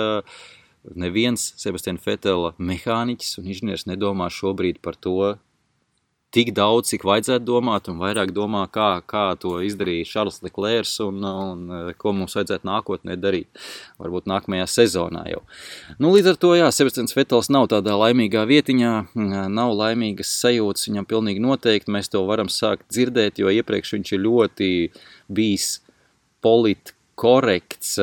neviens 0.95 1.51
Sebastian 1.59 1.99
Fetela 2.01 2.53
mehāniķis 2.57 3.39
un 3.41 3.51
inženieris 3.51 3.87
nedomā 3.89 4.29
šobrīd 4.33 4.81
par 4.83 4.95
to 4.95 5.35
tik 6.35 6.51
daudz, 6.55 6.89
cik 6.91 7.05
vajadzētu 7.07 7.45
domāt, 7.47 7.87
un 7.87 7.99
vairāk 8.01 8.33
domā, 8.35 8.65
kā, 8.71 8.99
kā 9.07 9.29
to 9.39 9.55
izdarīja 9.63 10.07
Šarls 10.09 10.41
Leklērs 10.43 10.97
un, 11.05 11.23
un 11.23 11.93
ko 11.99 12.11
mums 12.15 12.35
vajadzētu 12.37 12.67
nākotnē 12.67 13.15
darīt. 13.19 13.47
Varbūt 14.01 14.27
nākamajā 14.29 14.67
sezonā 14.73 15.23
jau. 15.31 15.41
Nu, 16.03 16.11
līdz 16.15 16.33
ar 16.33 16.39
to, 16.41 16.51
jā, 16.59 16.67
Sebastians 16.75 17.15
Fetels 17.15 17.51
nav 17.53 17.69
tādā 17.71 17.95
laimīgā 17.97 18.43
vietiņā, 18.49 18.93
nav 19.55 19.73
laimīgas 19.79 20.35
sajūtas, 20.43 20.89
viņam 20.91 21.07
pilnīgi 21.07 21.43
noteikti 21.43 21.95
mēs 21.95 22.11
to 22.11 22.25
varam 22.27 22.51
sākt 22.51 22.89
dzirdēt, 22.91 23.39
jo 23.39 23.53
iepriekš 23.53 23.95
viņš 23.95 24.13
ir 24.17 24.23
ļoti 24.27 24.71
bijis 25.31 25.69
politkorekts, 26.43 27.95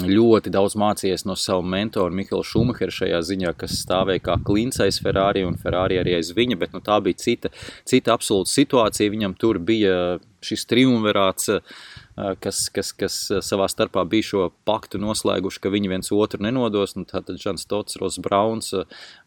ļoti 0.00 0.48
daudz 0.48 0.72
mācījies 0.80 1.26
no 1.28 1.34
savu 1.36 1.66
mentoru 1.68 2.14
Mihālu 2.16 2.46
Šumacheru 2.48 2.94
šajā 2.96 3.18
ziņā, 3.28 3.52
kas 3.60 3.76
stāvēja 3.82 4.22
kā 4.24 4.36
klints 4.44 4.80
aiz 4.80 4.96
Ferrari 5.04 5.44
un 5.44 5.58
Ferrari 5.60 5.98
arī 6.00 6.16
aiz 6.16 6.32
viņa, 6.32 6.56
bet 6.56 6.72
nu, 6.72 6.80
tā 6.80 6.96
bija 7.04 7.20
cita, 7.20 7.52
cita 7.84 8.14
absolūta 8.16 8.48
situācija. 8.54 9.12
Viņam 9.12 9.36
tur 9.36 9.60
bija 9.60 10.16
šis 10.42 10.64
triumvirāts, 10.70 11.52
kas, 12.40 12.64
kas, 12.72 12.94
kas 12.96 13.18
savā 13.44 13.68
starpā 13.68 14.06
bija 14.08 14.30
šo 14.30 14.48
paktu 14.64 14.98
noslēguši, 15.02 15.60
ka 15.60 15.72
viņi 15.72 15.92
viens 15.92 16.12
otru 16.16 16.40
nenodos. 16.42 16.96
Nu, 16.96 17.04
tātad 17.04 17.36
Žans 17.42 17.68
Tots, 17.68 18.00
Ros 18.00 18.16
Brauns, 18.24 18.72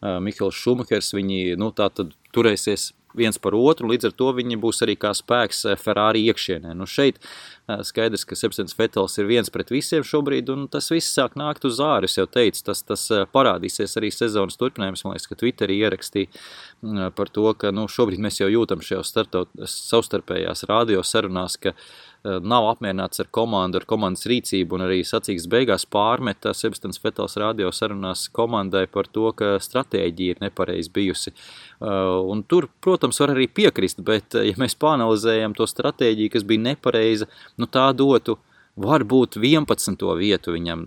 Mihāls 0.02 0.58
Šumachers, 0.58 1.14
viņi 1.14 1.54
nu, 1.62 1.70
tātad 1.78 2.10
turēsies 2.34 2.90
viens 3.16 3.38
par 3.40 3.56
otru, 3.56 3.88
līdz 3.90 4.10
ar 4.10 4.14
to 4.16 4.30
viņi 4.36 4.58
būs 4.60 4.82
arī 4.84 4.96
kā 5.00 5.12
spēks 5.16 5.64
eh, 5.70 5.78
Ferrari 5.80 6.26
iekšienē. 6.30 6.74
Nu 6.76 6.88
šeit 6.90 7.18
eh, 7.18 7.26
skaidrs, 7.66 8.24
ka 8.28 8.38
Sebastians 8.38 8.76
Vetels 8.78 9.16
ir 9.18 9.26
viens 9.26 9.50
pret 9.50 9.70
visiem 9.74 10.04
šobrīd, 10.06 10.50
un 10.54 10.66
tas 10.70 10.90
viss 10.92 11.14
sāk 11.16 11.34
nākt 11.38 11.66
uz 11.66 11.80
āru, 11.82 12.06
es 12.06 12.16
jau 12.18 12.26
teicu, 12.30 12.62
tas, 12.68 12.82
tas 12.86 13.06
parādīsies 13.34 13.98
arī 13.98 14.12
sezonas 14.14 14.58
turpinājums, 14.60 15.02
man 15.04 15.16
liekas, 15.16 15.28
ka 15.30 15.38
Twitterī 15.40 15.80
ierakstīja 15.82 17.10
par 17.18 17.32
to, 17.34 17.48
ka 17.58 17.72
nu, 17.74 17.88
šobrīd 17.90 18.22
mēs 18.22 18.40
jau 18.42 18.50
jūtam 18.52 18.84
šajos 18.86 19.14
savstarpējās 19.66 20.66
radio 20.70 21.02
sarunās, 21.06 21.58
ka 21.58 21.74
nav 22.26 22.66
apmierināts 22.70 23.20
ar 23.22 23.28
komandu, 23.34 23.80
ar 23.80 23.86
komandas 23.88 24.26
rīcību 24.28 24.78
un 24.78 24.84
arī 24.86 25.00
sacīks 25.06 25.46
beigās 25.50 25.86
pārmeta 25.90 26.54
Sebastians 26.56 26.98
Fetels 27.02 27.36
radio 27.40 27.70
sarunās 27.74 28.26
komandai 28.34 28.86
par 28.90 29.08
to, 29.12 29.30
ka 29.36 29.56
stratēģija 29.62 30.36
ir 30.36 30.42
nepareiz 30.42 30.90
bijusi. 30.92 31.32
Un 31.80 32.42
tur, 32.48 32.68
protams, 32.82 33.20
var 33.22 33.34
arī 33.34 33.46
piekrist, 33.52 34.02
bet 34.06 34.38
ja 34.38 34.56
mēs 34.60 34.74
pāanalizējam 34.80 35.54
to 35.56 35.68
stratēģiju, 35.70 36.32
kas 36.34 36.46
bija 36.48 36.64
nepareiza, 36.70 37.28
nu 37.60 37.68
tā 37.70 37.88
dotu 37.96 38.38
varbūt 38.76 39.38
11. 39.40 40.06
vietu 40.18 40.56
viņam 40.56 40.86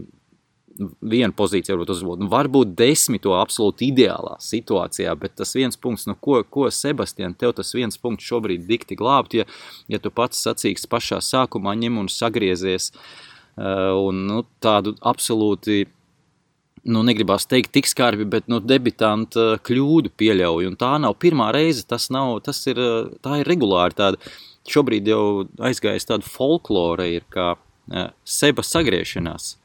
viena 0.79 1.33
pozīcija 1.35 1.75
varbūt 1.75 1.91
uzlabot. 1.93 2.21
Nu, 2.21 2.29
varbūt 2.31 2.71
desmito 2.77 3.33
absolūti 3.35 3.89
ideālā 3.89 4.37
situācijā, 4.43 5.13
bet 5.19 5.35
tas 5.39 5.51
viens 5.57 5.79
punkts, 5.79 6.07
nu, 6.07 6.15
ko, 6.15 6.39
ko 6.47 6.69
Sebastian, 6.73 7.35
tev 7.35 7.55
tas 7.57 7.73
viens 7.75 7.99
punkts 7.99 8.27
šobrīd 8.29 8.67
dikti 8.69 8.97
glābt, 8.99 9.35
ja, 9.35 9.47
ja 9.91 9.99
tu 9.99 10.11
pats 10.13 10.39
sacīks 10.45 10.87
pašā 10.89 11.19
sākumā 11.25 11.75
ņem 11.81 11.99
un 12.03 12.11
sagriezies 12.13 12.91
uh, 12.93 13.95
un 13.99 14.25
nu, 14.29 14.43
tādu 14.63 14.95
absolūti 15.11 15.83
nu, 16.89 17.03
negribās 17.03 17.47
teikt 17.49 17.73
tik 17.75 17.89
skarbi, 17.89 18.27
bet 18.29 18.47
nu, 18.51 18.61
debitantu 18.63 19.51
kļūdu 19.65 20.13
pieļauj. 20.19 20.69
Tā 20.79 20.93
nav 21.03 21.17
pirmā 21.19 21.51
reize, 21.55 21.83
tas, 21.87 22.07
nav, 22.13 22.39
tas 22.45 22.61
ir, 22.71 22.79
tā 23.25 23.41
ir 23.41 23.51
regulāri 23.51 23.97
tāda. 23.97 24.31
Šobrīd 24.69 25.07
jau 25.07 25.23
aizgājis 25.63 26.09
tāda 26.09 26.27
folklore, 26.27 27.07
ir 27.15 27.23
kā 27.31 27.53
uh, 27.55 28.11
seba 28.27 28.65
sagriešanās. 28.65 29.55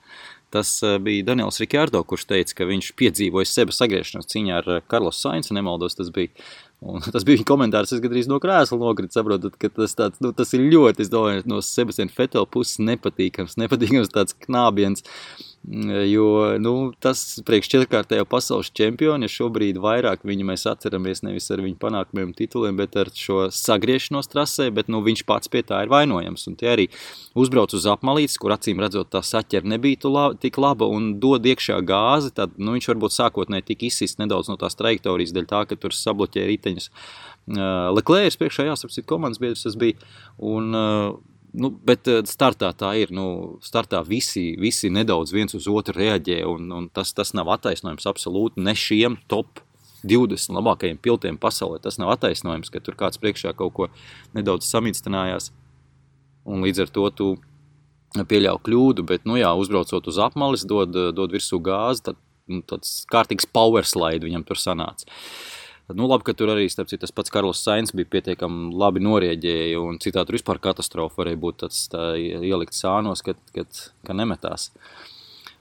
Tas 0.55 0.83
eh, 0.83 0.99
bija 1.03 1.25
Daniels 1.27 1.57
Rikārdo, 1.59 1.99
kurš 2.07 2.29
teica, 2.31 2.55
ka 2.61 2.67
viņš 2.69 2.93
piedzīvoja 3.01 3.49
sevi 3.51 3.75
sagriešanos 3.75 4.29
cīņā 4.31 4.61
ar 4.61 4.69
Karlos 4.87 5.19
eh, 5.19 5.25
Sainzu, 5.25 5.57
nemaldos, 5.57 5.97
tas 5.99 6.13
bija. 6.15 6.31
Un 6.85 7.03
tas 7.15 7.27
bija 7.27 7.41
viņa 7.41 7.49
komentārs, 7.49 7.95
es 7.97 8.03
gandrīz 8.05 8.29
no 8.31 8.39
krēsla 8.43 8.79
nokritu, 8.79 9.17
saprotat, 9.17 9.57
ka 9.59 9.73
tas, 9.81 9.97
tāds, 9.99 10.23
nu, 10.23 10.31
tas 10.37 10.55
ir 10.55 10.63
ļoti, 10.71 11.03
es 11.03 11.11
domāju, 11.11 11.43
no 11.51 11.59
Sebastiana 11.65 12.15
Fetela 12.15 12.47
puses 12.47 12.79
nepatīkams, 12.87 13.59
nepatīkams 13.65 14.15
tāds 14.15 14.39
knābiens, 14.47 15.03
Jo 15.65 16.59
nu, 16.61 16.93
tas 17.01 17.39
priekš 17.47 17.71
četrkārtējo 17.73 18.27
pasaules 18.29 18.69
čempionu, 18.77 19.31
šobrīd 19.33 19.79
vairāk 19.81 20.27
viņu 20.29 20.45
mēs 20.51 20.67
atceramies 20.69 21.23
nevis 21.25 21.49
ar 21.55 21.62
viņu 21.65 21.79
panākumiem, 21.81 22.35
tituliem, 22.37 22.77
bet 22.77 22.99
ar 23.01 23.09
šo 23.17 23.47
sagriešanos 23.49 24.29
trasē, 24.29 24.69
bet 24.77 24.93
nu, 24.93 25.01
viņš 25.07 25.25
pats 25.25 25.49
pie 25.49 25.65
tā 25.65 25.81
ir 25.87 25.93
vainojams. 25.93 26.45
Un 26.51 26.59
tie 26.61 26.69
arī 26.75 26.87
uzbrauc 27.33 27.73
uz 27.73 27.89
apmalītes, 27.89 28.37
kur 28.43 28.53
acīm 28.53 28.85
redzot 28.85 29.09
tā 29.15 29.25
saķer 29.25 29.65
nebija 29.65 30.05
laba, 30.05 30.37
tik 30.37 30.61
laba 30.61 30.85
un 30.85 31.15
dod 31.23 31.49
iekšā 31.49 31.81
gāzi, 31.89 32.35
tad 32.37 32.61
nu, 32.61 32.77
viņš 32.77 32.93
varbūt 32.93 33.17
sākotnēji 33.17 33.71
tik 33.73 33.89
izsist 33.89 34.21
nedaudz 34.21 34.53
no 34.53 34.61
tās 34.61 34.77
trajektorijas 34.77 35.33
dēļ 35.33 35.49
tā, 35.49 35.65
ka 35.71 35.81
tur 35.81 35.97
sabloķē 35.97 36.45
riteņus. 36.53 36.91
Leklērs 37.97 38.37
priekšā 38.41 38.69
jāsapsit 38.69 39.09
komandas 39.09 39.41
biedrs 39.41 39.65
tas 39.65 39.81
bija, 39.81 39.97
un 40.45 40.77
uh, 40.77 41.15
Nu, 41.55 41.71
bet 41.71 42.09
eh, 42.11 42.23
startā 42.27 42.73
tā 42.75 42.91
ir. 42.99 43.13
Nu, 43.15 43.27
startā 43.65 44.01
visi, 44.07 44.55
visi 44.61 44.91
nedaudz 44.91 45.35
viens 45.35 45.55
uz 45.55 45.69
otru 45.71 45.95
reaģē, 45.97 46.41
un, 46.51 46.67
un 46.75 46.89
tas, 46.91 47.15
tas 47.15 47.31
nav 47.37 47.53
attaisnojums 47.55 48.09
absolūti 48.11 48.65
ne 48.65 48.75
šiem 48.79 49.21
top 49.31 49.63
20 50.05 50.53
labākajiem 50.59 50.99
pilotiem 51.01 51.39
pasaulē. 51.41 51.79
Tas 51.85 52.01
nav 52.03 52.13
attaisnojums, 52.17 52.73
ka 52.75 52.83
tur 52.83 52.99
kāds 52.99 53.23
priekšā 53.23 53.55
kaut 53.57 53.75
ko 53.77 53.89
nedaudz 54.37 54.67
samīkstinājās, 54.69 55.53
un 56.51 56.67
līdz 56.67 56.85
ar 56.85 56.95
to 56.99 57.09
tu 57.15 57.31
pieļauj 58.15 58.61
kļūdu, 58.67 59.07
bet, 59.07 59.25
nu 59.27 59.39
jā, 59.39 59.51
uzbraucot 59.59 60.11
uz 60.11 60.21
apmalis, 60.23 60.67
dod, 60.71 60.93
dod 61.17 61.33
virsū 61.35 61.59
gāzi, 61.63 62.11
tad 62.11 62.21
nu, 62.51 62.61
tāds 62.67 63.01
kārtīgs 63.11 63.49
power 63.51 63.87
slide 63.89 64.27
viņam 64.27 64.45
tur 64.47 64.61
sanāca. 64.61 65.09
Uh, 65.09 65.64
Nu, 65.93 66.07
labi, 66.09 66.24
ka 66.24 66.32
tur 66.32 66.49
arī 66.55 66.64
citu, 66.72 66.97
tas 66.97 67.12
pats 67.12 67.32
Karls 67.32 67.61
Sainz 67.61 67.91
bija 67.93 68.09
pietiekami 68.14 68.70
labi 68.80 69.03
norēģēja, 69.05 69.82
un 69.85 69.99
citādi 70.01 70.30
tur 70.30 70.39
vispār 70.39 70.61
katastrofa 70.64 71.20
varēja 71.20 71.41
būt 71.43 71.59
tāds 71.61 71.82
tā, 71.93 72.14
ielikt 72.16 72.72
sānos, 72.72 73.20
kad, 73.26 73.37
kad, 73.53 73.68
kad 74.07 74.16
nemetās. 74.16 74.70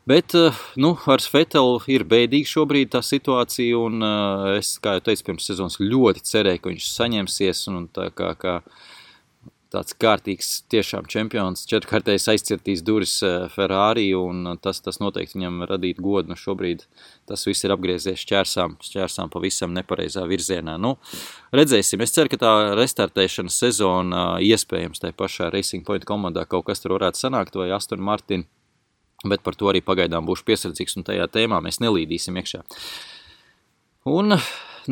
Bet 0.07 0.35
eh, 0.35 0.55
nu, 0.79 0.93
ar 1.11 1.23
Fetelu 1.33 1.81
ir 1.91 2.07
bēdīga 2.07 2.47
šobrīd 2.53 2.93
tā 2.95 3.03
situācija, 3.03 3.75
un 3.79 4.03
uh, 4.03 4.47
es, 4.55 4.77
kā 4.83 4.97
jau 4.97 5.03
teicu, 5.09 5.27
pirms 5.29 5.47
sezonas 5.47 5.79
ļoti 5.79 6.23
cerēju, 6.27 6.63
ka 6.63 6.71
viņš 6.71 6.87
saņemsies, 6.91 7.67
un 7.71 7.85
tā 7.91 8.07
kā, 8.15 8.31
kā 8.39 8.57
tāds 9.73 9.95
kārtīgs 9.97 10.49
tiešām 10.71 11.07
čempions, 11.09 11.65
četrkārtējs 11.69 12.27
aizcirtīs 12.33 12.83
durvis 12.85 13.15
eh, 13.25 13.47
Ferrari, 13.53 14.05
un 14.17 14.55
tas, 14.61 14.81
tas 14.85 14.99
noteikti 15.01 15.39
viņam 15.39 15.65
radīt 15.69 16.01
godu. 16.03 16.31
Nu, 16.31 16.37
šobrīd 16.39 16.85
tas 17.29 17.45
viss 17.47 17.65
ir 17.65 17.73
apgriezies 17.73 18.21
šķērsām, 18.21 18.77
šķērsām 18.85 19.31
pavisam 19.33 19.73
nepareizā 19.75 20.25
virzienā. 20.29 20.77
Nu, 20.81 20.95
redzēsim, 21.55 22.03
es 22.05 22.13
ceru, 22.15 22.31
ka 22.33 22.41
tā 22.43 22.53
restartēšanas 22.79 23.61
sezona 23.65 24.25
iespējams 24.43 25.01
tajā 25.03 25.17
pašā 25.19 25.49
Racing 25.53 25.87
Point 25.87 26.05
komandā 26.09 26.45
kaut 26.49 26.67
kas 26.69 26.83
tur 26.83 26.97
varētu 26.97 27.25
sanākt, 27.25 27.57
vai 27.57 27.71
Aston 27.73 28.03
Martin, 28.03 28.45
bet 29.25 29.43
par 29.45 29.57
to 29.57 29.71
arī 29.71 29.81
pagaidām 29.85 30.27
būšu 30.29 30.45
piesardzīgs, 30.51 30.99
un 30.99 31.07
tajā 31.07 31.29
tēmā 31.33 31.63
mēs 31.63 31.81
nelīdīsim 31.83 32.37
iekšā. 32.43 32.61
Un 34.11 34.35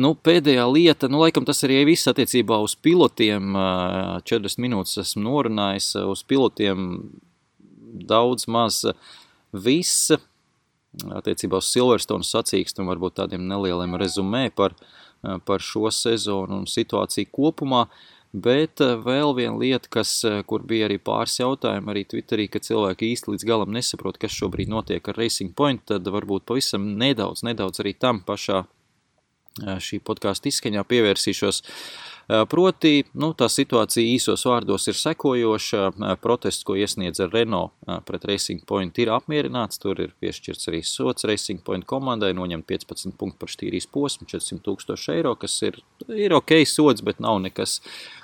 nu, 0.00 0.12
pēdējā 0.14 0.64
lieta, 0.70 1.08
nu, 1.12 1.20
laikam 1.22 1.46
tas 1.48 1.62
arī 1.66 1.82
viss 1.88 2.08
attiecībā 2.10 2.58
uz 2.64 2.74
pilotiem. 2.78 3.56
40 4.28 4.62
minūtes 4.62 5.00
esmu 5.02 5.24
norunājis 5.26 5.94
uz 6.06 6.22
pilotiem 6.28 6.88
daudz 8.08 8.48
maz 8.48 8.82
viss. 9.52 10.12
Attiecībā 10.92 11.60
uz 11.62 11.70
Silverstone 11.72 12.26
sacīkstu 12.26 12.82
un 12.82 12.90
varbūt 12.92 13.16
tādiem 13.22 13.46
nelieliem 13.48 13.96
rezumē 14.00 14.50
par, 14.54 14.74
par 15.48 15.64
šo 15.64 15.88
sezonu 15.92 16.62
un 16.62 16.66
situāciju 16.68 17.32
kopumā. 17.32 17.86
Bet 18.32 18.80
vēl 18.80 19.34
viena 19.36 19.58
lieta, 19.60 19.90
kas, 19.92 20.14
kur 20.48 20.62
bija 20.64 20.86
arī 20.88 20.96
pāris 20.96 21.34
jautājumi 21.36 21.92
arī 21.92 22.04
Twitterī, 22.08 22.46
ka 22.48 22.62
cilvēki 22.64 23.10
īsti 23.12 23.34
līdz 23.34 23.44
galam 23.48 23.74
nesaprot, 23.76 24.16
kas 24.20 24.32
šobrīd 24.32 24.72
notiek 24.72 25.08
ar 25.08 25.20
Racing 25.20 25.52
Point, 25.56 25.84
tad 25.90 26.08
varbūt 26.08 26.46
pavisam 26.48 26.94
nedaudz, 26.96 27.44
nedaudz 27.44 27.84
arī 27.84 27.92
tam 27.92 28.22
pašā 28.24 28.62
šī 29.60 30.00
podkāstu 30.04 30.48
izskaņā 30.48 30.84
pievērsīšos. 30.88 31.62
Proti, 32.48 33.02
nu, 33.18 33.32
tā 33.36 33.48
situācija 33.50 34.14
īsos 34.14 34.44
vārdos 34.46 34.86
ir 34.88 34.96
sekojoša. 34.96 35.88
Protests, 36.22 36.62
ko 36.64 36.76
iesniedz 36.78 37.20
ar 37.20 37.32
Renault 37.34 37.74
pret 38.08 38.24
Racing 38.30 38.62
Point, 38.68 38.96
ir 39.02 39.10
apmierināts. 39.12 39.80
Tur 39.82 40.00
ir 40.00 40.14
piešķirts 40.22 40.70
arī 40.70 40.80
sots 40.86 41.26
Racing 41.28 41.60
Point 41.66 41.84
komandai, 41.88 42.30
noņemt 42.38 42.64
15 42.70 43.18
punktu 43.20 43.42
par 43.42 43.52
štīrīs 43.52 43.88
posmu, 43.92 44.28
400 44.30 44.62
tūkstoši 44.64 45.12
eiro, 45.16 45.34
kas 45.36 45.58
ir, 45.66 45.82
ir 46.08 46.36
ok 46.38 46.62
sots, 46.68 47.04
bet 47.04 47.20
nav 47.20 47.42
nekas 47.42 47.80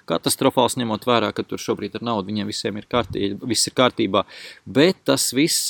katastrofāls, 0.09 0.79
ņemot 0.81 1.05
vērā, 1.05 1.35
ka 1.37 1.45
tur 1.45 1.61
šobrīd 1.61 1.99
ar 1.99 2.07
naudu 2.09 2.31
viņiem 2.31 2.49
visiem 2.49 2.79
ir 2.81 2.89
kārtībā, 2.89 3.51
viss 3.51 3.69
ir 3.69 3.77
kārtībā. 3.77 4.25
Bet 4.65 5.03
tas 5.11 5.29
viss 5.37 5.69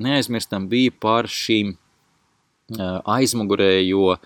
neaizmirstam 0.00 0.66
bija 0.72 0.96
par 0.98 1.30
šīm 1.30 1.76
aizmugurējo 3.06 4.16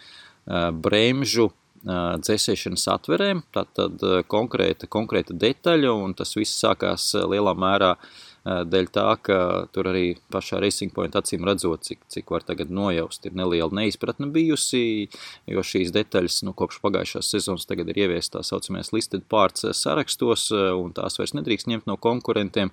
bremžu 0.83 1.51
dzēsēšanas 1.81 2.83
atverēm, 2.93 3.39
tātad 3.57 4.03
konkrēta, 4.29 4.89
konkrēta 4.91 5.33
detaļa, 5.33 5.95
un 5.97 6.13
tas 6.19 6.35
viss 6.37 6.59
sākās 6.61 7.07
lielā 7.31 7.55
mērā 7.57 7.95
uh, 7.95 8.19
dēļ 8.45 8.87
tā, 8.95 9.07
ka 9.21 9.39
tur 9.75 9.91
arī 9.91 10.15
pašā 10.33 10.61
Racing 10.63 10.95
Point 10.97 11.17
acīm 11.19 11.45
redzot, 11.45 11.85
cik, 11.85 12.03
cik 12.09 12.31
var 12.33 12.45
tagad 12.47 12.71
nojaust, 12.73 13.27
ir 13.29 13.37
neliela 13.37 13.69
neizpratne 13.77 14.31
bijusi, 14.33 15.11
jo 15.51 15.65
šīs 15.67 15.93
detaļas, 15.93 16.41
nu, 16.49 16.55
kopš 16.57 16.81
pagājušās 16.85 17.31
sezonas 17.35 17.69
tagad 17.69 17.91
ir 17.93 18.01
ieviest 18.07 18.33
tā 18.35 18.43
saucamais 18.47 18.93
listed 18.97 19.27
parts 19.29 19.67
sarakstos, 19.77 20.49
un 20.55 20.95
tās 20.97 21.21
vairs 21.21 21.35
nedrīkst 21.37 21.69
ņemt 21.71 21.91
no 21.91 21.99
konkurentiem. 22.01 22.73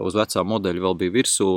Uz 0.00 0.16
vecā 0.16 0.44
modeļa 0.48 0.84
vēl 0.86 0.98
bija 1.02 1.16
virsū, 1.18 1.48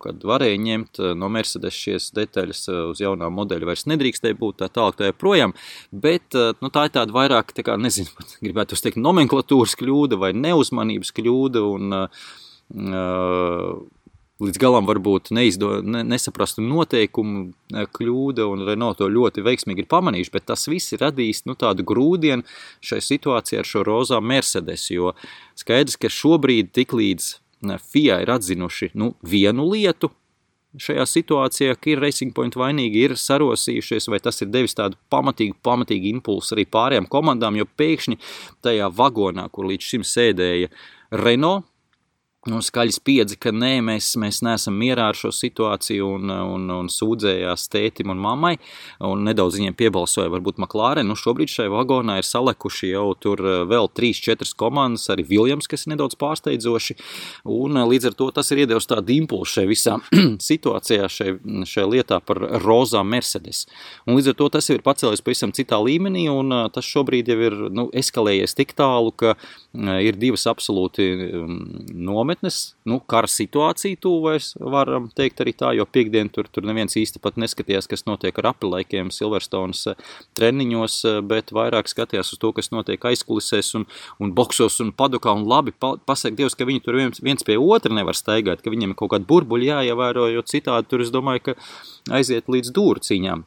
kad 0.00 0.24
varēja 0.24 0.62
ņemt 0.64 1.02
no 1.20 1.28
Mercedes 1.32 1.76
šies 1.76 2.08
detaļas, 2.16 2.64
uz 2.94 3.04
jaunā 3.04 3.28
modeļa 3.34 3.68
vairs 3.68 3.84
nedrīkstēja 3.90 4.38
būt 4.40 4.62
tā 4.62 4.70
tālāk 4.72 4.98
tā 5.00 5.12
projām, 5.16 5.52
bet, 5.92 6.32
nu, 6.64 6.72
tā 6.72 6.88
ir 6.88 6.96
tāda 6.96 7.14
vairāk, 7.14 7.52
tā 7.56 7.66
kā, 7.66 7.76
nezinu, 7.80 8.08
gribētu 8.44 8.80
teikt, 8.80 9.00
nomenklatūras 9.00 9.76
kļūda 9.80 10.18
vai 10.20 10.32
neuzmanības 10.36 11.12
kļūda, 11.14 11.62
un 11.74 12.00
uh, 12.00 12.26
līdz 12.74 14.58
galam 14.58 14.88
varbūt 14.88 15.30
neizdo, 15.34 15.76
ne, 15.82 16.02
nesaprastu 16.06 16.64
noteikumu 16.64 17.52
kļūda, 17.94 18.48
un 18.50 18.64
Renault 18.66 18.98
to 18.98 19.08
ļoti 19.10 19.44
veiksmīgi 19.46 19.84
ir 19.84 19.90
pamanījuši, 19.90 20.34
bet 20.34 20.48
tas 20.50 20.66
viss 20.70 20.94
ir 20.94 21.04
radījis 21.04 21.44
nu, 21.48 21.56
tādu 21.58 21.86
grūdienu 21.86 22.42
šai 22.84 23.00
situācijai 23.04 23.62
ar 23.62 23.70
šo 23.70 23.84
rozā 23.86 24.20
Mercedes, 24.20 24.88
jo 24.90 25.14
skaidrs, 25.58 25.98
ka 26.00 26.10
šobrīd 26.10 26.74
tik 26.74 26.96
līdz 26.96 27.30
FIA 27.64 28.20
ir 28.24 28.34
atzinuši 28.34 28.90
nu, 28.98 29.14
vienu 29.24 29.70
lietu, 29.70 30.10
šajā 30.80 31.04
situācijā, 31.06 31.76
ka 31.78 31.92
ir 31.92 32.02
Racing 32.02 32.34
Point 32.34 32.56
vainīgi, 32.58 33.04
ir 33.06 33.14
sarosījušies, 33.18 34.08
vai 34.10 34.18
tas 34.22 34.42
ir 34.42 34.50
devis 34.50 34.74
tādu 34.74 34.98
pamatīgu, 35.12 35.56
pamatīgu 35.64 36.10
impulsu 36.10 36.56
arī 36.56 36.66
pārējām 36.66 37.06
komandām, 37.10 37.58
jo 37.60 37.68
pēkšņi 37.78 38.18
tajā 38.66 38.90
vagonā, 38.98 39.46
kur 39.54 39.70
līdz 39.70 39.92
šim 39.92 40.06
sēdēja 40.08 40.72
Renault, 41.22 41.68
nu, 42.50 42.60
skaļi 42.64 42.94
spiedzi, 42.94 43.38
ka 43.40 43.52
nē, 43.54 43.78
mēs, 43.84 44.12
mēs 44.20 44.42
neesam 44.44 44.76
mierā 44.78 45.08
ar 45.12 45.18
šo 45.18 45.30
situāciju 45.34 46.08
un, 46.18 46.32
un, 46.54 46.66
un 46.74 46.90
sūdzējās 46.92 47.66
tētim 47.72 48.12
un 48.12 48.20
mammai, 48.20 48.54
un 49.04 49.24
nedaudz 49.26 49.58
viņiem 49.58 49.76
piebalsoja 49.78 50.32
varbūt 50.32 50.60
Maklāre. 50.62 51.04
Nu, 51.06 51.16
šobrīd 51.18 51.50
šai 51.50 51.68
vagonā 51.72 52.18
ir 52.20 52.28
salekuši 52.28 52.92
jau 52.92 53.06
tur 53.20 53.40
eh, 53.40 53.62
vēl 53.70 53.88
3-4 53.96 54.54
komandas, 54.60 55.06
arī 55.12 55.26
Viljams, 55.28 55.68
kas 55.70 55.86
ir 55.86 55.94
nedaudz 55.94 56.18
pārsteidzoši, 56.20 56.98
un 57.54 57.80
eh, 57.80 57.88
līdz 57.94 58.10
ar 58.10 58.18
to 58.18 58.30
tas 58.36 58.52
ir 58.52 58.64
iedevis 58.64 58.88
tādu 58.90 59.16
impulsu 59.16 59.60
šai 59.60 59.66
visā 59.70 59.96
situācijā, 60.50 61.08
šai, 61.10 61.36
šai 61.70 61.88
lietā 61.96 62.20
par 62.24 62.42
rozā 62.64 63.04
Mercedes. 63.06 63.64
Un 64.04 64.18
līdz 64.18 64.34
ar 64.34 64.38
to 64.40 64.50
tas 64.58 64.70
ir 64.72 64.84
pacēlies 64.84 65.24
pavisam 65.24 65.54
citā 65.56 65.80
līmenī, 65.80 66.26
un 66.32 66.52
eh, 66.52 66.66
tas 66.74 66.88
šobrīd 66.88 67.32
jau 67.32 67.40
ir 67.48 67.58
nu, 67.72 67.88
eskalējies 67.94 68.56
tik 68.58 68.76
tālu, 68.76 69.14
ka 69.16 69.36
ir 69.74 70.16
divas 70.18 70.44
absolūti 70.46 71.06
mm, 71.14 71.94
nometnes, 72.06 72.33
nometnes, 72.34 72.74
nu, 72.84 72.98
kara 73.00 73.28
situācija 73.28 73.96
tuvojas, 74.00 74.54
varam 74.60 75.08
teikt 75.14 75.40
arī 75.40 75.54
tā, 75.54 75.72
jo 75.76 75.86
piekdien 75.86 76.28
tur, 76.28 76.48
tur 76.48 76.64
neviens 76.64 76.96
īsti 76.96 77.20
pat 77.22 77.36
neskatījās, 77.36 77.86
kas 77.88 78.04
notiek 78.06 78.36
ar 78.38 78.52
apelaikiem 78.52 79.10
Silverstones 79.10 79.86
eh, 79.86 79.94
treniņos, 80.34 81.04
eh, 81.04 81.20
bet 81.22 81.52
vairāk 81.52 81.88
skatījās 81.88 82.32
uz 82.34 82.38
to, 82.38 82.52
kas 82.52 82.70
notiek 82.70 83.00
aizkulisēs 83.00 83.74
un, 83.78 83.86
un 84.20 84.34
boksos 84.34 84.80
un 84.80 84.92
padukā, 84.92 85.32
un 85.32 85.46
labi 85.46 85.72
pa, 85.72 85.96
pasaka 85.96 86.36
Dievs, 86.36 86.54
ka 86.54 86.66
viņi 86.66 86.84
tur 86.84 86.98
viens, 86.98 87.22
viens 87.22 87.44
pie 87.44 87.56
otra 87.58 87.94
nevar 87.94 88.14
staigāt, 88.14 88.62
ka 88.62 88.70
viņiem 88.70 88.94
ir 88.94 88.98
kaut 88.98 89.14
kādi 89.14 89.28
burbuļi 89.30 89.70
jāievēro, 89.70 90.28
jo 90.34 90.42
citādi 90.42 90.90
tur 90.90 91.04
es 91.04 91.12
domāju, 91.14 91.50
ka 91.50 91.58
aiziet 92.18 92.50
līdz 92.50 92.74
dūru 92.74 93.04
cīņām. 93.04 93.46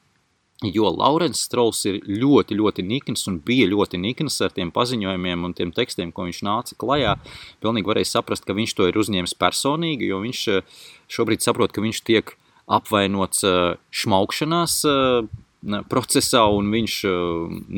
Jo 0.65 0.89
Laurents 0.89 1.43
Strauss 1.45 1.85
ir 1.85 1.99
ļoti, 2.09 2.55
ļoti 2.57 2.81
nikns 2.81 3.27
un 3.29 3.35
bija 3.45 3.67
ļoti 3.69 3.99
nikns 4.01 4.39
ar 4.41 4.55
tiem 4.55 4.71
paziņojumiem 4.73 5.43
un 5.45 5.53
tiem 5.53 5.69
tekstiem, 5.73 6.09
ko 6.09 6.25
viņš 6.25 6.39
nāca 6.47 6.77
klajā. 6.81 7.13
Pilnīgi 7.61 7.91
varēja 7.91 8.09
saprast, 8.15 8.47
ka 8.47 8.55
viņš 8.57 8.73
to 8.73 8.87
ir 8.89 8.97
uzņēmis 8.97 9.37
personīgi, 9.37 10.09
jo 10.09 10.23
viņš 10.23 10.41
eh, 10.55 10.79
šobrīd 11.13 11.45
saprot, 11.45 11.75
ka 11.75 11.83
viņš 11.85 11.99
tiek 12.09 12.33
apvainots 12.73 13.45
eh, 13.45 13.75
šmaukšanās 14.01 14.79
eh, 14.89 15.29
procesā, 15.93 16.41
un 16.53 16.73
viņš 16.73 16.97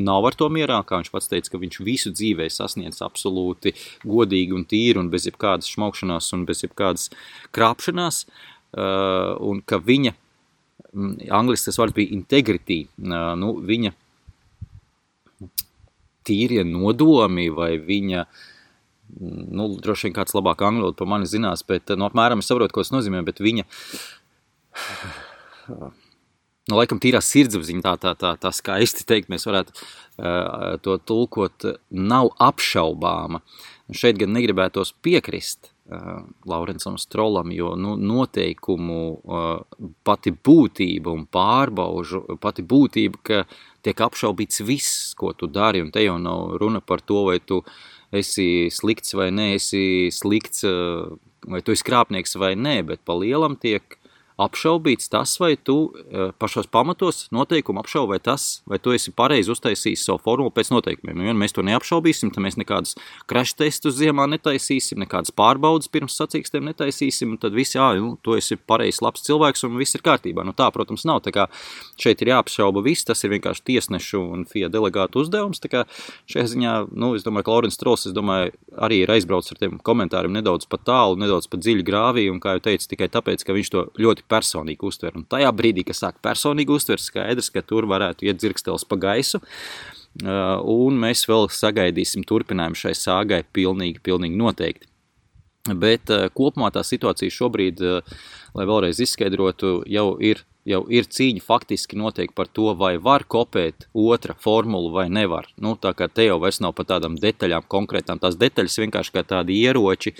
nav 0.08 0.30
ar 0.30 0.40
to 0.40 0.48
mierā, 0.52 0.80
viņš 0.88 1.12
pats 1.12 1.32
teica, 1.32 1.52
ka 1.52 1.60
viņš 1.60 1.80
visu 1.84 2.12
dzīvē 2.16 2.48
sasniedz 2.52 3.00
absolūti 3.04 3.74
godīgi 4.08 4.56
un 4.56 4.64
tīri 4.68 5.00
un 5.00 5.12
bez 5.12 5.28
jebkādas 5.28 5.72
šmaukšanās 5.72 6.32
un 6.36 6.44
bez 6.46 6.64
jebkādas 6.68 7.08
krāpšanās, 7.56 8.26
un 8.76 9.64
ka 9.66 9.80
viņa 9.80 10.14
Mm, 10.94 11.30
angliski 11.38 11.70
tas 11.70 11.78
vārds 11.78 11.94
bija 11.94 12.14
integrity, 12.16 12.84
nu, 12.98 13.52
viņa 13.66 13.94
tīrie 16.26 16.64
nodomi 16.66 17.48
vai 17.54 17.76
viņa, 17.82 18.26
mm, 18.26 19.46
nu, 19.60 19.70
droši 19.82 20.08
vien 20.08 20.18
kāds 20.18 20.36
labāk 20.38 20.64
angļu 20.66 20.96
par 20.98 21.10
mani 21.10 21.30
zinās, 21.30 21.64
bet, 21.68 21.94
nu, 21.94 22.08
apmēram 22.10 22.42
es 22.42 22.50
saprotu, 22.50 22.74
ko 22.74 22.86
tas 22.86 22.94
nozīmē, 22.96 23.22
bet 23.28 23.42
viņa, 23.44 23.68
nu, 25.70 25.92
laikam 26.74 27.02
tīrā 27.02 27.22
sirdsapziņa, 27.26 27.86
tā, 27.86 27.96
tā, 28.02 28.16
tā, 28.18 28.34
tā 28.42 28.54
skaisti 28.56 29.06
teikt, 29.10 29.30
mēs 29.34 29.46
varētu 29.50 29.78
to 30.84 30.98
tulkot, 31.06 31.66
nav 31.90 32.32
apšaubāma. 32.42 33.42
Šeit 33.90 34.20
gan 34.22 34.34
negribētos 34.36 34.92
piekrist, 35.02 35.72
uh, 35.90 36.22
Laurencam 36.50 36.98
Strolam, 37.02 37.52
jo 37.56 37.74
nu, 37.80 37.96
noteikumu 37.98 39.00
uh, 39.18 39.88
pati 40.06 40.34
būtība 40.34 41.14
un 41.14 41.26
pārbaužu, 41.26 42.26
pati 42.42 42.66
būtība, 42.66 43.22
ka 43.24 43.44
tiek 43.86 44.04
apšaubīts 44.06 44.62
viss, 44.68 45.14
ko 45.18 45.34
tu 45.34 45.50
dari, 45.50 45.82
un 45.82 45.90
te 45.96 46.04
jau 46.06 46.20
nav 46.22 46.60
runa 46.62 46.84
par 46.86 47.02
to, 47.02 47.24
vai 47.32 47.40
tu 47.40 47.64
esi 48.12 48.70
slikts 48.74 49.16
vai 49.18 49.30
nē, 49.34 49.54
esi 49.58 50.10
slikts, 50.14 50.66
vai 51.50 51.62
tu 51.66 51.74
esi 51.74 51.86
krāpnieks 51.86 52.38
vai 52.42 52.56
nē, 52.58 52.82
bet 52.90 53.06
pa 53.06 53.18
lielam 53.18 53.58
tiek 53.58 53.99
apšaubīts 54.40 55.12
tas, 55.12 55.36
vai 55.42 55.54
tu 55.58 55.78
eh, 55.92 56.32
pašos 56.40 56.70
pamatos 56.72 57.28
noteikumu 57.36 57.82
apšaubi, 57.84 58.16
vai 58.16 58.20
tas, 58.24 58.48
vai 58.70 58.80
tu 58.80 58.94
esi 58.96 59.12
pareizi 59.16 59.52
uztaisījis 59.52 60.06
savu 60.08 60.22
formulu 60.24 60.54
pēc 60.56 60.72
noteikumiem. 60.74 61.18
Nu, 61.20 61.28
ja 61.28 61.36
mēs 61.38 61.56
to 61.56 61.66
neapšaubīsim, 61.68 62.32
tad 62.36 62.46
mēs 62.46 62.58
nekādus 62.60 62.96
crash 63.30 63.58
testus 63.60 63.98
ziemā 64.00 64.30
netaisīsim, 64.32 65.02
nekādas 65.04 65.34
pārbaudas 65.36 65.92
pirms 65.92 66.16
sacīkstiem 66.20 66.70
netaisīsim, 66.70 67.36
tad 67.42 67.58
viss, 67.58 67.76
jā, 67.76 67.92
nu, 68.00 68.16
tu 68.24 68.38
esi 68.40 68.58
pareizs, 68.58 69.02
labs 69.04 69.26
cilvēks 69.28 69.66
un 69.68 69.76
viss 69.80 69.98
ir 69.98 70.06
kārtībā. 70.06 70.46
Nu, 70.48 70.56
tā, 70.56 70.70
protams, 70.76 71.06
nav. 71.10 71.22
Tā 71.26 71.34
kā 71.36 71.48
šeit 72.00 72.24
ir 72.24 72.34
jāapšauba 72.34 72.84
viss, 72.86 73.08
tas 73.08 73.24
ir 73.26 73.34
vienkārši 73.36 73.66
tiesnešu 73.74 74.24
un 74.24 74.48
FIA 74.50 74.72
delegātu 74.72 75.24
uzdevums. 75.24 75.60
Tā 75.64 75.72
kā 75.72 75.84
šajā 76.32 76.48
ziņā, 76.54 76.76
nu, 76.96 77.12
es 77.18 77.28
domāju, 77.28 77.50
ka 77.50 77.56
Laurens 77.56 77.80
Strols, 77.80 78.08
es 78.08 78.16
domāju, 78.16 78.54
arī 78.80 79.04
ir 79.04 79.14
aizbraucis 79.14 79.56
ar 79.56 79.62
tiem 79.64 79.80
komentāriem 79.84 80.36
nedaudz 80.36 80.70
pat 80.70 80.86
tālu, 80.88 81.20
nedaudz 81.20 81.50
pat 81.52 81.64
dziļi 81.66 81.86
grāvī, 81.88 82.30
un, 82.32 82.40
kā 82.44 82.56
jau 82.56 82.66
teicu, 82.70 82.88
tikai 82.94 83.10
tāpēc, 83.12 83.44
ka 83.44 83.56
viņš 83.58 83.74
to 83.74 83.86
ļoti 84.00 84.29
personīgi 84.30 84.86
uztver. 84.90 85.18
Un 85.18 85.26
tajā 85.30 85.52
brīdī, 85.56 85.86
kad 85.88 85.98
sāk 85.98 86.20
personīgi 86.26 86.76
uztvert, 86.76 87.04
skaidrs, 87.04 87.52
ka 87.54 87.66
tur 87.66 87.90
varētu 87.90 88.30
iet 88.30 88.42
dzirkstels 88.42 88.88
pa 88.90 89.00
gaisu. 89.00 89.42
Uh, 90.20 90.58
un 90.66 90.98
mēs 91.00 91.22
vēl 91.30 91.46
sagaidīsim 91.54 92.26
turpinājumu 92.28 92.78
šai 92.80 92.96
sāgai 92.98 93.44
pilnīgi, 93.54 94.02
pilnīgi 94.04 94.40
noteikti. 94.40 94.90
Bet 95.70 96.10
uh, 96.10 96.26
kopumā 96.34 96.72
tā 96.74 96.82
situācija 96.88 97.34
šobrīd, 97.36 97.84
uh, 97.86 98.22
lai 98.58 98.66
vēlreiz 98.66 99.00
izskaidrotu, 99.06 99.84
jau 99.88 100.08
ir, 100.24 100.42
jau 100.68 100.82
ir 100.90 101.06
cīņa 101.06 101.44
faktiski 101.46 102.00
noteikti 102.00 102.36
par 102.36 102.50
to, 102.50 102.72
vai 102.80 102.96
var 102.98 103.28
kopēt 103.30 103.86
otra 103.94 104.34
formulu 104.40 104.90
vai 104.96 105.06
nevar. 105.14 105.52
Nu, 105.62 105.76
tā 105.78 105.94
kā 105.94 106.10
te 106.10 106.26
jau 106.26 106.40
vairs 106.42 106.62
nav 106.64 106.74
par 106.78 106.90
tādām 106.90 107.20
detaļām 107.20 107.70
konkrētām, 107.70 108.20
tās 108.24 108.40
detaļas 108.40 108.80
vienkārši 108.82 109.14
kā 109.14 109.24
tādi 109.36 109.62
ieroči, 109.62 110.16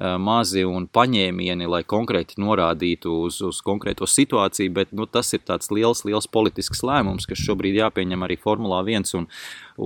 mazi 0.00 0.62
un 0.64 0.86
paņēmieni, 0.88 1.66
lai 1.68 1.82
konkrēti 1.84 2.40
norādītu 2.40 3.12
uz, 3.26 3.40
uz 3.44 3.60
konkrēto 3.64 4.06
situāciju, 4.08 4.72
bet 4.78 4.94
nu, 4.96 5.04
tas 5.04 5.34
ir 5.36 5.42
tāds 5.44 5.68
liels, 5.74 6.06
liels 6.08 6.28
politisks 6.30 6.80
lēmums, 6.86 7.26
kas 7.28 7.42
šobrīd 7.44 7.76
jāpieņem 7.76 8.24
arī 8.24 8.38
Formulā 8.40 8.80
1. 8.86 9.10
Un, 9.18 9.26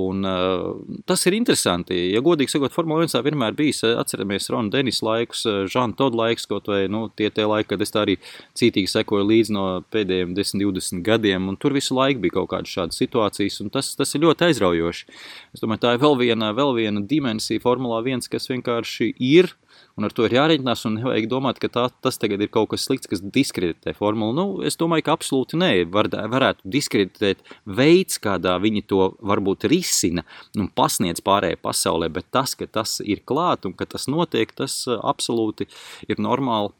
un, 0.05 0.29
uh, 0.29 1.01
tas 1.09 1.25
ir 1.27 1.35
interesanti. 1.35 1.99
Ja 2.13 2.23
godīgi 2.23 2.55
sakot, 2.55 2.75
Formula 2.75 3.03
1 3.03 3.25
vienmēr 3.27 3.57
bijis, 3.59 3.83
atceramies 3.91 4.47
Rona 4.55 4.71
Denis 4.71 5.03
laikus, 5.03 5.43
Žana 5.75 5.99
Todd 5.99 6.15
laiks, 6.19 6.47
kaut 6.51 6.71
vai 6.71 6.85
nu, 6.87 7.09
tie, 7.11 7.33
tie 7.35 7.49
laiki, 7.51 7.73
kad 7.73 7.83
es 7.83 7.95
tā 7.95 8.05
arī 8.05 8.17
cītīgi 8.55 8.93
sekoju 8.95 9.27
līdzi 9.33 9.57
no 9.59 9.67
pēdējiem 9.91 10.37
10, 10.39 10.63
20 10.63 11.03
gadiem, 11.07 11.51
un 11.51 11.59
tur 11.59 11.75
visu 11.75 11.99
laiku 11.99 12.23
bija 12.23 12.39
kaut 12.39 12.53
kādas 12.55 12.71
šādas 12.71 13.03
situācijas, 13.03 13.59
un 13.65 13.75
tas, 13.75 13.91
tas 13.99 14.15
ir 14.15 14.23
ļoti 14.29 14.51
aizraujoši. 14.53 15.11
Es 15.57 15.65
domāju, 15.65 15.83
tā 15.89 15.97
ir 15.97 16.03
vēl 16.07 16.19
viena, 16.23 16.55
vēl 16.55 16.75
viena 16.79 17.03
dimensija 17.03 17.63
Formulā 17.67 17.99
1, 18.05 18.31
kas 18.31 18.51
vienkārši 18.53 19.15
ir 19.19 19.51
un 19.99 20.07
ar 20.07 20.15
to 20.15 20.27
ir 20.27 20.35
jārēķinās, 20.37 20.85
un 20.89 20.99
nevajag 20.99 21.29
domāt, 21.31 21.61
ka 21.63 21.71
tā, 21.73 21.87
tas 22.05 22.19
tagad 22.21 22.43
ir 22.43 22.51
kaut 22.53 22.73
kas 22.73 22.87
slikts, 22.89 23.11
kas 23.11 23.23
diskreditē 23.23 23.95
formulu. 23.97 24.35
Nu, 24.37 24.47
es 24.67 24.79
domāju, 24.81 25.07
ka 25.07 25.17
absolūti 25.17 25.59
nē, 25.61 25.71
var, 25.95 26.11
varētu 26.11 26.71
diskreditēt 26.77 27.43
veids, 27.65 28.21
kādā 28.23 28.57
viņi 28.63 28.85
to 28.91 29.11
varbūt 29.23 29.69
risina 29.71 30.27
un 30.59 30.71
pasniedz 30.75 31.23
pārējai 31.25 31.61
pasaulē, 31.63 32.11
bet 32.15 32.31
tas, 32.35 32.57
ka 32.59 32.69
tas 32.71 32.99
ir 33.05 33.25
klāt 33.27 33.69
un 33.69 33.77
ka 33.79 33.89
tas 33.91 34.09
notiek, 34.11 34.51
tas 34.57 34.83
uh, 34.89 34.99
absolūti 35.05 35.69
ir 36.09 36.23
normāli, 36.23 36.75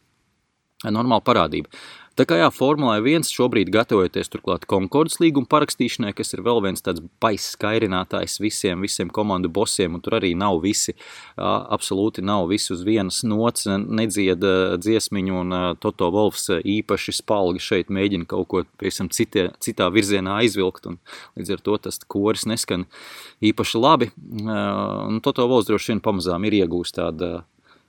normāla 0.85 1.25
parādība. 1.25 1.71
Tā 2.15 2.23
kā 2.31 2.37
jā, 2.39 2.47
Formulē 2.55 3.01
1 3.03 3.25
šobrīd 3.27 3.73
gatavojoties 3.75 4.29
turklāt 4.31 4.69
Concordas 4.71 5.17
līguma 5.19 5.49
parakstīšanai, 5.51 6.13
kas 6.15 6.29
ir 6.37 6.45
vēl 6.47 6.61
viens 6.63 6.85
tāds 6.87 7.03
baiss 7.19 7.57
skairinātājs 7.57 8.37
visiem, 8.39 8.85
visiem 8.87 9.09
komandu 9.11 9.49
bosiem, 9.51 9.97
un 9.97 10.03
tur 10.05 10.15
arī 10.21 10.31
nav 10.39 10.61
visi, 10.63 10.95
absolūti 11.35 12.23
nav 12.23 12.47
visi 12.53 12.71
uz 12.71 12.85
vienas 12.87 13.25
nots, 13.27 13.67
nedzied 13.67 14.47
dziesmiņu, 14.79 15.41
un 15.41 15.57
Toto 15.83 16.13
Wolfs 16.15 16.47
īpaši 16.55 17.17
spalgi 17.19 17.65
šeit 17.67 17.91
mēģina 17.91 18.29
kaut 18.31 18.47
ko, 18.53 18.63
citie, 19.11 19.49
citā 19.59 19.89
virzienā 19.91 20.37
aizvilkt, 20.45 20.87
un 20.87 21.01
līdz 21.35 21.57
ar 21.57 21.65
to 21.67 21.81
tas 21.89 21.99
koris 22.07 22.47
neskan 22.47 22.87
īpaši 23.43 23.83
labi, 23.83 24.13
un 24.47 25.19
Toto 25.19 25.49
Wolfs 25.51 25.67
droši 25.67 25.97
vien 25.97 26.05
pamazām 26.07 26.47
ir 26.47 26.61
iegūst 26.63 26.95
tāda 27.01 27.41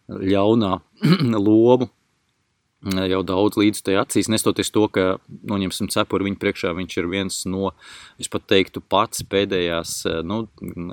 ļaunā 0.09 0.79
lomu, 1.45 1.91
jau 2.83 3.21
daudz 3.25 3.57
līdz 3.57 3.81
tai 3.85 3.95
acīs, 3.97 4.27
nestoties 4.29 4.69
to, 4.73 4.85
ka, 4.93 5.05
noņemsim 5.49 5.89
cepuri 5.93 6.27
viņa 6.27 6.39
priekšā, 6.41 6.73
viņš 6.77 6.97
ir 6.99 7.07
viens 7.09 7.37
no, 7.49 7.71
es 8.21 8.29
pat 8.31 8.45
teiktu, 8.51 8.81
pats 8.81 9.23
pēdējās, 9.31 9.95
nu, 10.27 10.43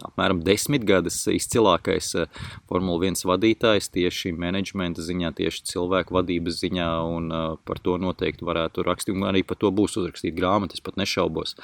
apmēram 0.08 0.40
desmitgades 0.46 1.20
izcilākais 1.32 2.14
eh, 2.22 2.40
Formula 2.70 3.10
1 3.10 3.26
vadītājs 3.28 3.90
tieši 3.92 4.32
menedžmenta 4.32 5.04
ziņā, 5.04 5.34
tieši 5.42 5.66
cilvēku 5.74 6.16
vadības 6.16 6.62
ziņā, 6.62 6.88
un 7.12 7.28
uh, 7.32 7.44
par 7.68 7.80
to 7.82 7.98
noteikti 8.00 8.46
varētu 8.46 8.86
rakstīt, 8.86 9.16
un 9.16 9.28
arī 9.28 9.44
par 9.46 9.60
to 9.60 9.70
būs 9.74 9.98
uzrakstīt 10.00 10.36
grāmatu, 10.36 10.78
es 10.78 10.84
pat 10.84 10.98
nešaubos. 11.00 11.56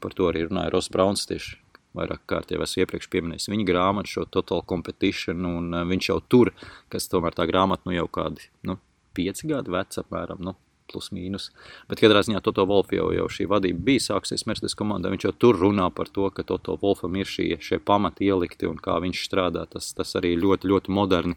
Par 0.00 0.16
to 0.16 0.30
arī 0.30 0.46
runāja 0.46 0.72
Ross 0.72 0.92
Brauns 0.92 1.26
tieši 1.28 1.60
vairāk 1.96 2.26
kārt 2.28 2.52
jau 2.52 2.60
esmu 2.60 2.82
iepriekš 2.84 3.08
pieminējis 3.12 3.48
viņa 3.48 3.68
grāmatu, 3.68 4.12
šo 4.12 4.26
Total 4.28 4.60
Competition, 4.68 5.46
un 5.48 5.78
viņš 5.88 6.10
jau 6.10 6.18
tur, 6.28 6.52
kas 6.92 7.08
tomēr 7.12 7.36
tā 7.36 7.46
grāmata, 7.48 7.88
nu 7.88 7.96
jau 7.96 8.04
kādi, 8.12 8.50
nu, 8.68 8.76
pieci 9.16 9.48
gadi 9.50 9.72
vecs 9.72 10.02
apmēram, 10.02 10.42
nu, 10.44 10.54
plus 10.90 11.10
mīnus. 11.14 11.50
Bet 11.90 12.00
katrā 12.02 12.22
ziņā 12.26 12.40
Toto 12.44 12.66
Wolf 12.68 12.92
jau, 12.94 13.08
jau 13.14 13.26
šī 13.32 13.48
vadība 13.50 13.82
bija 13.90 14.04
sāksies 14.08 14.46
Mercedes 14.48 14.76
komandā, 14.78 15.10
viņš 15.12 15.28
jau 15.28 15.34
tur 15.44 15.58
runā 15.60 15.88
par 15.94 16.10
to, 16.12 16.28
ka 16.34 16.46
Toto 16.46 16.78
Wolfam 16.82 17.18
ir 17.18 17.30
šie, 17.30 17.56
šie 17.62 17.80
pamati 17.82 18.28
ielikti 18.30 18.68
un 18.70 18.78
kā 18.82 18.98
viņš 19.02 19.24
strādā, 19.28 19.66
tas, 19.70 19.90
tas 19.96 20.16
arī 20.18 20.36
ļoti, 20.38 20.70
ļoti 20.70 20.94
moderni 20.94 21.36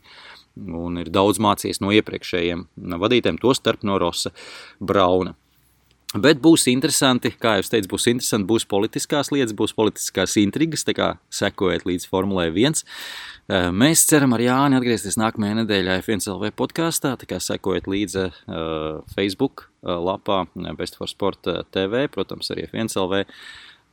un 0.59 0.99
ir 0.99 1.11
daudz 1.13 1.39
mācījies 1.41 1.81
no 1.83 1.93
iepriekšējiem 1.95 2.65
vadītājiem, 2.99 3.39
to 3.41 3.53
starp 3.55 3.85
no 3.87 3.99
Rosa 4.01 4.33
Brauna. 4.79 5.35
Bet 6.09 6.39
būs 6.41 6.63
interesanti, 6.71 7.29
kā 7.37 7.59
jau 7.59 7.67
teicu, 7.69 7.91
būs 7.91 8.07
interesanti, 8.09 8.47
būs 8.49 8.63
politiskās 8.65 9.29
lietas, 9.29 9.53
būs 9.53 9.75
politiskās 9.77 10.33
intrigas, 10.41 10.81
tā 10.87 10.95
kā 10.97 11.09
sekojiet 11.29 11.85
līdz 11.85 12.07
Formulē 12.09 12.47
1. 12.49 12.81
Eh, 12.81 13.67
mēs 13.69 14.07
ceram 14.09 14.33
ar 14.33 14.41
Jāni 14.41 14.79
atgriezties 14.79 15.19
nākamajā 15.21 15.59
nedēļā 15.61 15.99
F1LV 16.01 16.49
podkāstā, 16.57 17.13
tā 17.13 17.29
kā 17.29 17.37
sekojiet 17.37 17.85
līdzi 17.85 18.25
uh, 18.25 19.05
Facebook 19.13 19.67
uh, 19.67 19.99
lapā 20.01 20.47
Best 20.81 20.97
for 20.97 21.05
Sport 21.05 21.45
TV, 21.69 22.07
protams, 22.09 22.49
arī 22.55 22.65
F1LV. 22.71 23.23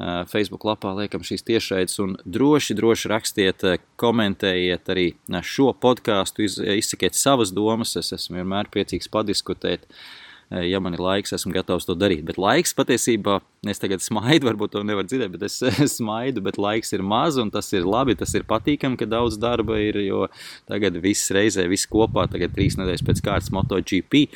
Uh, 0.01 0.25
Facebook 0.33 0.65
lapā 0.65 0.97
liekam 0.97 1.21
šīs 1.21 1.45
tiešraides 1.45 2.01
un 2.01 2.17
droši, 2.25 2.81
droši 2.81 3.13
rakstiet, 3.13 3.71
komentējiet 4.01 4.89
arī 4.93 5.11
šo 5.45 5.75
podkāstu, 5.85 6.49
iz, 6.49 6.63
izsakiet 6.81 7.17
savas 7.17 7.53
domas, 7.53 7.93
es 8.01 8.17
esmu 8.17 8.41
vienmēr 8.41 8.73
priecīgs 8.73 9.13
padiskutēt. 9.13 9.85
Uh, 9.85 9.93
Eh, 9.95 10.25
ja 10.51 10.79
man 10.81 10.95
ir 10.95 11.03
laiks, 11.03 11.33
esmu 11.35 11.53
gatavs 11.57 11.89
to 11.89 11.97
darīt. 11.99 12.23
Bet 12.27 12.39
laiks 12.39 12.75
patiesībā, 12.77 13.41
es 13.67 13.81
tagad 13.83 14.05
smaidu, 14.05 14.47
varbūt 14.51 14.77
to 14.77 14.83
nevar 14.87 15.07
dzirdēt, 15.09 15.33
bet 15.35 15.47
es 15.49 15.97
smaidu, 15.97 16.43
bet 16.47 16.61
laiks 16.61 16.95
ir 16.95 17.03
maz 17.07 17.41
un 17.43 17.51
tas 17.55 17.73
ir 17.75 17.87
labi, 17.89 18.17
tas 18.19 18.35
ir 18.39 18.47
patīkami, 18.49 18.99
ka 19.01 19.09
daudz 19.11 19.41
darba 19.43 19.79
ir, 19.83 19.99
jo 20.07 20.27
tagad 20.71 20.99
viss 21.03 21.33
reizē, 21.35 21.67
viss 21.71 21.89
kopā, 21.91 22.29
tagad 22.31 22.55
trīs 22.55 22.79
nedēļas 22.79 23.05
pēc 23.07 23.25
kārtas 23.27 23.53
MotoGP 23.57 24.27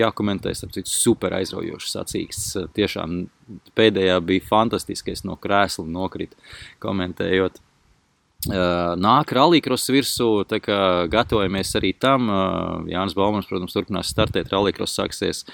jākomentē, 0.00 0.54
starp 0.58 0.74
citu, 0.74 0.90
super 0.90 1.38
aizraujošs 1.38 1.96
sacīksts. 1.96 2.52
Tiešām 2.76 3.22
pēdējā 3.78 4.20
bija 4.26 4.46
fantastiskais 4.50 5.24
no 5.26 5.38
krēsla 5.40 5.86
nokrita 5.90 6.38
komentējot 6.82 7.62
Nāk 8.48 9.34
rallycross 9.36 9.90
virsū, 9.92 10.46
tā 10.48 10.62
kā 10.64 10.78
gatavojamies 11.12 11.74
arī 11.76 11.92
tam. 12.00 12.30
Jānis 12.88 13.16
Baumans, 13.18 13.48
protams, 13.50 13.74
turpinās 13.76 14.12
startēt. 14.14 14.48
Rallycross 14.48 14.96
sāksies 14.96 15.44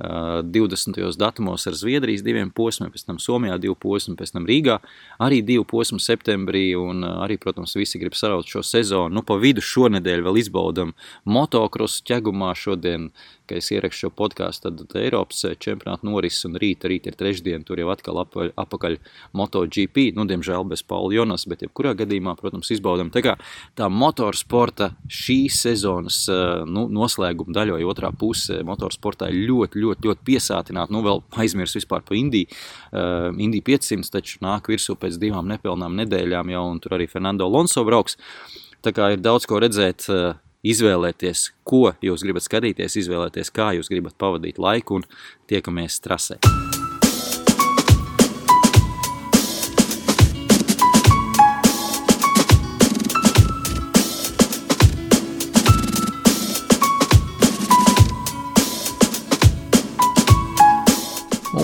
20. 0.00 1.00
datumos 1.20 1.66
ar 1.68 1.76
Zviedrijas 1.76 2.24
diviem 2.26 2.50
posmiem, 2.50 2.90
pēc 2.92 3.06
tam 3.06 3.18
Somijā 3.22 3.58
divu 3.60 3.76
posmu, 3.80 4.16
pēc 4.18 4.34
tam 4.34 4.48
Rīgā 4.48 4.78
arī 5.20 5.40
divu 5.46 5.66
posmu 5.68 6.00
septembrī, 6.02 6.70
un 6.78 7.04
arī, 7.04 7.36
protams, 7.40 7.76
visi 7.76 8.00
grib 8.00 8.16
saraut 8.18 8.48
šo 8.48 8.64
sezonu. 8.66 9.12
Nu, 9.20 9.24
pa 9.26 9.36
vidu 9.40 9.64
šonedēļ 9.64 10.24
vēl 10.26 10.40
izbaudam 10.40 10.94
motokrosu 11.28 12.04
ķegumā 12.08 12.54
šodien 12.58 13.10
ka 13.50 13.58
es 13.58 13.70
ierakstu 13.74 14.06
šo 14.06 14.10
podkāstu, 14.14 14.70
tad 14.70 14.94
Eiropas 15.00 15.42
eh, 15.48 15.56
čempionāta 15.58 16.06
norises 16.06 16.46
un 16.46 16.54
rīt, 16.62 16.86
rīt 16.86 17.08
ir 17.10 17.16
trešdiena, 17.18 17.64
tur 17.66 17.80
jau 17.82 17.90
atkal 17.90 18.22
apaļ, 18.22 18.52
apakaļ 18.62 18.96
MotoGP, 19.36 20.10
nu, 20.16 20.26
diemžēl 20.30 20.68
bez 20.70 20.84
Paula 20.86 21.16
Jonas, 21.16 21.46
bet 21.50 21.64
jebkurā 21.66 21.96
gadījumā, 21.98 22.36
protams, 22.38 22.70
izbaudam. 22.70 23.10
Tā 23.10 23.24
kā 23.26 23.34
tā 23.78 23.90
motorsporta 23.90 24.92
šīs 25.10 25.58
sezonas 25.66 26.22
eh, 26.30 26.62
nu, 26.70 26.86
noslēguma 26.94 27.56
daļa 27.56 27.78
vai 27.78 27.88
otrā 27.90 28.12
puse 28.14 28.60
motorsportā 28.66 29.32
ir 29.34 29.48
ļoti, 29.50 29.82
ļoti, 29.82 29.89
ļoti 29.98 30.26
piesātināta. 30.30 30.92
Nu, 30.94 31.02
vēl 31.06 31.22
aizmirs 31.42 31.76
vispār 31.78 32.04
par 32.06 32.18
Indiju. 32.18 32.50
Uh, 32.90 33.30
Indija 33.42 33.66
500 33.72 34.14
taču 34.14 34.38
nāk 34.44 34.70
virsū 34.70 34.96
pēc 35.00 35.18
divām 35.22 35.50
nepilnām 35.50 35.98
nedēļām 36.02 36.54
jau, 36.54 36.64
un 36.70 36.80
tur 36.82 36.98
arī 36.98 37.08
Fernando 37.10 37.48
Alonso 37.48 37.84
brauks. 37.84 38.16
Tā 38.84 38.94
kā 38.96 39.12
ir 39.14 39.24
daudz 39.24 39.48
ko 39.50 39.60
redzēt. 39.62 40.06
Uh, 40.08 40.38
izvēlēties, 40.60 41.46
ko 41.64 41.94
jūs 42.04 42.20
gribat 42.26 42.44
skatīties, 42.44 42.98
izvēlēties, 43.00 43.48
kā 43.56 43.70
jūs 43.78 43.88
gribat 43.88 44.18
pavadīt 44.20 44.60
laiku 44.60 45.00
un 45.00 45.08
tiekamies 45.48 46.02
trasē. 46.04 46.36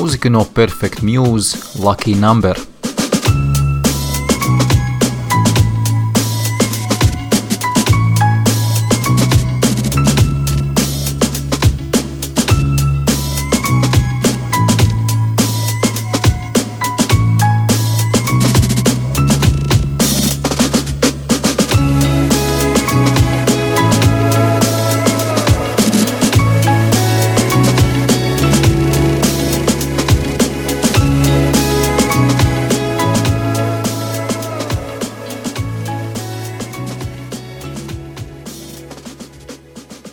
Mūzika 0.07 0.31
no 0.31 0.45
Perfect 0.45 1.03
Muse 1.03 1.59
Lucky 1.83 2.15
Number 2.15 2.55